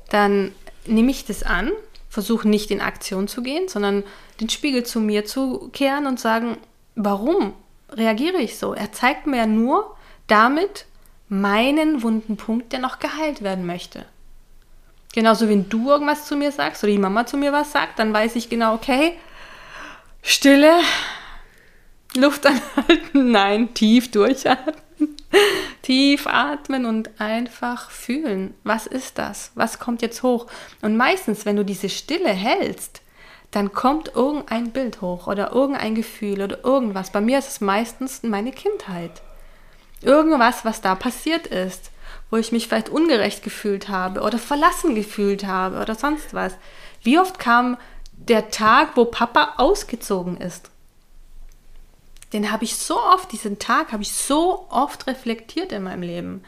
dann 0.09 0.51
nehme 0.87 1.11
ich 1.11 1.25
das 1.25 1.43
an, 1.43 1.71
versuche 2.09 2.47
nicht 2.47 2.71
in 2.71 2.81
Aktion 2.81 3.27
zu 3.27 3.43
gehen, 3.43 3.67
sondern 3.67 4.03
den 4.39 4.49
Spiegel 4.49 4.83
zu 4.83 4.99
mir 4.99 5.25
zu 5.25 5.69
kehren 5.73 6.07
und 6.07 6.19
sagen, 6.19 6.57
warum 6.95 7.53
reagiere 7.89 8.37
ich 8.37 8.57
so? 8.57 8.73
Er 8.73 8.91
zeigt 8.91 9.27
mir 9.27 9.37
ja 9.37 9.45
nur 9.45 9.95
damit 10.25 10.85
meinen 11.29 12.01
wunden 12.01 12.35
Punkt, 12.35 12.73
der 12.73 12.79
noch 12.79 12.99
geheilt 12.99 13.43
werden 13.43 13.65
möchte. 13.65 14.05
Genauso 15.13 15.47
wenn 15.47 15.69
du 15.69 15.89
irgendwas 15.89 16.25
zu 16.25 16.35
mir 16.35 16.51
sagst 16.51 16.83
oder 16.83 16.91
die 16.91 16.97
Mama 16.97 17.25
zu 17.25 17.37
mir 17.37 17.53
was 17.53 17.71
sagt, 17.71 17.99
dann 17.99 18.13
weiß 18.13 18.35
ich 18.35 18.49
genau, 18.49 18.73
okay, 18.73 19.13
Stille, 20.21 20.79
Luft 22.15 22.45
anhalten, 22.47 23.31
nein, 23.31 23.73
tief 23.73 24.11
durchatmen. 24.11 24.83
tief 25.81 26.27
atmen 26.27 26.85
und 26.85 27.09
einfach 27.19 27.89
fühlen. 27.89 28.53
Was 28.63 28.87
ist 28.87 29.17
das? 29.17 29.51
Was 29.55 29.79
kommt 29.79 30.01
jetzt 30.01 30.23
hoch? 30.23 30.47
Und 30.81 30.97
meistens, 30.97 31.45
wenn 31.45 31.55
du 31.55 31.65
diese 31.65 31.89
Stille 31.89 32.29
hältst, 32.29 33.01
dann 33.51 33.71
kommt 33.73 34.11
irgendein 34.15 34.71
Bild 34.71 35.01
hoch 35.01 35.27
oder 35.27 35.51
irgendein 35.51 35.95
Gefühl 35.95 36.41
oder 36.41 36.63
irgendwas. 36.63 37.11
Bei 37.11 37.21
mir 37.21 37.37
ist 37.37 37.49
es 37.49 37.61
meistens 37.61 38.23
meine 38.23 38.51
Kindheit. 38.51 39.21
Irgendwas, 40.01 40.65
was 40.65 40.81
da 40.81 40.95
passiert 40.95 41.47
ist, 41.47 41.91
wo 42.33 42.37
ich 42.37 42.51
mich 42.51 42.67
vielleicht 42.67 42.89
ungerecht 42.89 43.43
gefühlt 43.43 43.89
habe 43.89 44.21
oder 44.21 44.39
verlassen 44.39 44.95
gefühlt 44.95 45.45
habe 45.45 45.79
oder 45.79 45.93
sonst 45.93 46.33
was. 46.33 46.55
Wie 47.03 47.19
oft 47.19 47.37
kam 47.37 47.77
der 48.11 48.49
Tag, 48.49 48.97
wo 48.97 49.05
Papa 49.05 49.53
ausgezogen 49.57 50.37
ist? 50.37 50.71
Den 52.33 52.51
habe 52.51 52.63
ich 52.63 52.75
so 52.75 52.99
oft, 52.99 53.31
diesen 53.31 53.59
Tag 53.59 53.91
habe 53.91 54.01
ich 54.01 54.13
so 54.13 54.65
oft 54.71 55.05
reflektiert 55.05 55.71
in 55.71 55.83
meinem 55.83 56.01
Leben. 56.01 56.43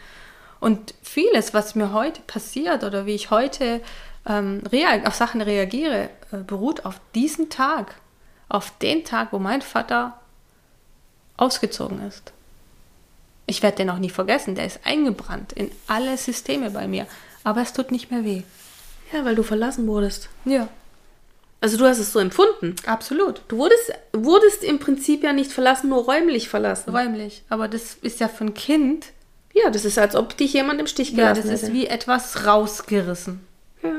Und 0.60 0.96
vieles, 1.04 1.54
was 1.54 1.76
mir 1.76 1.94
heute 1.94 2.22
passiert 2.24 2.84
oder 2.84 3.06
wie 3.06 3.14
ich 3.14 3.30
heute 3.30 3.80
ähm, 4.26 4.64
auf 5.06 5.14
Sachen 5.14 5.42
reagiere, 5.42 6.10
äh, 6.32 6.38
beruht 6.38 6.84
auf 6.84 7.00
diesen 7.14 7.52
Tag. 7.52 7.94
Auf 8.50 8.76
den 8.80 9.04
Tag, 9.04 9.32
wo 9.32 9.38
mein 9.38 9.62
Vater 9.62 10.20
ausgezogen 11.38 12.02
ist. 12.08 12.34
Ich 13.48 13.62
werde 13.64 13.78
den 13.78 13.90
auch 13.90 14.00
nie 14.00 14.10
vergessen. 14.10 14.56
Der 14.56 14.66
ist 14.66 14.80
eingebrannt 14.84 15.54
in 15.54 15.70
alle 15.88 16.18
Systeme 16.18 16.72
bei 16.72 16.88
mir. 16.88 17.06
Aber 17.44 17.62
es 17.62 17.74
tut 17.74 17.92
nicht 17.92 18.10
mehr 18.12 18.24
weh. 18.26 18.42
Ja, 19.14 19.24
weil 19.24 19.36
du 19.36 19.44
verlassen 19.44 19.86
wurdest. 19.88 20.30
Ja. 20.46 20.68
Also 21.62 21.78
du 21.78 21.86
hast 21.86 22.00
es 22.00 22.12
so 22.12 22.20
empfunden. 22.20 22.76
Absolut. 22.86 23.42
Du 23.48 23.58
wurdest, 23.58 23.92
wurdest 24.14 24.64
im 24.64 24.80
Prinzip 24.80 25.24
ja 25.24 25.32
nicht 25.34 25.52
verlassen, 25.52 25.90
nur 25.90 26.06
räumlich 26.06 26.50
verlassen. 26.50 26.90
Räumlich. 26.96 27.44
Aber 27.50 27.68
das 27.68 27.96
ist 28.02 28.20
ja 28.20 28.28
für 28.28 28.46
ein 28.46 28.54
Kind. 28.54 29.08
Ja, 29.54 29.70
das 29.70 29.86
ist, 29.86 29.98
als 29.98 30.16
ob 30.16 30.36
dich 30.38 30.54
jemand 30.54 30.80
im 30.80 30.88
Stich 30.88 31.12
Ja, 31.12 31.32
gelassen 31.34 31.50
das 31.50 31.62
hätte. 31.62 31.72
ist 31.72 31.74
wie 31.74 31.88
etwas 31.88 32.46
rausgerissen. 32.46 33.40
Ja. 33.84 33.96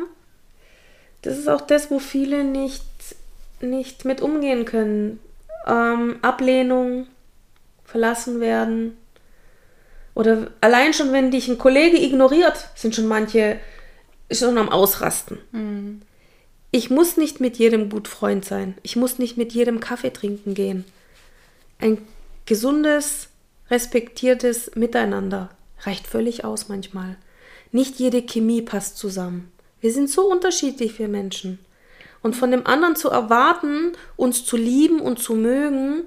Das 1.22 1.38
ist 1.38 1.48
auch 1.48 1.60
das, 1.62 1.90
wo 1.90 1.98
viele 1.98 2.44
nicht, 2.44 2.84
nicht 3.60 4.04
mit 4.04 4.20
umgehen 4.20 4.64
können. 4.64 5.18
Ähm, 5.66 6.18
Ablehnung, 6.22 7.06
verlassen 7.84 8.38
werden. 8.40 8.96
Oder 10.16 10.50
allein 10.62 10.94
schon, 10.94 11.12
wenn 11.12 11.30
dich 11.30 11.46
ein 11.46 11.58
Kollege 11.58 12.02
ignoriert, 12.02 12.70
sind 12.74 12.94
schon 12.94 13.06
manche 13.06 13.60
schon 14.32 14.56
am 14.56 14.70
Ausrasten. 14.70 15.38
Ich 16.70 16.88
muss 16.88 17.18
nicht 17.18 17.38
mit 17.38 17.58
jedem 17.58 17.90
gut 17.90 18.08
Freund 18.08 18.42
sein. 18.42 18.78
Ich 18.82 18.96
muss 18.96 19.18
nicht 19.18 19.36
mit 19.36 19.52
jedem 19.52 19.78
Kaffee 19.78 20.10
trinken 20.10 20.54
gehen. 20.54 20.86
Ein 21.78 21.98
gesundes, 22.46 23.28
respektiertes 23.70 24.74
Miteinander 24.74 25.50
reicht 25.82 26.06
völlig 26.06 26.46
aus 26.46 26.68
manchmal. 26.68 27.18
Nicht 27.70 27.96
jede 27.96 28.22
Chemie 28.22 28.62
passt 28.62 28.96
zusammen. 28.96 29.52
Wir 29.82 29.92
sind 29.92 30.08
so 30.08 30.30
unterschiedlich, 30.32 30.98
wir 30.98 31.08
Menschen. 31.08 31.58
Und 32.22 32.34
von 32.34 32.50
dem 32.50 32.66
anderen 32.66 32.96
zu 32.96 33.10
erwarten, 33.10 33.92
uns 34.16 34.46
zu 34.46 34.56
lieben 34.56 35.00
und 35.00 35.18
zu 35.18 35.34
mögen, 35.34 36.04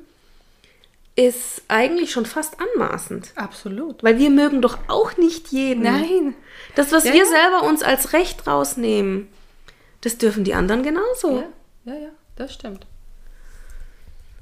ist 1.27 1.61
eigentlich 1.67 2.11
schon 2.11 2.25
fast 2.25 2.55
anmaßend. 2.59 3.33
Absolut. 3.35 4.03
Weil 4.03 4.17
wir 4.17 4.29
mögen 4.29 4.61
doch 4.61 4.77
auch 4.87 5.17
nicht 5.17 5.49
jeden. 5.49 5.83
Nein. 5.83 6.33
Das, 6.75 6.91
was 6.91 7.03
Ja, 7.03 7.13
wir 7.13 7.19
ja. 7.23 7.25
selber 7.25 7.63
uns 7.67 7.83
als 7.83 8.13
Recht 8.13 8.47
rausnehmen, 8.47 9.27
das 10.01 10.17
dürfen 10.17 10.43
die 10.43 10.53
anderen 10.53 10.81
genauso. 10.83 11.43
Ja, 11.85 11.93
ja, 11.93 11.99
ja, 11.99 12.09
das 12.35 12.53
stimmt. 12.53 12.85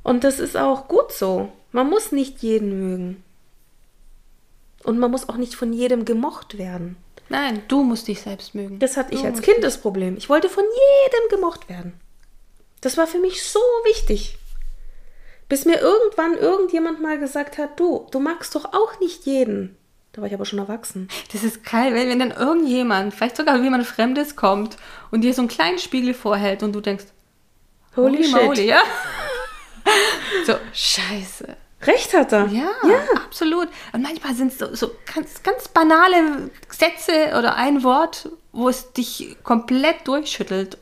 Und 0.04 0.24
das 0.24 0.40
ist 0.40 0.56
auch 0.56 0.88
gut 0.88 1.12
so. 1.12 1.52
Man 1.72 1.90
muss 1.90 2.12
nicht 2.12 2.40
jeden 2.44 2.80
mögen. 2.90 3.24
Und 4.84 5.00
man 5.00 5.12
muss 5.12 5.28
auch 5.28 5.38
nicht 5.38 5.56
von 5.56 5.74
jedem 5.74 6.06
gemocht 6.06 6.58
werden. 6.58 6.96
Nein, 7.30 7.62
du 7.68 7.84
musst 7.84 8.08
dich 8.08 8.22
selbst 8.22 8.56
mögen. 8.56 8.80
Das 8.80 8.96
hatte 8.96 9.14
ich 9.14 9.20
Du 9.22 9.26
als 9.26 9.36
musst 9.38 9.44
Kind 9.46 9.58
dich- 9.58 9.66
das 9.66 9.82
Problem. 9.82 10.16
Ich 10.18 10.30
wollte 10.30 10.48
von 10.48 10.64
jedem 10.64 11.30
gemocht 11.38 11.68
werden. 11.68 11.94
Das 12.82 12.96
war 12.96 13.08
für 13.08 13.18
mich 13.20 13.44
so 13.44 13.60
wichtig. 13.86 14.38
Bis 15.50 15.66
mir 15.66 15.80
irgendwann 15.80 16.36
irgendjemand 16.36 17.02
mal 17.02 17.18
gesagt 17.20 17.58
hat, 17.58 17.80
du, 17.80 18.08
du 18.12 18.20
magst 18.20 18.54
doch 18.56 18.74
auch 18.74 19.00
nicht 19.00 19.26
jeden. 19.26 19.78
Da 20.12 20.22
war 20.22 20.28
ich 20.28 20.34
aber 20.34 20.46
schon 20.46 20.60
erwachsen. 20.60 21.10
Das 21.32 21.44
ist 21.44 21.64
geil, 21.64 21.94
wenn, 21.94 22.10
wenn 22.10 22.20
dann 22.20 22.32
irgendjemand, 22.32 23.14
vielleicht 23.14 23.38
sogar 23.38 23.58
jemand 23.58 23.86
Fremdes 23.86 24.36
kommt 24.36 24.78
und 25.12 25.22
dir 25.22 25.34
so 25.34 25.42
einen 25.42 25.50
kleinen 25.50 25.80
Spiegel 25.80 26.14
vorhält 26.14 26.64
und 26.64 26.74
du 26.74 26.82
denkst, 26.82 27.06
Holy, 27.96 28.24
shit. 28.24 28.34
moly, 28.34 28.66
ja? 28.66 28.82
so, 30.46 30.54
scheiße. 30.74 31.56
Recht 31.84 32.14
hat 32.14 32.34
er. 32.34 32.48
Ja, 32.48 32.72
absolut. 33.26 33.68
Und 33.94 34.02
manchmal 34.02 34.34
sind 34.34 34.52
es 34.52 34.58
so, 34.58 34.74
so 34.74 34.92
ganz, 35.14 35.44
ganz 35.44 35.68
banale 35.68 36.50
Sätze 36.70 37.38
oder 37.38 37.56
ein 37.56 37.84
Wort, 37.84 38.30
wo 38.52 38.70
es 38.70 38.92
dich 38.94 39.38
komplett 39.44 40.08
durchschüttelt 40.08 40.78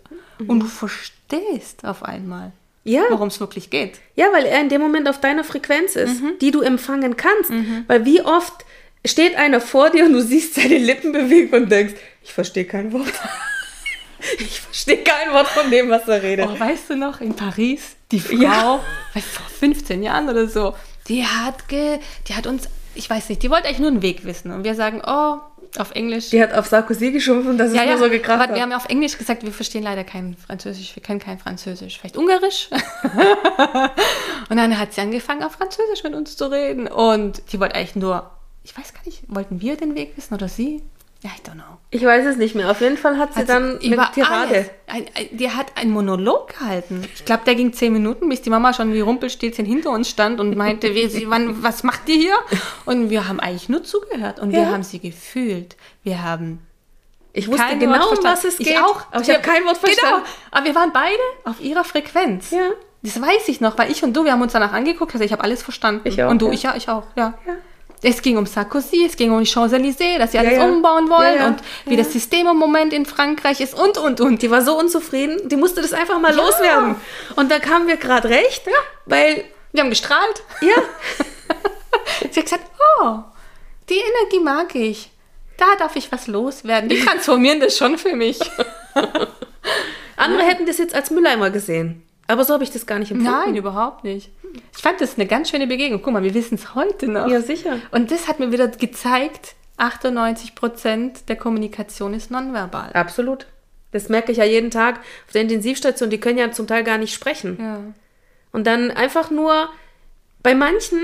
und 0.47 0.61
du 0.61 0.65
verstehst 0.65 1.85
auf 1.85 2.03
einmal, 2.03 2.53
Ja. 2.85 3.01
worum 3.09 3.27
es 3.29 3.39
wirklich 3.39 3.69
geht. 3.71 3.99
Ja, 4.15 4.27
weil 4.31 4.45
er 4.45 4.61
in 4.61 4.69
dem 4.69 4.79
Moment 4.79 5.09
auf 5.09 5.19
deiner 5.19 5.43
Frequenz 5.43 5.95
ist, 5.95 6.21
Mhm. 6.21 6.33
die 6.39 6.51
du 6.51 6.61
empfangen 6.61 7.17
kannst. 7.17 7.51
Weil 7.87 8.05
wie 8.05 8.21
oft 8.21 8.53
steht 9.05 9.35
einer 9.35 9.59
vor 9.59 9.89
dir 9.89 10.05
und 10.05 10.13
du 10.13 10.21
siehst 10.21 10.53
seine 10.55 10.77
Lippen 10.77 11.11
bewegen 11.11 11.53
und 11.55 11.71
denkst, 11.71 11.95
ich 12.23 12.31
verstehe 12.31 12.65
kein 12.65 12.93
Wort. 12.93 13.11
ich 14.39 14.61
verstehe 14.61 15.03
kein 15.03 15.31
Wort 15.33 15.47
von 15.47 15.69
dem, 15.69 15.89
was 15.89 16.07
er 16.07 16.21
redet. 16.23 16.47
Oh, 16.49 16.59
weißt 16.59 16.89
du 16.91 16.95
noch, 16.95 17.21
in 17.21 17.35
Paris, 17.35 17.95
die 18.11 18.19
Frau, 18.19 18.35
Ja. 18.35 18.79
weiß, 19.13 19.25
vor 19.25 19.45
15 19.47 20.01
Jahren 20.03 20.29
oder 20.29 20.47
so, 20.47 20.75
die 21.07 21.23
hat, 21.25 21.67
ge, 21.67 21.99
die 22.27 22.33
hat 22.35 22.47
uns, 22.47 22.67
ich 22.95 23.09
weiß 23.09 23.29
nicht, 23.29 23.43
die 23.43 23.49
wollte 23.51 23.65
eigentlich 23.67 23.79
nur 23.79 23.89
einen 23.89 24.01
Weg 24.01 24.25
wissen. 24.25 24.51
Und 24.51 24.63
wir 24.63 24.73
sagen, 24.75 25.01
oh, 25.05 25.37
auf 25.79 25.91
Englisch. 25.91 26.29
Die 26.29 26.41
hat 26.41 26.53
auf 26.53 26.67
Sarkozy 26.67 27.11
geschumpfen, 27.11 27.57
dass 27.57 27.71
es 27.71 27.75
nur 27.75 27.97
so 27.97 28.09
gekracht 28.09 28.41
aber 28.41 28.49
wir 28.49 28.55
hat. 28.55 28.61
haben 28.61 28.71
ja 28.71 28.77
auf 28.77 28.89
Englisch 28.89 29.17
gesagt, 29.17 29.43
wir 29.43 29.51
verstehen 29.51 29.83
leider 29.83 30.03
kein 30.03 30.35
Französisch, 30.35 30.95
wir 30.95 31.03
können 31.03 31.19
kein 31.19 31.39
Französisch, 31.39 31.99
vielleicht 31.99 32.17
Ungarisch. 32.17 32.69
und 34.49 34.57
dann 34.57 34.77
hat 34.79 34.93
sie 34.93 35.01
angefangen, 35.01 35.43
auf 35.43 35.53
Französisch 35.53 36.03
mit 36.03 36.13
uns 36.13 36.37
zu 36.37 36.51
reden. 36.51 36.87
Und 36.87 37.41
die 37.51 37.59
wollte 37.59 37.75
eigentlich 37.75 37.95
nur, 37.95 38.31
ich 38.63 38.77
weiß 38.77 38.93
gar 38.93 39.05
nicht, 39.05 39.23
wollten 39.27 39.61
wir 39.61 39.77
den 39.77 39.95
Weg 39.95 40.17
wissen 40.17 40.33
oder 40.33 40.47
sie? 40.47 40.81
Ja, 41.25 41.31
I 41.31 41.49
don't 41.49 41.53
know. 41.53 41.63
Ich 41.89 42.03
weiß 42.05 42.23
es 42.27 42.37
nicht 42.37 42.53
mehr. 42.53 42.69
Auf 42.69 42.81
jeden 42.81 42.97
Fall 42.97 43.17
hat 43.17 43.33
sie 43.33 43.39
Hat 43.39 43.49
dann 43.49 43.79
sie 43.81 43.87
über 43.93 44.03
eine 44.03 44.11
Tirade. 44.11 44.47
alles- 44.55 44.69
Ein, 44.85 45.05
ein, 45.15 45.27
die 45.31 45.49
hat 45.49 45.75
einen 45.75 45.89
Monolog 45.91 46.49
gehalten. 46.49 47.03
Ich 47.15 47.25
glaube, 47.25 47.43
der 47.45 47.55
ging 47.55 47.73
zehn 47.73 47.91
Minuten, 47.93 48.29
bis 48.29 48.43
die 48.43 48.51
Mama 48.51 48.73
schon 48.73 48.93
wie 48.93 48.99
Rumpelstilzchen 48.99 49.65
hinter 49.65 49.89
uns 49.89 50.07
stand 50.09 50.39
und 50.39 50.55
meinte, 50.55 50.93
wie, 50.93 51.07
sie, 51.07 51.27
wann, 51.29 51.63
was 51.63 51.81
macht 51.83 52.07
die 52.07 52.19
hier? 52.19 52.35
Und 52.85 53.09
wir 53.09 53.27
haben 53.27 53.39
eigentlich 53.39 53.69
nur 53.69 53.83
zugehört 53.83 54.39
und 54.39 54.51
wir 54.51 54.59
Ja. 54.59 54.65
haben 54.71 54.83
sie 54.83 54.99
gefühlt. 54.99 55.75
Wir 56.03 56.21
haben 56.21 56.59
Ich 57.33 57.47
wusste 57.47 57.63
kein 57.63 57.79
genau, 57.79 58.07
um 58.09 58.17
was 58.23 58.45
es 58.45 58.59
Ich 58.59 58.67
geht. 58.67 58.77
auch. 58.77 59.01
Aber 59.11 59.21
ich 59.21 59.29
habe 59.29 59.41
kein 59.41 59.65
Wort 59.65 59.77
verstanden. 59.77 60.21
Genau. 60.23 60.35
Aber 60.51 60.65
wir 60.65 60.75
waren 60.75 60.91
beide 60.93 61.17
auf 61.45 61.59
ihrer 61.59 61.83
Frequenz. 61.85 62.51
Ja. 62.51 62.69
Das 63.01 63.19
weiß 63.21 63.47
ich 63.49 63.61
noch, 63.61 63.77
weil 63.79 63.89
ich 63.91 64.03
und 64.03 64.13
du, 64.15 64.25
wir 64.25 64.31
haben 64.31 64.41
uns 64.41 64.53
danach 64.53 64.73
angeguckt, 64.73 65.13
also 65.13 65.23
ich 65.25 65.31
habe 65.31 65.43
alles 65.43 65.63
verstanden. 65.63 66.01
Ich 66.07 66.21
auch, 66.23 66.29
Und 66.29 66.41
du, 66.41 66.47
ja. 66.47 66.53
ich 66.53 66.63
ja, 66.63 66.75
ich 66.75 66.87
auch, 66.89 67.03
ja. 67.15 67.33
Ja. 67.47 67.53
Es 68.01 68.21
ging 68.21 68.37
um 68.37 68.45
Sarkozy, 68.45 69.05
es 69.05 69.15
ging 69.15 69.31
um 69.31 69.39
die 69.39 69.45
Champs-Élysées, 69.49 70.17
dass 70.19 70.31
sie 70.33 70.37
alles 70.39 70.53
ja. 70.53 70.65
umbauen 70.65 71.09
wollen 71.09 71.33
Ja, 71.35 71.39
ja. 71.41 71.47
und 71.47 71.59
wie 71.85 71.95
Ja. 71.95 72.03
das 72.03 72.11
System 72.13 72.47
im 72.47 72.57
Moment 72.57 72.93
in 72.93 73.05
Frankreich 73.05 73.61
ist 73.61 73.73
und, 73.73 73.97
und, 73.97 74.21
und. 74.21 74.41
Die 74.41 74.51
war 74.51 74.61
so 74.61 74.77
unzufrieden, 74.77 75.49
die 75.49 75.55
musste 75.55 75.81
das 75.81 75.93
einfach 75.93 76.19
mal 76.19 76.35
Ja. 76.35 76.43
loswerden. 76.43 76.95
Und 77.35 77.49
da 77.51 77.59
kamen 77.59 77.87
wir 77.87 77.97
gerade 77.97 78.29
recht, 78.29 78.63
weil, 79.05 79.43
Wir 79.71 79.81
haben 79.83 79.89
gestrahlt. 79.89 80.43
ja, 80.61 80.75
Sie 82.31 82.39
hat 82.39 82.45
gesagt, 82.45 82.65
oh, 83.01 83.19
die 83.89 83.97
Energie 83.99 84.39
mag 84.43 84.73
ich. 84.75 85.11
Da 85.57 85.65
darf 85.79 85.95
ich 85.95 86.11
was 86.11 86.27
loswerden. 86.27 86.89
Die 86.89 86.99
transformieren 87.05 87.59
das 87.59 87.77
schon 87.77 87.97
für 87.97 88.15
mich. 88.15 88.39
andere 90.17 90.43
hätten 90.43 90.65
das 90.65 90.77
jetzt 90.77 90.93
als 90.95 91.11
Mülleimer 91.11 91.49
gesehen. 91.49 92.04
Aber 92.27 92.43
so 92.43 92.53
habe 92.53 92.63
ich 92.63 92.71
das 92.71 92.85
gar 92.85 92.97
nicht 92.99 93.11
empfunden. 93.11 93.31
Nein, 93.31 93.55
überhaupt 93.55 94.03
nicht. 94.03 94.31
Ich 94.75 94.81
fand 94.81 94.99
das 95.01 95.15
eine 95.15 95.27
ganz 95.27 95.49
schöne 95.49 95.67
Begegnung. 95.67 96.01
Guck 96.01 96.13
mal, 96.13 96.23
wir 96.23 96.33
wissen 96.33 96.55
es 96.55 96.73
heute 96.73 97.07
noch. 97.07 97.27
Ja, 97.27 97.41
sicher. 97.41 97.77
Und 97.91 98.09
das 98.11 98.27
hat 98.27 98.39
mir 98.39 98.51
wieder 98.51 98.67
gezeigt, 98.67 99.55
98 99.77 100.55
Prozent 100.55 101.29
der 101.29 101.35
Kommunikation 101.35 102.13
ist 102.13 102.31
nonverbal. 102.31 102.91
Absolut. 102.93 103.45
Das 103.91 104.09
merke 104.09 104.31
ich 104.31 104.39
ja 104.39 104.43
jeden 104.45 104.71
Tag 104.71 104.99
auf 105.27 105.33
der 105.33 105.41
Intensivstation. 105.43 106.09
Die 106.09 106.19
können 106.19 106.37
ja 106.37 106.51
zum 106.51 106.67
Teil 106.67 106.83
gar 106.83 106.97
nicht 106.97 107.13
sprechen. 107.13 107.57
Ja. 107.59 107.79
Und 108.51 108.65
dann 108.67 108.91
einfach 108.91 109.29
nur, 109.31 109.69
bei 110.41 110.55
manchen, 110.55 110.99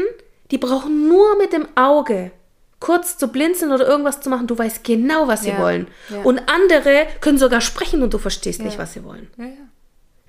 die 0.52 0.58
brauchen 0.58 1.08
nur 1.08 1.38
mit 1.38 1.54
dem 1.54 1.68
Auge 1.76 2.32
kurz 2.80 3.18
zu 3.18 3.28
blinzeln 3.28 3.72
oder 3.72 3.88
irgendwas 3.88 4.22
zu 4.22 4.30
machen. 4.30 4.48
Du 4.48 4.58
weißt 4.58 4.84
genau, 4.84 5.28
was 5.28 5.44
sie 5.44 5.50
Ja, 5.52 5.60
wollen. 5.60 5.88
ja. 6.10 6.22
Und 6.24 6.40
andere 6.50 7.06
können 7.22 7.38
sogar 7.38 7.62
sprechen 7.62 8.02
und 8.02 8.14
du 8.14 8.18
verstehst 8.18 8.62
nicht, 8.62 8.80
was 8.80 8.94
sie 8.94 9.04
wollen. 9.04 9.30
Ja, 9.38 9.46
ja. 9.46 9.52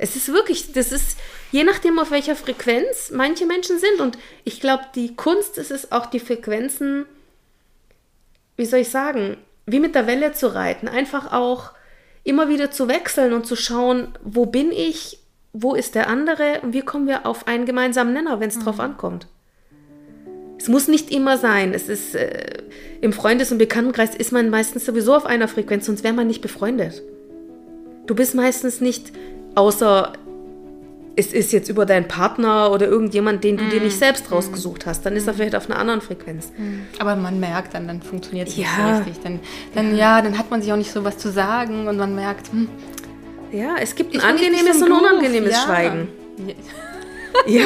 Es 0.03 0.16
ist 0.16 0.32
wirklich, 0.32 0.72
das 0.72 0.90
ist 0.90 1.16
je 1.53 1.64
nachdem, 1.64 1.98
auf 1.98 2.11
welcher 2.11 2.36
Frequenz 2.36 3.11
manche 3.12 3.46
Menschen 3.46 3.78
sind. 3.78 4.00
Und 4.00 4.18
ich 4.44 4.61
glaube, 4.61 4.84
die 4.94 5.14
Kunst 5.14 5.59
ist 5.59 5.70
es 5.70 5.92
auch, 5.92 6.07
die 6.07 6.20
Frequenzen, 6.20 7.07
wie 8.57 8.66
soll 8.66 8.80
ich 8.80 8.88
sagen, 8.88 9.36
wie 9.66 9.80
mit 9.80 9.94
der 9.94 10.07
Welle 10.07 10.32
zu 10.32 10.55
reiten. 10.55 10.88
Einfach 10.88 11.32
auch 11.32 11.70
immer 12.24 12.48
wieder 12.48 12.70
zu 12.70 12.88
wechseln 12.88 13.32
und 13.32 13.46
zu 13.46 13.57
schauen, 13.57 14.09
wo 14.22 14.46
bin 14.46 14.72
ich 14.72 15.22
wo 15.53 15.74
ist 15.74 15.94
der 15.94 16.09
andere 16.09 16.61
und 16.62 16.72
wie 16.72 16.80
kommen 16.80 17.07
wir 17.07 17.26
auf 17.26 17.46
einen 17.46 17.66
gemeinsamen 17.66 18.12
Nenner, 18.14 18.40
wenn 18.40 18.48
es 18.48 18.59
drauf 18.59 18.80
ankommt. 18.80 19.26
Es 20.59 20.68
muss 20.68 20.88
nicht 20.88 21.11
immer 21.11 21.36
sein. 21.36 21.74
Es 21.74 21.88
ist 21.88 22.14
äh, 22.14 22.62
im 23.00 23.12
Freundes- 23.12 23.53
und 23.53 23.59
Bekanntenkreis 23.59 24.14
ist 24.14 24.32
man 24.32 24.48
meistens 24.48 24.86
sowieso 24.86 25.14
auf 25.14 25.26
einer 25.26 25.48
Frequenz, 25.48 25.86
sonst 25.86 26.05
wäre 26.05 26.14
man 26.14 26.26
nicht 26.26 26.40
befreundet. 26.40 27.03
Du 28.07 28.14
bist 28.14 28.34
meistens 28.34 28.80
nicht, 28.80 29.12
außer 29.55 30.12
es 31.14 31.32
ist 31.34 31.53
jetzt 31.53 31.68
über 31.68 31.84
deinen 31.84 32.09
Partner 32.09 32.70
oder 32.72 32.86
irgendjemand, 32.86 33.44
den 33.44 33.59
du 33.59 33.64
dir 33.68 33.80
nicht 33.82 33.98
selbst 33.98 34.32
rausgesucht 34.32 34.86
hast, 34.86 35.05
dann 35.05 35.14
ist 35.14 35.26
er 35.26 35.34
vielleicht 35.34 35.55
auf 35.55 35.68
einer 35.68 35.78
anderen 35.78 36.00
Frequenz. 36.00 36.50
Aber 36.98 37.16
man 37.16 37.38
merkt 37.38 37.74
dann, 37.74 37.86
dann 37.86 38.00
funktioniert 38.00 38.48
es 38.48 38.57
Ja. 38.57 38.62
nicht 38.62 38.96
so 38.96 39.03
richtig. 39.05 39.22
Dann, 39.22 39.40
dann, 39.74 39.94
ja. 39.96 40.22
dann 40.22 40.38
hat 40.38 40.50
man 40.50 40.62
sich 40.62 40.72
auch 40.72 40.76
nicht 40.78 40.90
so 40.90 41.05
was 41.05 41.18
zu 41.18 41.30
sagen 41.30 41.86
und 41.86 41.98
man 41.98 42.14
merkt, 42.14 42.50
hm, 42.50 42.68
Ja, 43.53 43.76
es 43.78 43.94
gibt 43.94 44.14
ein 44.14 44.22
angenehmes 44.22 44.78
so 44.78 44.86
und 44.86 44.90
im 44.90 44.96
Groove. 44.96 45.11
unangenehmes 45.11 45.53
ja. 45.53 45.62
Schweigen. 45.64 46.09
Ja. 46.46 46.55
Ja. 47.46 47.64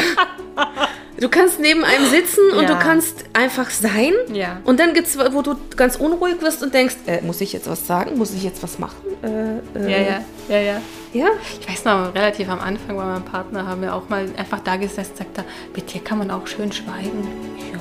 Du 1.18 1.28
kannst 1.28 1.60
neben 1.60 1.82
einem 1.84 2.06
sitzen 2.06 2.40
und 2.56 2.62
Ja. 2.64 2.74
du 2.74 2.78
kannst 2.78 3.24
einfach 3.32 3.70
sein. 3.70 4.12
Ja. 4.32 4.60
Und 4.64 4.78
dann 4.80 4.92
gibt 4.94 5.06
es, 5.08 5.18
wo 5.18 5.42
du 5.42 5.54
ganz 5.76 5.96
unruhig 5.96 6.40
wirst 6.40 6.62
und 6.62 6.72
denkst, 6.74 6.96
äh, 7.06 7.20
muss 7.22 7.40
ich 7.40 7.52
jetzt 7.52 7.68
was 7.68 7.86
sagen? 7.86 8.16
Muss 8.18 8.32
ich 8.34 8.42
jetzt 8.42 8.62
was 8.62 8.78
machen? 8.78 8.96
Äh, 9.22 9.78
äh, 9.78 9.90
Ja, 9.90 9.98
ja, 9.98 10.20
ja, 10.48 10.60
ja. 10.60 10.80
Ja? 11.16 11.28
Ich 11.60 11.68
weiß 11.68 11.84
noch, 11.84 12.14
relativ 12.14 12.48
am 12.48 12.60
Anfang 12.60 12.96
bei 12.96 13.04
meinem 13.04 13.24
Partner 13.24 13.66
haben 13.66 13.82
wir 13.82 13.94
auch 13.94 14.08
mal 14.08 14.28
einfach 14.36 14.60
da 14.60 14.76
gesessen 14.76 15.12
und 15.12 15.18
sagt 15.36 15.44
mit 15.74 15.92
dir 15.92 16.00
kann 16.02 16.18
man 16.18 16.30
auch 16.30 16.46
schön 16.46 16.70
schweigen. 16.72 17.26
Ja. 17.72 17.78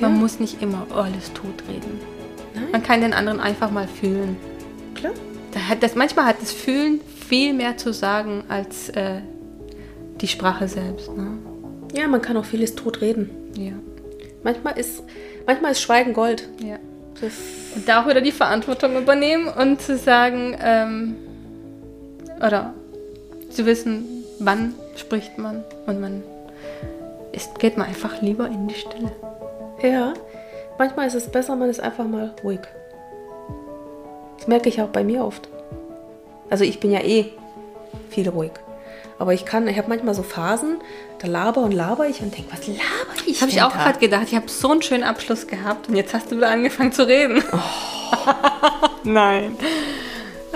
Man 0.00 0.14
Ja. 0.14 0.20
muss 0.20 0.40
nicht 0.40 0.62
immer 0.62 0.86
alles 0.94 1.32
totreden. 1.32 2.00
Nein. 2.54 2.64
Man 2.72 2.82
kann 2.82 3.00
den 3.00 3.12
anderen 3.12 3.40
einfach 3.40 3.70
mal 3.70 3.86
fühlen. 3.88 4.36
Klar. 4.94 5.12
Da 5.52 5.60
hat 5.60 5.82
das, 5.82 5.94
manchmal 5.94 6.26
hat 6.26 6.40
das 6.40 6.52
Fühlen 6.52 7.00
viel 7.28 7.54
mehr 7.54 7.76
zu 7.76 7.92
sagen 7.92 8.44
als 8.48 8.88
äh, 8.90 9.20
die 10.20 10.28
Sprache 10.28 10.68
selbst. 10.68 11.14
Ne? 11.16 11.38
Ja, 11.94 12.06
man 12.08 12.20
kann 12.22 12.36
auch 12.36 12.44
vieles 12.44 12.74
tot 12.74 13.00
reden. 13.00 13.30
Ja. 13.56 13.72
Manchmal 14.42 14.78
ist, 14.78 15.02
manchmal 15.46 15.72
ist 15.72 15.80
Schweigen 15.82 16.12
Gold. 16.12 16.48
ja. 16.62 16.76
Das, 17.20 17.32
Und 17.76 17.86
da 17.86 18.02
auch 18.02 18.08
wieder 18.08 18.22
die 18.22 18.32
Verantwortung 18.32 18.96
übernehmen 18.96 19.46
und 19.48 19.82
zu 19.82 19.98
sagen, 19.98 20.56
ähm, 20.62 21.16
oder 22.44 22.74
zu 23.50 23.66
wissen, 23.66 24.24
wann 24.38 24.74
spricht 24.96 25.38
man 25.38 25.64
und 25.86 26.00
man 26.00 26.22
ist, 27.32 27.58
geht 27.58 27.76
man 27.76 27.86
einfach 27.86 28.20
lieber 28.22 28.46
in 28.46 28.68
die 28.68 28.74
Stille. 28.74 29.12
ja, 29.82 30.14
manchmal 30.78 31.06
ist 31.06 31.14
es 31.14 31.30
besser, 31.30 31.56
man 31.56 31.70
ist 31.70 31.80
einfach 31.80 32.06
mal 32.06 32.34
ruhig. 32.42 32.60
Das 34.38 34.48
merke 34.48 34.68
ich 34.68 34.80
auch 34.80 34.88
bei 34.88 35.04
mir 35.04 35.24
oft. 35.24 35.48
Also 36.48 36.64
ich 36.64 36.80
bin 36.80 36.90
ja 36.90 37.00
eh 37.00 37.26
viel 38.08 38.28
ruhig. 38.28 38.52
Aber 39.18 39.34
ich 39.34 39.44
kann, 39.44 39.68
ich 39.68 39.76
habe 39.76 39.88
manchmal 39.90 40.14
so 40.14 40.22
Phasen, 40.22 40.78
da 41.18 41.28
laber 41.28 41.60
und 41.60 41.72
laber 41.72 42.08
ich 42.08 42.22
und 42.22 42.34
denke, 42.34 42.50
was 42.50 42.66
laber 42.66 42.80
ich? 43.26 43.34
Das 43.34 43.42
habe 43.42 43.50
ich 43.50 43.62
auch 43.62 43.72
gerade 43.72 43.98
gedacht. 43.98 44.24
Ich 44.28 44.34
habe 44.34 44.48
so 44.48 44.70
einen 44.70 44.80
schönen 44.80 45.04
Abschluss 45.04 45.46
gehabt 45.46 45.90
und 45.90 45.96
jetzt 45.96 46.14
hast 46.14 46.32
du 46.32 46.38
wieder 46.38 46.48
angefangen 46.48 46.92
zu 46.92 47.06
reden. 47.06 47.44
Nein. 49.04 49.56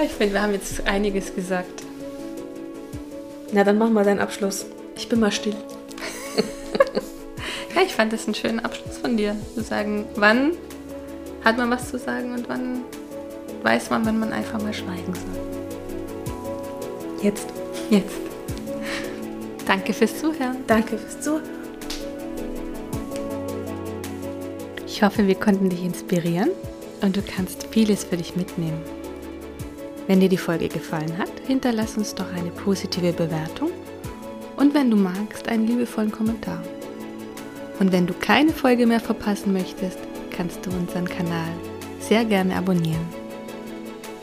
Ich 0.03 0.13
finde, 0.13 0.35
wir 0.35 0.43
haben 0.43 0.53
jetzt 0.53 0.87
einiges 0.87 1.35
gesagt. 1.35 1.83
Na, 3.53 3.63
dann 3.65 3.79
mach 3.79 3.91
mal 3.91 4.05
deinen 4.05 4.21
Abschluss. 4.21 4.67
Ich 4.97 5.09
bin 5.09 5.21
mal 5.21 5.33
still. 5.33 5.55
Ja, 7.75 7.83
ich 7.83 7.93
fand 7.93 8.13
das 8.13 8.27
einen 8.27 8.37
schönen 8.37 8.61
Abschluss 8.61 8.99
von 8.99 9.17
dir. 9.17 9.35
Zu 9.57 9.63
sagen, 9.63 10.07
wann 10.15 10.53
hat 11.45 11.59
man 11.59 11.71
was 11.71 11.91
zu 11.91 11.99
sagen 11.99 12.33
und 12.33 12.49
wann 12.49 12.83
weiß 13.65 13.91
man, 13.91 14.07
wenn 14.07 14.19
man 14.19 14.33
einfach 14.33 14.63
mal 14.63 14.73
schweigen 14.73 15.13
soll. 15.13 15.41
Jetzt. 17.21 17.49
Jetzt. 17.91 18.15
Danke 19.67 19.93
fürs 19.93 20.19
Zuhören. 20.19 20.59
Danke 20.69 20.97
fürs 20.99 21.21
Zuhören. 21.21 21.43
Ich 24.87 25.03
hoffe, 25.03 25.27
wir 25.27 25.35
konnten 25.35 25.69
dich 25.69 25.85
inspirieren 25.85 26.51
und 27.01 27.17
du 27.17 27.23
kannst 27.23 27.67
vieles 27.73 28.05
für 28.05 28.17
dich 28.17 28.37
mitnehmen. 28.37 28.81
Wenn 30.07 30.21
dir 30.21 30.29
die 30.29 30.37
Folge 30.37 30.69
gefallen 30.69 31.17
hat, 31.17 31.31
hinterlass 31.47 31.97
uns 31.97 32.15
doch 32.15 32.31
eine 32.33 32.51
positive 32.51 33.13
Bewertung 33.13 33.71
und 34.57 34.75
wenn 34.75 34.91
du 34.91 34.97
magst, 34.97 35.49
einen 35.49 35.67
liebevollen 35.67 36.13
Kommentar. 36.13 36.63
Und 37.81 37.91
wenn 37.93 38.07
du 38.07 38.15
keine 38.15 38.53
Folge 38.53 38.87
mehr 38.87 39.01
verpassen 39.01 39.53
möchtest, 39.53 39.99
kannst 40.31 40.65
du 40.65 40.71
unseren 40.71 41.09
Kanal 41.09 41.51
sehr 42.01 42.25
gerne 42.25 42.57
abonnieren. 42.57 43.07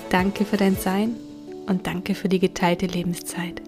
Danke 0.10 0.46
für 0.46 0.58
dein 0.58 0.76
Sein 0.76 1.16
und 1.68 1.88
danke 1.88 2.16
für 2.16 2.30
die 2.30 2.40
geteilte 2.40 2.86
Lebenszeit. 2.86 3.62